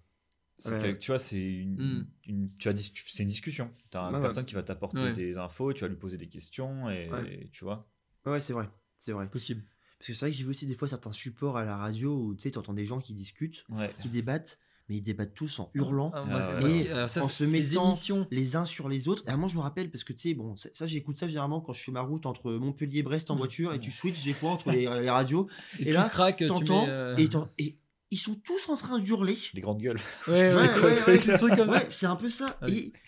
[0.58, 0.94] C'est Ouais.
[0.94, 2.06] que, tu vois, c'est une, Mm.
[2.28, 3.70] une- tu as dis- c'est une discussion.
[3.90, 4.20] Tu as une Ouais, ouais.
[4.22, 5.12] personne qui va t'apporter Ouais.
[5.12, 7.50] des infos, tu vas lui poser des questions et, Ouais.
[7.52, 7.86] tu vois.
[8.24, 9.28] Ouais, c'est vrai, c'est vrai.
[9.28, 9.62] Possible.
[9.98, 12.16] Parce que c'est vrai que j'ai vu aussi des fois certains supports à la radio
[12.16, 13.94] où tu sais, t'entends des gens qui discutent, Ouais.
[14.00, 14.58] qui débattent,
[14.88, 16.10] mais ils débattent tous en hurlant.
[16.14, 18.26] Ah, moi, ce Et ça, en se mettant émissions.
[18.30, 19.24] les uns sur les autres.
[19.26, 21.26] Et à moi, je me rappelle parce que tu sais, bon, ça, ça, j'écoute ça
[21.26, 23.38] généralement quand je fais ma route entre Montpellier et Brest en Mm.
[23.38, 25.48] voiture et tu switches des fois entre les, les radios.
[25.78, 27.16] Et, Et tu là, craques, tu T'entends euh,
[27.58, 27.78] et,
[28.12, 29.36] ils sont tous en train d'hurler.
[29.52, 29.98] Les grandes gueules.
[30.28, 31.20] Ouais, ouais, Ouais, ouais, ouais, ouais, ouais.
[31.20, 31.42] c'est.
[31.42, 32.56] Ouais, un peu ça.
[32.62, 32.92] Ah oui.
[32.94, 32.98] Et,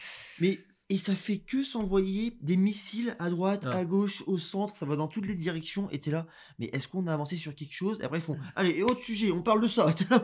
[0.40, 0.58] mais,
[0.90, 3.76] et ça fait que s'envoyer des missiles à droite, Ah.
[3.76, 5.90] à gauche, au centre, ça va dans toutes les directions.
[5.90, 6.26] Et t'es là,
[6.58, 7.98] mais est-ce qu'on a avancé sur quelque chose?
[8.00, 8.42] Et après, ils font, Mm.
[8.56, 9.86] allez, et autre sujet, on parle de ça.
[10.10, 10.22] Là.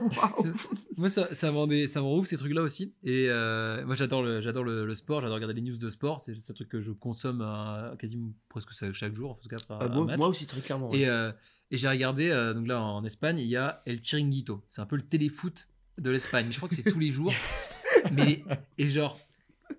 [0.96, 2.94] Moi, ça, ça me rend des- ça me rend ouf ces trucs-là aussi.
[3.02, 6.20] Et euh, moi, j'adore le, j'adore le, le sport, j'adore regarder les news de sport.
[6.20, 9.88] C'est un truc que je consomme euh, quasiment presque chaque jour, en tout cas un
[9.88, 10.16] moi, match.
[10.18, 10.90] moi aussi, très clairement.
[10.90, 11.04] ouais.
[11.06, 11.30] Euh,
[11.70, 14.62] et j'ai regardé, euh, donc là en Espagne, il y a El Chiringuito.
[14.68, 15.66] C'est un peu le téléfoot
[15.98, 16.46] de l'Espagne.
[16.50, 17.32] Je crois que c'est tous les jours.
[18.12, 18.44] Mais,
[18.78, 19.18] et genre,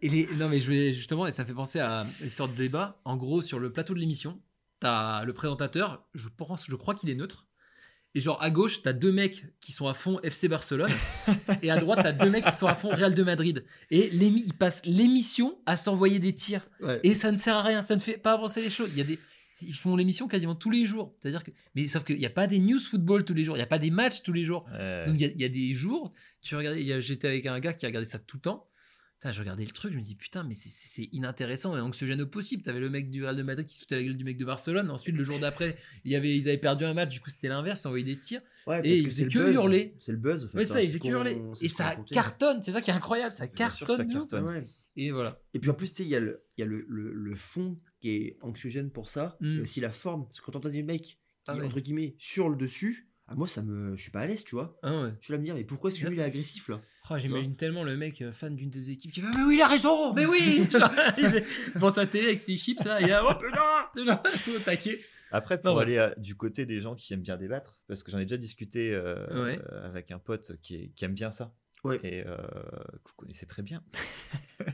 [0.06, 2.56] et les, non mais je vais justement, et ça me fait penser à l'histoire de
[2.56, 3.02] débat.
[3.06, 4.40] En gros, sur le plateau de l'émission,
[4.80, 7.48] t'as le présentateur, je pense, je crois qu'il est neutre.
[8.14, 10.92] Et genre à gauche, t'as deux mecs qui sont à fond FC Barcelone,
[11.64, 13.66] et à droite, t'as deux mecs qui sont à fond Real de Madrid.
[13.90, 16.70] Et ils passent l'émission à s'envoyer des tirs.
[16.82, 17.00] Ouais.
[17.02, 18.92] Et ça ne sert à rien, ça ne fait pas avancer les choses.
[18.92, 19.18] Il y a des,
[19.64, 21.16] ils font l'émission quasiment tous les jours.
[21.20, 23.60] C'est-à-dire que, mais sauf qu'il n'y a pas des news football tous les jours, il
[23.60, 24.68] n'y a pas des matchs tous les jours.
[24.72, 25.06] Ouais.
[25.08, 28.06] Donc il y, y a des jours, tu regardais, j'étais avec un gars qui regardait
[28.06, 28.70] ça tout le temps.
[29.20, 32.28] Putain, je regardais le truc, je me dis putain, mais c'est- inintéressant et anxiogène au
[32.28, 32.62] possible.
[32.64, 34.46] T'avais le mec du Real de Madrid qui se foutait la gueule du mec de
[34.46, 34.92] Barcelone.
[34.92, 37.48] Ensuite, le jour d'après, il y avait, ils avaient perdu un match, du coup, c'était
[37.48, 38.42] l'inverse, ils envoyaient des tirs.
[38.68, 39.96] Ouais, Et il faisait que hurler.
[40.00, 40.46] C'est le buzz.
[40.46, 41.42] en fait, Ouais, ça, il c'est faisait ce que hurler.
[41.62, 43.96] Et ça cartonne, c'est ça qui est incroyable, ça cartonne.
[43.98, 44.14] ça de ouf.
[44.14, 44.44] cartonne.
[44.46, 44.66] Ouais.
[44.98, 45.42] Et voilà.
[45.54, 47.36] Et puis en plus, tu sais, il y a, le, y a le, le, le,
[47.36, 49.58] fond qui est anxiogène pour ça, Mm.
[49.58, 50.26] et aussi la forme.
[50.26, 51.66] Parce que quand t'entends des mecs qui, Ah ouais.
[51.66, 54.56] entre guillemets, sur le dessus, ah, moi, ça me, je suis pas à l'aise, tu
[54.56, 54.78] vois.
[54.84, 55.10] Ah ouais.
[55.20, 56.80] Je suis là à me dire, mais pourquoi est-ce que lui, il est agressif là?
[57.10, 59.62] Oh, J'imagine tellement le mec euh, fan d'une des équipes qui fait Mais oui, il
[59.62, 61.46] a raison, mais oui Genre, Il est
[61.76, 65.00] devant sa télé avec ses chips là, il a oh putain Genre, tout au taquet.
[65.32, 65.84] Après, pour Non, ouais.
[65.84, 68.38] aller à- du côté des gens qui aiment bien débattre, parce que j'en ai déjà
[68.38, 69.60] discuté euh, Ouais.
[69.72, 71.54] euh, avec un pote qui, est- qui aime bien ça,
[72.04, 73.84] Et euh, que vous connaissez très bien,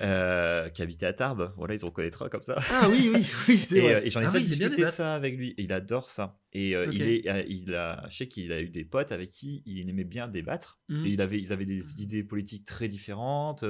[0.00, 1.52] euh, qui habitait à Tarbes.
[1.56, 2.56] Voilà, il se reconnaîtra comme ça.
[2.70, 3.94] Ah oui, oui, oui, c'est Et, vrai.
[3.94, 5.50] euh, et j'en ai Ah déjà oui, discuté de ça avec lui.
[5.58, 6.38] Et il adore ça.
[6.56, 9.88] Et il est, il a, je sais qu'il a eu des potes avec qui il
[9.88, 10.78] aimait bien débattre.
[10.90, 13.64] Et il avait, ils avaient des idées politiques très différentes.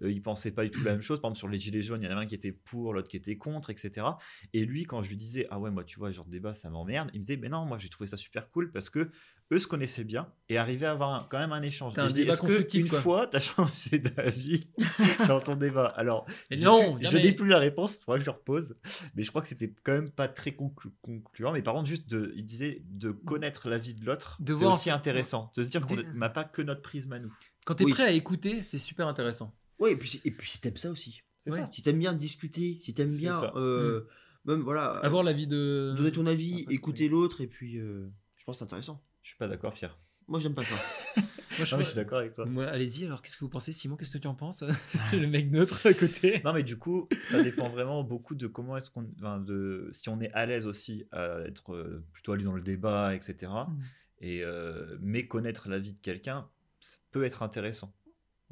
[0.00, 1.20] ils pensaient pas du tout la même chose.
[1.20, 3.08] Par exemple, sur les gilets jaunes, il y en avait un qui était pour, l'autre
[3.08, 4.06] qui était contre, etc.
[4.52, 7.10] Et lui, quand je lui disais, ah ouais, moi, tu vois, genre débat, ça m'emmerde,
[7.12, 9.10] il me disait, mais non, moi, j'ai trouvé ça super cool parce que
[9.52, 11.92] eux se connaissaient bien et arrivaient à avoir un- quand même un échange.
[11.98, 13.00] Un je dis, débat est-ce que constructif, une quoi.
[13.00, 14.66] fois, t'as changé d'avis
[15.28, 15.86] dans ton débat?
[15.96, 16.26] Alors,
[16.58, 18.76] non, plus- je n'ai plus la réponse, il faudra que je le repose.
[19.14, 21.52] Mais je crois que c'était quand même pas très conclu- concluant.
[21.52, 25.52] Mais par contre, juste de, il disait de connaître l'avis de l'autre, c'est aussi intéressant.
[25.56, 27.32] De se dire qu'on n'a pas que notre prisme à nous.
[27.66, 27.92] Quand t'es Oui.
[27.92, 29.54] prêt à écouter, c'est super intéressant.
[29.78, 31.22] Ouais, et puis, et puis si t'aimes ça aussi.
[31.44, 31.58] C'est Ouais.
[31.58, 31.68] ça.
[31.72, 34.06] Si t'aimes bien discuter, si t'aimes bien, euh,
[34.44, 35.92] même voilà, Avoir l'avis de.
[35.96, 39.02] donner ton avis, Ah, écouter l'autre, et puis euh, je pense que c'est intéressant.
[39.22, 39.94] Je suis pas d'accord, Pierre.
[40.28, 40.74] Moi, j'aime pas ça.
[41.58, 42.46] Moi, je Non, mais je suis d'accord avec toi.
[42.46, 44.64] Moi, allez-y, alors qu'est-ce que vous pensez, Simon Qu'est-ce que tu en penses?
[45.12, 46.40] Le mec neutre à côté.
[46.44, 49.06] Non, mais du coup, ça dépend vraiment beaucoup de comment est-ce qu'on.
[49.18, 52.62] enfin, de, si on est à l'aise aussi à être euh, plutôt allé dans le
[52.62, 53.52] débat, etc.
[53.52, 53.82] Mm.
[54.20, 56.48] Et, euh, mais connaître la vie de quelqu'un,
[56.80, 57.92] ça peut être intéressant.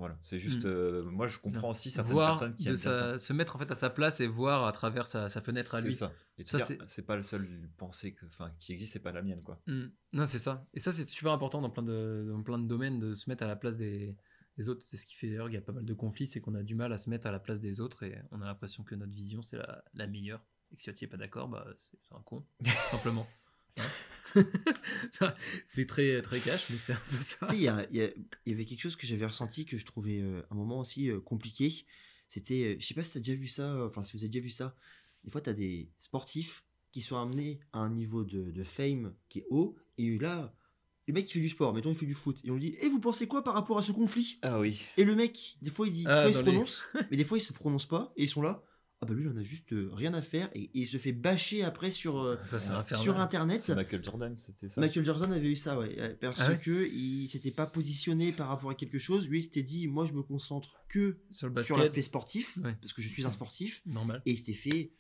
[0.00, 0.64] Voilà, c'est juste.
[0.64, 0.68] Mm.
[0.68, 3.18] euh, moi, je comprends aussi certaines voir, personnes qui de aiment bien sa- ça.
[3.18, 5.80] se mettre en fait à sa place et voir à travers sa, sa fenêtre à
[5.80, 5.92] C'est lui.
[5.92, 6.10] ça.
[6.38, 7.46] Et Ça, c'est- c'est pas le seul
[7.76, 9.60] pensée que, enfin, qui existe, c'est pas la mienne, quoi.
[9.66, 9.84] Mm.
[10.14, 10.66] Non, c'est ça.
[10.74, 13.42] Et ça, c'est super important dans plein, de, dans plein de domaines de se mettre
[13.44, 14.16] à la place des,
[14.56, 14.86] des autres.
[14.88, 16.62] C'est ce qui fait d'ailleurs qu'il y a pas mal de conflits, c'est qu'on a
[16.62, 18.94] du mal à se mettre à la place des autres et on a l'impression que
[18.94, 20.42] notre vision, c'est la, la meilleure.
[20.72, 22.42] Et que si tu n'es pas d'accord, bah, c'est c'est un con,
[22.90, 23.26] simplement.
[25.66, 27.48] C'est très, très cash, mais c'est un peu ça.
[27.52, 28.10] Il y, a- il y a-
[28.46, 31.10] il y avait quelque chose que j'avais ressenti que je trouvais euh, un moment aussi
[31.10, 31.84] euh, compliqué.
[32.28, 34.22] C'était, euh, je sais pas si tu as déjà vu ça, euh, enfin si vous
[34.22, 34.76] avez déjà vu ça,
[35.24, 39.14] des fois tu as des sportifs qui sont amenés à un niveau de, de fame
[39.28, 40.54] qui est haut, et là,
[41.06, 42.76] le mec il fait du sport, mettons il fait du foot, et on lui dit,
[42.80, 44.38] et vous pensez quoi par rapport à ce conflit?
[44.42, 44.80] Ah oui.
[44.96, 47.16] Et le mec, des fois il dit, Ah, soit il se dans les- prononce, mais
[47.16, 48.62] des fois il se prononce pas, et ils sont là,
[49.02, 50.98] ah bah lui il en a juste euh, rien à faire, et, et il se
[50.98, 52.60] fait bâcher après sur, euh, Ça,
[52.96, 53.70] Sur internet.
[53.70, 54.78] Michael Jordan, c'était ça.
[54.80, 58.48] Michael Jordan avait eu ça, ouais, parce Ah ouais que il s'était pas positionné par
[58.48, 59.26] rapport à quelque chose.
[59.28, 62.58] Lui, il s'était dit, moi, je me concentre que Sur le sur basket, l'aspect sportif,
[62.58, 62.74] Ouais.
[62.80, 64.20] parce que je suis un sportif, normal.
[64.26, 64.92] et il s'était fait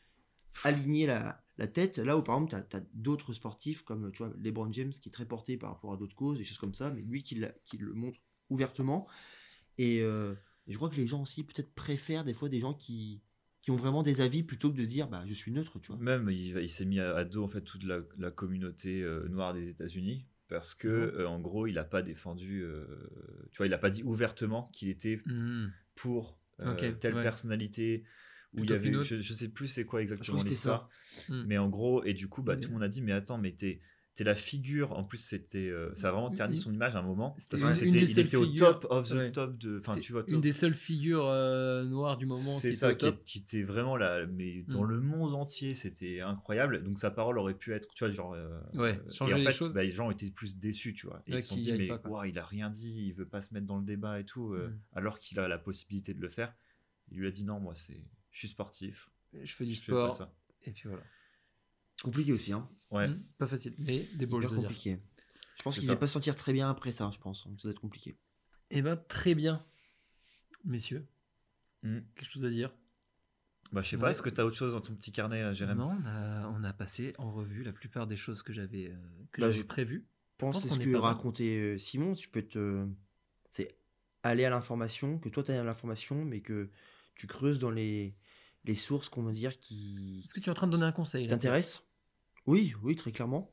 [0.64, 1.98] aligner la, la tête.
[1.98, 5.12] Là où, par exemple, tu as, d'autres sportifs, comme tu vois, LeBron James, qui est
[5.12, 7.92] très porté par rapport à d'autres causes, des choses comme ça, mais lui qui, le
[7.94, 9.06] montre ouvertement.
[9.76, 10.34] Et euh,
[10.68, 13.22] je crois que les gens aussi, peut-être, préfèrent des fois des gens qui,
[13.62, 15.92] qui ont vraiment des avis plutôt que de se dire, bah, je suis neutre, tu
[15.92, 16.00] vois.
[16.00, 19.28] Même, il, il s'est mis à, à dos en fait toute la, la communauté euh,
[19.28, 21.20] noire des États-Unis parce que, Mhm.
[21.20, 22.84] euh, en gros, il n'a pas défendu, euh,
[23.50, 25.66] tu vois, il n'a pas dit ouvertement qu'il était Mm.
[25.94, 27.22] pour euh, Ok, telle ouais.
[27.22, 28.04] personnalité
[28.54, 30.88] où il y avait, je, je sais plus c'est quoi Je exactement l'histoire,
[31.28, 31.42] Mm.
[31.46, 33.52] mais en gros, et du coup, bah, tout le monde a dit, mais attends, mais
[33.52, 33.80] t'es
[34.14, 36.98] t'es la figure, en plus, c'était, euh, ça a vraiment terni Mm, son image à
[36.98, 37.56] un moment, C'était
[37.88, 39.32] il était au figures- top of the ouais.
[39.32, 42.94] top de, enfin, tu vois, une des seules figures euh, noires du moment C'est ça,
[42.94, 44.88] qui, est- qui était vraiment là, mais dans Mm.
[44.90, 46.82] le monde entier, c'était incroyable.
[46.82, 48.34] Donc sa parole aurait pu être, tu vois, genre.
[48.34, 49.72] euh, Ouais, changer et en les fait, choses.
[49.72, 51.22] bah, les gens étaient plus déçus, tu vois.
[51.26, 53.40] Et Ouais, ils se sont dit, mais pas, il a rien dit, il veut pas
[53.40, 54.80] se mettre dans le débat et tout, euh, Mm.
[54.96, 56.52] alors qu'il a la possibilité de le faire.
[57.12, 58.02] Il lui a dit, non, moi, c'est,
[58.32, 59.08] je suis sportif.
[59.42, 60.12] Je fais du je fais pas sport.
[60.12, 60.34] ça.
[60.66, 61.02] Et puis voilà.
[62.02, 62.68] Compliqué aussi, hein.
[62.90, 63.08] Ouais.
[63.08, 64.98] Mm, Pas facile, mais des balls, Hyper compliqué.
[65.56, 65.92] Je pense qu'il ça.
[65.94, 67.42] va pas se sentir très bien après ça, je pense.
[67.44, 68.16] Ça doit être compliqué.
[68.70, 69.64] Eh ben très bien,
[70.64, 71.06] messieurs.
[71.82, 71.98] Mm.
[72.14, 72.72] Quelque chose à dire?
[73.72, 74.02] Bah, je sais Ouais.
[74.02, 76.06] pas, est-ce que tu as autre chose dans ton petit carnet, là, Jérém Non, on
[76.06, 78.96] a, on a passé en revue la plupart des choses que j'avais euh,
[79.32, 80.08] que Bah, j'avais je- prévues.
[80.38, 82.14] pense pense c'est ce que racontait euh, Simon.
[82.14, 82.86] Tu peux te.
[83.50, 83.76] C'est
[84.22, 86.70] aller à l'information, que toi tu à l'information, mais que
[87.14, 88.16] tu creuses dans les,
[88.64, 90.92] les sources, qu'on va dire, qui, Est-ce que tu es en train de donner un
[90.92, 91.82] conseil qui t'intéressent.
[92.46, 93.50] Oui, oui, très clairement.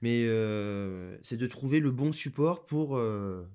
[0.00, 3.48] Mais euh, c'est de trouver le bon support pour, euh,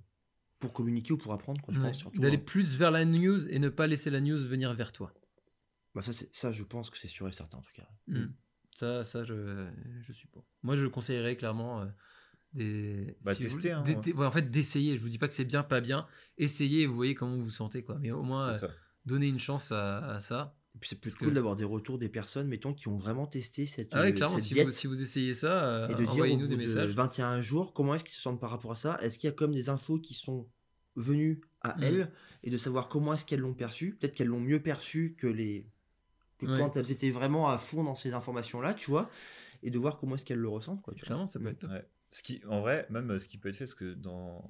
[0.59, 1.99] pour communiquer ou pour apprendre, quoi, je Ouais, pense.
[1.99, 2.43] surtout, D'aller hein.
[2.45, 5.13] plus vers la news et ne pas laisser la news venir vers toi.
[5.95, 7.87] Bah, ça, ça, je pense que c'est sûr et certain, en tout cas.
[8.07, 8.25] Mm.
[8.75, 9.67] Ça, ça je,
[10.01, 10.43] je suis pour.
[10.63, 11.81] Moi, je le conseillerais clairement.
[11.81, 11.85] euh,
[12.53, 15.33] des Bah, si vous- tester, hein, ouais, en fait d'essayer je vous dis pas que
[15.33, 16.05] c'est bien pas bien
[16.37, 18.67] essayez et vous voyez comment vous vous sentez quoi mais au moins euh,
[19.07, 21.97] donner une chance à, à ça Et puis c'est plus cool que- d'avoir des retours
[21.99, 24.65] des personnes, mettons, qui ont vraiment testé cette, ah ouais euh, clairement cette si diète.
[24.65, 26.91] vous, si vous essayez ça euh, et de dire au envoyez-nous bout des de messages
[26.95, 28.97] 21 jours, comment est-ce qu'ils se sentent par rapport à ça?
[29.01, 30.49] Est-ce qu'il y a comme des infos qui sont
[30.95, 31.83] venues à Mm.
[31.83, 32.11] elles
[32.43, 33.95] et de savoir comment est-ce qu'elles l'ont perçu?
[33.95, 35.67] Peut-être qu'elles l'ont mieux perçu que les
[36.39, 36.57] que Ouais.
[36.57, 39.09] quand elles étaient vraiment à fond dans ces informations-là, tu vois,
[39.61, 40.93] et de voir comment est-ce qu'elles le ressentent, quoi.
[40.95, 41.05] tu vois.
[41.05, 41.67] clairement ça peut être.
[41.69, 41.87] Ouais.
[42.11, 44.43] Ce qui, en vrai, même euh, ce qui peut être fait, parce que dans,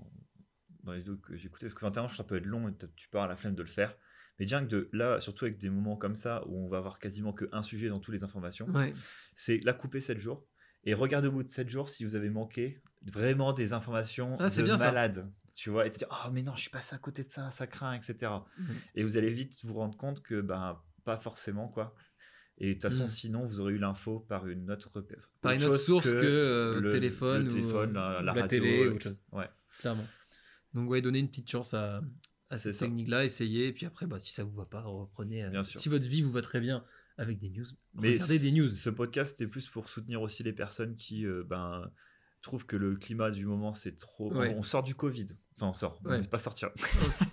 [0.84, 2.74] dans les vidéos que j'ai écoutées, parce que 21 jours, ça peut être long et
[2.96, 3.96] tu pars à la flemme de le faire.
[4.40, 7.34] Mais que de là, surtout avec des moments comme ça, où on va avoir quasiment
[7.34, 8.94] qu'un sujet dans toutes les informations, ouais
[9.36, 10.46] c'est la couper 7 jours
[10.84, 14.50] et regarder au bout de 7 jours si vous avez manqué vraiment des informations Ah,
[14.50, 14.86] de bien ça.
[14.86, 15.32] malade.
[15.54, 17.52] Tu vois, et te dire, oh mais non, je suis passé à côté de ça,
[17.52, 18.32] ça craint, etc.
[18.58, 18.76] Mhm.
[18.96, 21.96] Et vous allez vite vous rendre compte que, ben, pas forcément, quoi.
[22.58, 23.08] Et de toute façon, Mhm.
[23.10, 24.90] sinon, vous aurez eu l'info par une autre,
[25.42, 28.48] par une autre source que, le téléphone, le téléphone, ou, la, la ou la radio,
[28.48, 28.98] télé ou.
[29.38, 30.06] Ouais, clairement
[30.74, 32.02] donc ouais donner une petite chance à,
[32.54, 35.44] à cette technique-là, essayez, et puis après, bah, si ça vous va pas, reprenez.
[35.44, 35.80] euh, Bien sûr.
[35.80, 36.84] Si votre vie vous va très bien
[37.18, 38.70] avec des news, Mais regardez des news.
[38.70, 41.92] Ce podcast, c'était plus pour soutenir aussi les personnes qui euh, ben,
[42.44, 44.32] trouvent que le climat du moment, c'est trop.
[44.34, 44.54] Ouais.
[44.58, 45.26] On sort du Covid.
[45.56, 46.00] Enfin, on sort.
[46.04, 46.18] Ouais.
[46.18, 46.70] On va pas sortir.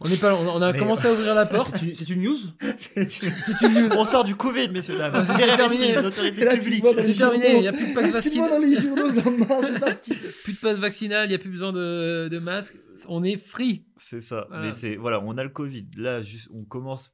[0.00, 1.76] On, est pas, on, on a Mais- commencé à ouvrir la porte.
[1.94, 2.36] C'est une, news
[2.94, 3.88] C'est une news.
[3.96, 5.12] on sort du Covid, messieurs, dames.
[5.14, 5.94] Ah, c'est- terminé.
[6.12, 8.50] C'est les terminé, il n'y a plus de passe Tu le vois vaccinal.
[8.50, 10.14] dans les journaux le lendemain, c'est parti.
[10.44, 12.76] Plus de passe vaccinal, il n'y a plus besoin de, de masque.
[13.08, 14.46] On est free C'est ça.
[14.48, 14.66] Voilà.
[14.66, 15.88] Mais c'est voilà, on a le Covid.
[15.96, 17.10] Là, juste, on commence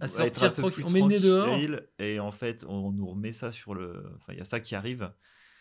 [0.00, 0.84] à être sortir un peu tranquille.
[0.84, 1.58] plus On met le nez dehors.
[1.98, 4.02] Et en fait, on nous remet ça sur le.
[4.16, 5.10] Enfin, il y a ça qui arrive.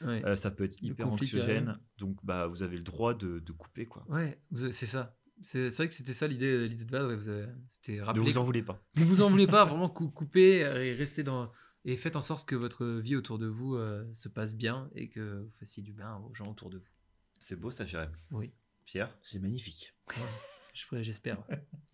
[0.01, 1.79] Ouais, Euh, ça peut être hyper anxiogène.
[1.97, 4.05] Donc, bah, vous avez le droit de, de couper, quoi.
[4.09, 4.39] ouais
[4.71, 5.15] c'est ça.
[5.43, 7.05] C'est c'est vrai que c'était ça l'idée l'idée de base.
[7.07, 8.83] ouais, vous avez- C'était Ne vous en voulez pas.
[8.97, 11.51] Ne vous en voulez pas, vraiment cou- coupez et restez dans.
[11.85, 15.09] Et faites en sorte que votre vie autour de vous euh, se passe bien et
[15.09, 16.91] que vous fassiez du bien aux gens autour de vous.
[17.39, 18.11] C'est beau, ça, Jérém.
[18.31, 18.51] Oui.
[18.85, 19.93] Pierre C'est magnifique.
[21.01, 21.43] J'espère.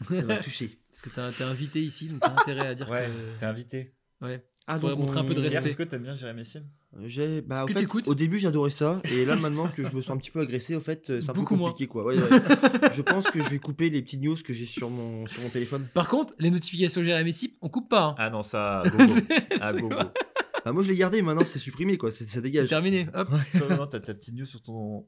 [0.10, 0.80] Ça m'a touché.
[0.90, 3.40] Parce que t'as t'es invité ici, donc t'as intérêt à dire Ouais, que.
[3.40, 3.96] t'es invité.
[4.22, 4.46] Ouais.
[4.66, 5.66] Ah, Faudrait montrer un peu de respect.
[5.66, 6.64] est-ce que t'aimes bien Jérémy Sim
[7.04, 10.12] J'ai, bah, au fait, au début j'adorais ça, et là maintenant que je me sens
[10.16, 11.70] un petit peu agressé, au fait, euh, c'est un Beaucoup peu moins.
[11.72, 12.06] compliqué quoi.
[12.06, 12.30] Ouais, ouais.
[12.94, 15.50] je pense que je vais couper les petites news que j'ai sur mon, sur mon
[15.50, 15.86] téléphone.
[15.94, 18.06] Par contre, les notifications Jérémy Sip, on coupe pas.
[18.12, 18.16] hein.
[18.18, 19.14] Ah non, ça, gogo.
[19.60, 19.96] ah, gogo.
[20.64, 22.70] Bah, moi je l'ai gardé, maintenant c'est supprimé quoi, c'est, ça C'est dégage.
[22.70, 23.08] terminé.
[23.14, 25.06] Hop, Toi, non, t'as ta petite news sur ton.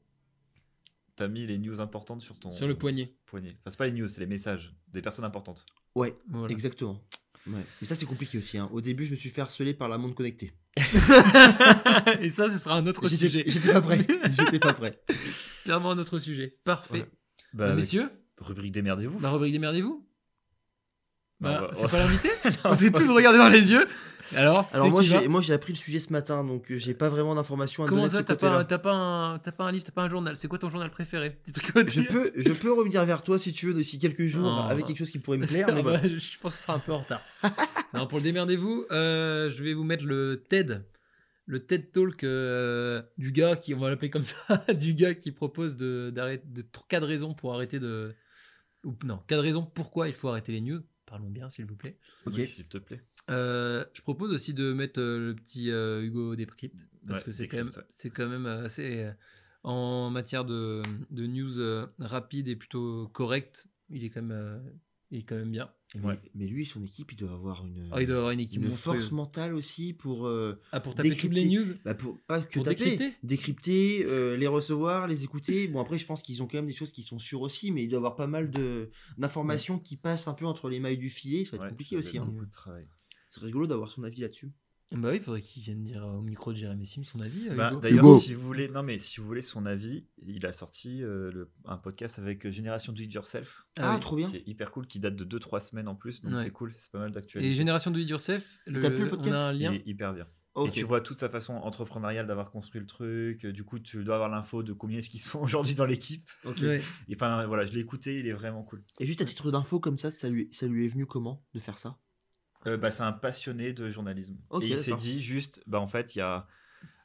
[1.16, 3.14] T'as mis les news importantes sur ton sur le poignet.
[3.24, 3.56] poignet.
[3.60, 5.64] Enfin, c'est pas les news, c'est les messages des personnes importantes.
[5.94, 6.52] Ouais, Voilà.
[6.52, 7.00] exactement.
[7.48, 7.62] Ouais.
[7.80, 8.58] Mais ça c'est compliqué aussi.
[8.58, 8.68] hein.
[8.72, 10.52] Au début je me suis fait harceler par la montre connectée.
[12.20, 13.44] et ça, ce sera un autre J'étais, sujet.
[13.46, 14.06] j'étais pas prêt.
[14.30, 15.00] j'étais pas prêt.
[15.64, 16.56] Clairement un autre sujet.
[16.64, 17.00] Parfait.
[17.00, 17.06] Ouais.
[17.54, 19.18] Bah, avec- messieurs, rubrique démerdez-vous.
[19.20, 20.06] la rubrique démerdez-vous
[21.40, 23.86] bah, va- C'est on pas l'invité Non, On s'est tous regardé dans les yeux.
[24.34, 27.08] Alors, Alors moi j'ai, moi j'ai appris le sujet ce matin, donc euh, j'ai pas
[27.08, 29.64] vraiment d'informations à Comment donner de ça, ce t'as pas, t'as pas, un, t'as pas
[29.64, 30.36] un livre, t'as pas un journal?
[30.36, 31.38] C'est quoi ton journal préféré?
[31.46, 34.64] Je peux, je peux revenir vers toi si tu veux d'ici quelques jours Non.
[34.64, 35.68] avec quelque chose qui pourrait me plaire.
[35.72, 37.22] Mais bah, je pense que ce sera un peu en retard.
[37.94, 40.84] non, pour le démerdez-vous, euh, je vais vous mettre le TED.
[41.48, 45.30] Le TED Talk euh, du gars qui, on va l'appeler comme ça, du gars qui
[45.30, 48.14] propose de, d'arrêter, de, quatre raisons pour arrêter de.
[48.84, 50.80] Ou, non, quatre raisons pourquoi il faut arrêter les news.
[51.06, 51.98] Parlons bien, s'il vous plaît.
[52.26, 52.34] Ok.
[52.36, 53.00] Oui, s'il te plaît.
[53.30, 57.32] Euh, je propose aussi de mettre euh, le petit euh, Hugo Décrypte parce Ouais, que
[57.32, 57.94] c'est quand, même, Décrypte, ouais.
[57.96, 59.02] c'est quand même assez.
[59.04, 59.12] euh,
[59.64, 64.60] en matière de, de news euh, rapide et plutôt correct, il est quand même, euh,
[65.10, 65.68] il est quand même bien.
[65.96, 66.20] Mais, Ouais.
[66.36, 68.68] mais lui, son équipe, il doit avoir une, Ah, il doit avoir une équipe une
[68.68, 68.98] monstrueuse.
[68.98, 71.40] force mentale aussi pour, euh, Ah, pour taper toutes décrypter.
[71.48, 75.66] les news bah, pour pas que Pour taper, décrypter décrypter, euh, les recevoir, les écouter.
[75.66, 77.82] Bon après, je pense qu'ils ont quand même des choses qui sont sûres aussi, mais
[77.82, 78.50] il doit y avoir pas mal
[79.18, 81.44] d'informations qui passent un peu entre les mailles du filet.
[81.44, 82.18] Ça va être Ouais, compliqué ça aussi.
[82.18, 82.24] hein.
[82.26, 82.86] beaucoup de travail.
[83.38, 84.50] C'est rigolo d'avoir son avis là-dessus.
[84.92, 87.48] Bah oui, il faudrait qu'il vienne dire au micro de Jérémy Sim son avis.
[87.48, 87.72] euh, Bah.
[87.82, 91.32] D'ailleurs, si vous voulez, non mais si vous voulez son avis, il a sorti euh,
[91.32, 94.00] le- un podcast avec euh, Génération Do It Yourself, Ah, oui.
[94.00, 94.30] trop bien.
[94.30, 96.44] qui est hyper cool, qui date de 2-3 semaines en plus, donc Ouais.
[96.44, 97.50] c'est cool, c'est pas mal d'actualité.
[97.50, 99.72] Et Génération Do It Yourself, le, t'as plus le on podcast a un Il lien.
[99.72, 100.26] est hyper bien.
[100.64, 103.44] Et tu vois toute sa façon entrepreneuriale d'avoir construit le truc.
[103.44, 106.26] Du coup, tu dois avoir l'info de combien est-ce qu'ils sont aujourd'hui dans l'équipe.
[106.46, 106.58] Ok.
[106.62, 106.80] Ouais.
[107.08, 108.82] Et enfin, voilà, je l'ai écouté, il est vraiment cool.
[109.00, 111.58] Et juste à titre d'info comme ça, ça lui, ça lui est venu comment de
[111.58, 111.98] faire ça?
[112.66, 114.36] Euh, bah, c'est un passionné de journalisme.
[114.62, 116.46] Et il s'est dit juste, bah, en fait, il y a,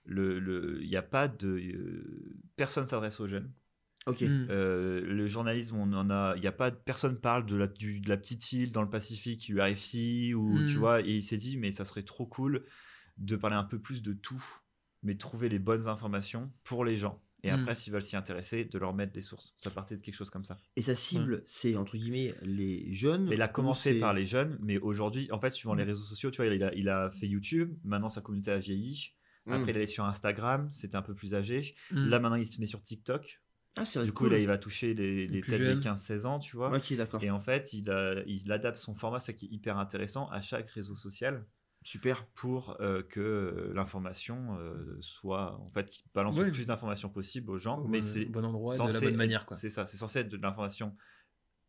[0.06, 1.48] le, le, il y a pas de.
[1.48, 3.52] euh, personne s'adresse aux jeunes.
[4.08, 4.22] Ok.
[4.22, 4.48] Mm.
[4.50, 8.00] Euh, le journalisme, on en a, il y a pas, personne parle de la, du-
[8.00, 10.66] de la petite île dans le Pacifique, URFC, ou Mm.
[10.66, 12.66] tu vois, et il s'est dit, mais ça serait trop cool
[13.18, 14.44] de parler un peu plus de tout,
[15.04, 17.22] mais de trouver les bonnes informations pour les gens.
[17.44, 17.56] Et Mm.
[17.62, 19.54] après, s'ils veulent s'y intéresser, de leur mettre des sources.
[19.58, 20.58] Ça partait de quelque chose comme ça.
[20.76, 23.26] Et sa cible, c'est entre guillemets les jeunes.
[23.28, 25.88] Mais il a commencé par les jeunes, mais aujourd'hui, en fait, suivant les Mm.
[25.88, 27.76] réseaux sociaux, tu vois, il a, il a fait YouTube.
[27.84, 29.14] Maintenant, sa communauté a vieilli.
[29.48, 31.74] Après, il allait sur Instagram, c'était un peu plus âgé.
[31.90, 33.42] Là, maintenant, il se met sur TikTok.
[33.78, 35.80] Ah, c'est Du coup, là, il va toucher les, les jeunes.
[35.80, 36.76] 15-16 ans, tu vois.
[36.76, 37.24] Ok, d'accord.
[37.24, 40.42] Et en fait, il, a- il adapte son format, ce qui est hyper intéressant, à
[40.42, 41.46] chaque réseau social
[41.84, 42.26] Super.
[42.36, 47.50] pour euh, que euh, l'information euh, soit, en fait, qu'il balance le plus d'informations possible
[47.50, 47.80] aux gens.
[47.80, 49.58] Au mais bon- c'est bon endroit et de la censé bonne manière, quoi.
[49.58, 50.96] C'est ça, c'est censé être de l'information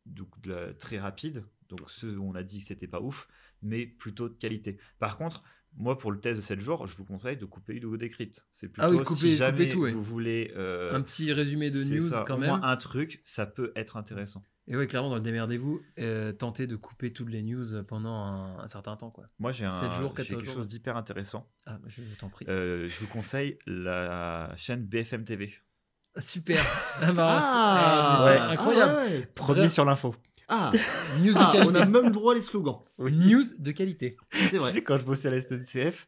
[0.07, 1.45] donc, de la- très rapide.
[1.69, 3.29] Donc, ceux où on a dit que c'était pas ouf,
[3.63, 4.77] mais plutôt de qualité.
[4.99, 5.43] Par contre,
[5.75, 8.45] moi, pour le test de 7 jours, je vous conseille de couper Hugo Décrypte.
[8.51, 9.93] C'est plutôt Ah oui, couper- si jamais tout, ouais.
[9.93, 12.51] vous voulez euh, Un petit résumé de news ça, quand au même.
[12.51, 14.45] moins un truc, ça peut être intéressant.
[14.69, 18.59] Et ouais, clairement, dans le démerdez-vous, euh, tentez de couper toutes les news pendant un,
[18.61, 19.11] un certain temps.
[19.11, 19.25] Quoi.
[19.41, 20.55] Moi, j'ai Sept un- jours, j'ai 14 quelque jours.
[20.55, 21.49] chose d'hyper intéressant.
[21.67, 22.47] Ah, bah, je t'en prie.
[22.49, 25.53] Euh, je vous conseille la chaîne BFM TV.
[26.15, 26.63] Ah, Super
[27.01, 28.33] Ah, bah, Ah, ouais.
[28.37, 29.27] c'est incroyable Ah, ouais.
[29.35, 29.73] Premier Bref.
[29.73, 30.15] sur l'info.
[30.49, 30.73] Ah,
[31.23, 32.81] News de Ah, on a même droit les slogans.
[32.99, 34.17] News de qualité.
[34.33, 34.73] C'est Tu vrai.
[34.73, 36.07] sais, quand je bossais à la SNCF,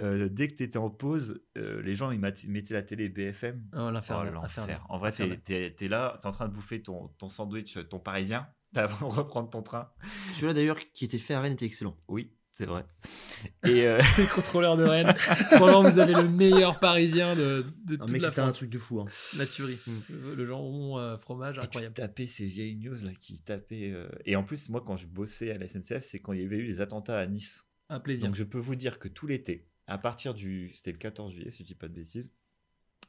[0.00, 3.62] euh, dès que tu étais en pause, euh, les gens ils mettaient la télé BFM.
[3.74, 4.16] Oh, Oh, l'enfer.
[4.42, 4.80] infernal.
[4.88, 5.74] En vrai, t'es Infernal.
[5.80, 9.50] es, là, t'es en train de bouffer ton, ton sandwich, ton parisien, avant de reprendre
[9.50, 9.90] ton train.
[10.34, 11.96] Celui-là d'ailleurs qui était fait à Rennes était excellent.
[12.08, 12.84] Oui, c'est vrai.
[13.64, 15.12] Et euh, Les contrôleurs de Rennes.
[15.16, 18.56] Franchement, vous avez le meilleur parisien de, de Un toute mec, la c'était un France.
[18.56, 19.00] truc de fou.
[19.00, 19.06] hein.
[19.36, 19.78] La tuerie.
[19.86, 19.98] Mm.
[20.10, 21.94] Le, le jambon, euh, fromage, et incroyable.
[21.94, 23.90] tapais ces vieilles news là qui tapaient.
[23.92, 26.44] euh, Et en plus, moi, quand je bossais à la SNCF, c'est quand il y
[26.44, 27.64] avait eu les attentats à Nice.
[27.88, 28.26] Un plaisir.
[28.28, 30.70] Donc je peux vous dire que tout l'été, à partir du.
[30.74, 32.30] C'était le 14 juillet, si je dis pas de bêtises.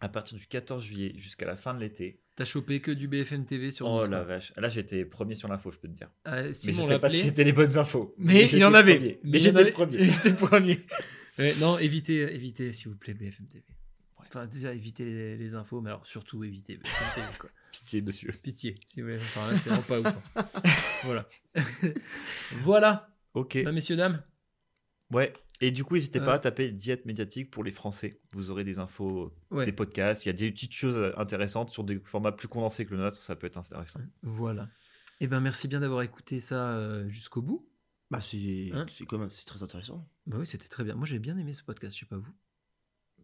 [0.02, 2.20] À partir du 14 juillet jusqu'à la fin de l'été.
[2.36, 4.52] T'as chopé que du BFM TV sur Oh la vache.
[4.58, 6.10] Là, j'étais premier sur l'info, je peux te dire.
[6.26, 8.14] Ah, Mais Simon je sais pas si c'était les bonnes infos.
[8.18, 8.96] Mais il y en avait.
[8.98, 9.20] premier.
[9.24, 9.98] Mais Mais j'étais premier.
[10.12, 10.86] J'étais premier.
[11.40, 13.64] Ouais, non, évitez, évitez, s'il vous plaît, BFM TV.
[14.18, 17.50] Enfin, déjà, évitez les, les infos, mais alors surtout évitez BFM TV, quoi.
[17.72, 18.32] Pitié, monsieur.
[18.32, 19.18] Pitié, si vous voulez.
[19.20, 20.16] Enfin, là, c'est vraiment pas ouf.
[20.36, 20.46] hein.
[21.04, 21.28] voilà.
[22.64, 23.10] voilà.
[23.36, 23.64] Ok.
[23.64, 24.22] Bah, messieurs, dames.
[25.12, 25.34] Ouais.
[25.62, 26.26] Et du coup, n'hésitez Euh.
[26.26, 28.20] pas à taper diète médiatique pour les Français.
[28.34, 29.66] Vous aurez des infos, Ouais.
[29.66, 30.26] des podcasts.
[30.26, 33.16] Il y a des petites choses intéressantes sur des formats plus condensés que le nôtre.
[33.22, 34.00] Ça peut être intéressant.
[34.24, 34.68] Voilà.
[35.22, 37.70] Eh ben, merci bien d'avoir écouté ça euh, jusqu'au bout.
[38.12, 40.06] Bah, c'est Hein c'est quand même c'est très intéressant.
[40.28, 40.96] Bah oui, c'était très bien.
[40.96, 42.34] Moi, j'ai bien aimé ce podcast, je sais pas vous.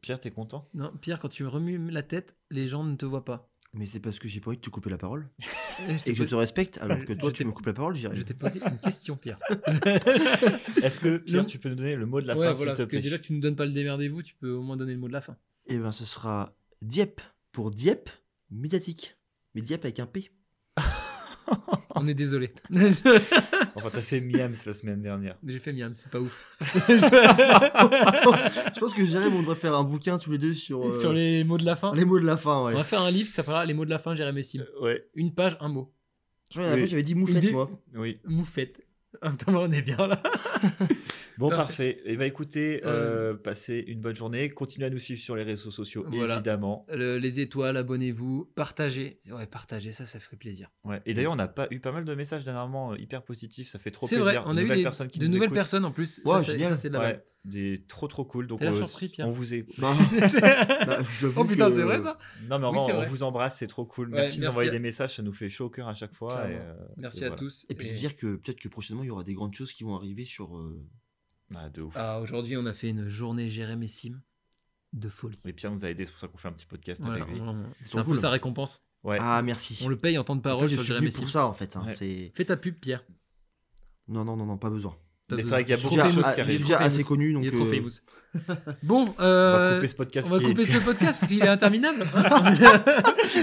[0.02, 0.64] Pierre, t'es content?
[0.74, 3.52] Non, Pierre, quand tu me remues la tête, les gens ne te voient pas.
[3.74, 5.30] Mais c'est parce que j'ai pas envie de te couper la parole
[6.06, 8.16] Et que je te respecte, alors que toi tu me coupes la parole, j'irai.
[8.16, 9.40] je t'ai posé une question, Pierre.
[10.84, 12.86] Est-ce que Pierre, tu peux nous donner le mot de la ouais, fin, voilà, s'il
[12.86, 14.76] te parce que déjà que tu nous donnes pas le démerdez-vous, tu peux au moins
[14.76, 15.38] donner le mot de la fin.
[15.68, 17.22] Et ben ce sera Dieppe
[17.52, 18.10] pour Dieppe
[18.50, 19.18] médiatique.
[19.54, 20.32] Mais Dieppe avec un P.
[21.96, 22.54] On est désolé.
[23.76, 25.36] Enfin, t'as fait Miams la semaine dernière.
[25.46, 26.58] J'ai fait miam, c'est pas ouf.
[26.90, 31.14] je pense que Jérémy, on devrait faire un bouquin tous les deux sur, euh, Sur
[31.14, 31.94] les mots de la fin.
[31.96, 32.64] les mots de la fin.
[32.66, 32.74] Ouais.
[32.74, 34.60] On va faire un livre qui s'appellera Les mots de la fin, Jérémy Sim.
[34.60, 35.94] Euh, ouais, Une page, un mot.
[36.52, 36.82] Je crois que la dernière Oui.
[36.82, 37.70] fois, j'avais dit moufette, moi.
[37.96, 38.20] oui.
[38.26, 38.82] Moufette.
[39.22, 40.22] Ah, putain, on est bien là.
[41.40, 41.94] Bon, Parfait.
[41.94, 42.02] parfait.
[42.04, 44.50] Et bah écoutez, Euh, euh, passez une bonne journée.
[44.50, 46.36] Continuez à nous suivre sur les réseaux sociaux, Voilà.
[46.36, 46.86] évidemment.
[46.90, 49.22] Le- les étoiles, abonnez-vous, partagez.
[49.32, 50.70] Ouais, partagez, ça, ça ferait plaisir.
[50.84, 51.02] Ouais.
[51.06, 53.70] Et d'ailleurs, on n'a pas eu pas mal de messages dernièrement euh, hyper positifs.
[53.70, 54.42] Ça fait trop C'est plaisir.
[54.42, 55.56] vrai, on de a eu nouvelles des- personnes qui de nous nouvelles écoutent.
[55.56, 56.20] personnes en plus.
[56.26, 56.68] Ouais, ça, c'est- génial.
[56.68, 58.46] ça, c'est de la Ouais, des trop trop cool.
[58.46, 59.30] Donc, euh, surpris, Pierre.
[59.30, 59.66] on vous est...
[59.80, 59.94] Bah,
[60.88, 61.00] bah,
[61.38, 62.18] oh putain, que- c'est vrai ça
[62.50, 64.10] Non, mais en Oui, vrai, c'est on vous embrasse, c'est trop cool.
[64.10, 66.14] Ouais, merci, merci d'envoyer à- des messages, ça nous fait chaud au cœur à chaque
[66.16, 66.40] fois.
[66.40, 67.40] euh, Merci et à voilà.
[67.40, 67.66] tous.
[67.70, 69.86] Et puis de dire que peut-être que prochainement il y aura des grandes choses qui
[69.86, 70.54] vont arriver sur.
[71.56, 71.94] Ah, de ouf.
[71.98, 74.22] Ah, Aujourd'hui, on a fait une journée Jérémy Sim
[74.94, 75.38] de folie.
[75.46, 77.36] Et Pierre nous a aidé, c'est pour ça qu'on fait un petit podcast Voilà, avec
[77.36, 77.42] lui.
[77.42, 78.18] on- c'est un peu cool.
[78.18, 78.84] sa récompense.
[79.04, 79.18] Ouais.
[79.22, 79.80] Ah merci.
[79.84, 81.20] On le paye en temps de En fait, parole je sur suis Jérémy venu Sim.
[81.22, 81.76] pour ça en fait.
[81.78, 81.96] hein, Ouais.
[81.96, 82.32] C'est.
[82.36, 83.04] Fais ta pub, Pierre.
[84.08, 84.98] Non non non non pas besoin.
[85.30, 86.62] C'est vrai qu'il y a beaucoup de choses qui je suis arrivent.
[86.62, 87.44] déjà assez connu donc.
[87.44, 87.90] Il est trop euh, famous.
[88.84, 90.28] Bon, On va euh, couper ce podcast.
[90.30, 92.06] on va qui est- couper ce podcast parce qu'il est interminable.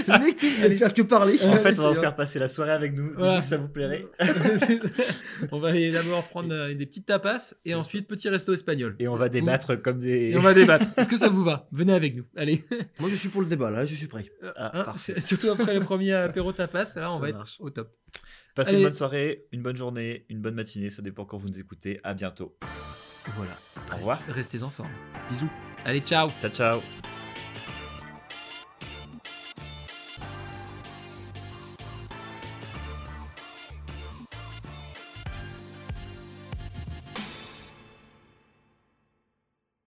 [0.07, 1.37] Le mec, tu il va faire que parler.
[1.43, 3.11] En fait, on va vous c'est faire passer la soirée avec nous.
[3.17, 3.41] Voilà.
[3.41, 4.05] Si ça vous plairait.
[5.51, 7.77] On va aller d'abord prendre euh, des petites tapas et ça.
[7.77, 8.95] ensuite petit resto espagnol.
[8.99, 10.29] Et on va débattre comme des.
[10.31, 10.85] Et on va débattre.
[10.97, 11.67] Est-ce que ça vous va?
[11.71, 12.23] Venez avec nous.
[12.35, 12.63] Allez.
[12.99, 14.25] Moi je suis pour le débat là, je suis prêt.
[14.55, 17.55] Ah, Hein, surtout après le premier apéro tapas, là on Ça va marche.
[17.55, 17.91] être au top.
[18.57, 18.79] Passez Allez.
[18.79, 20.89] une bonne soirée, une bonne journée, une bonne matinée.
[20.89, 21.99] Ça dépend quand vous nous écoutez.
[22.03, 22.57] À bientôt.
[23.35, 23.51] Voilà.
[23.93, 24.19] Au revoir.
[24.27, 24.89] Restez en forme.
[25.29, 25.51] Bisous.
[25.85, 26.81] Allez, ciao Ciao, ciao.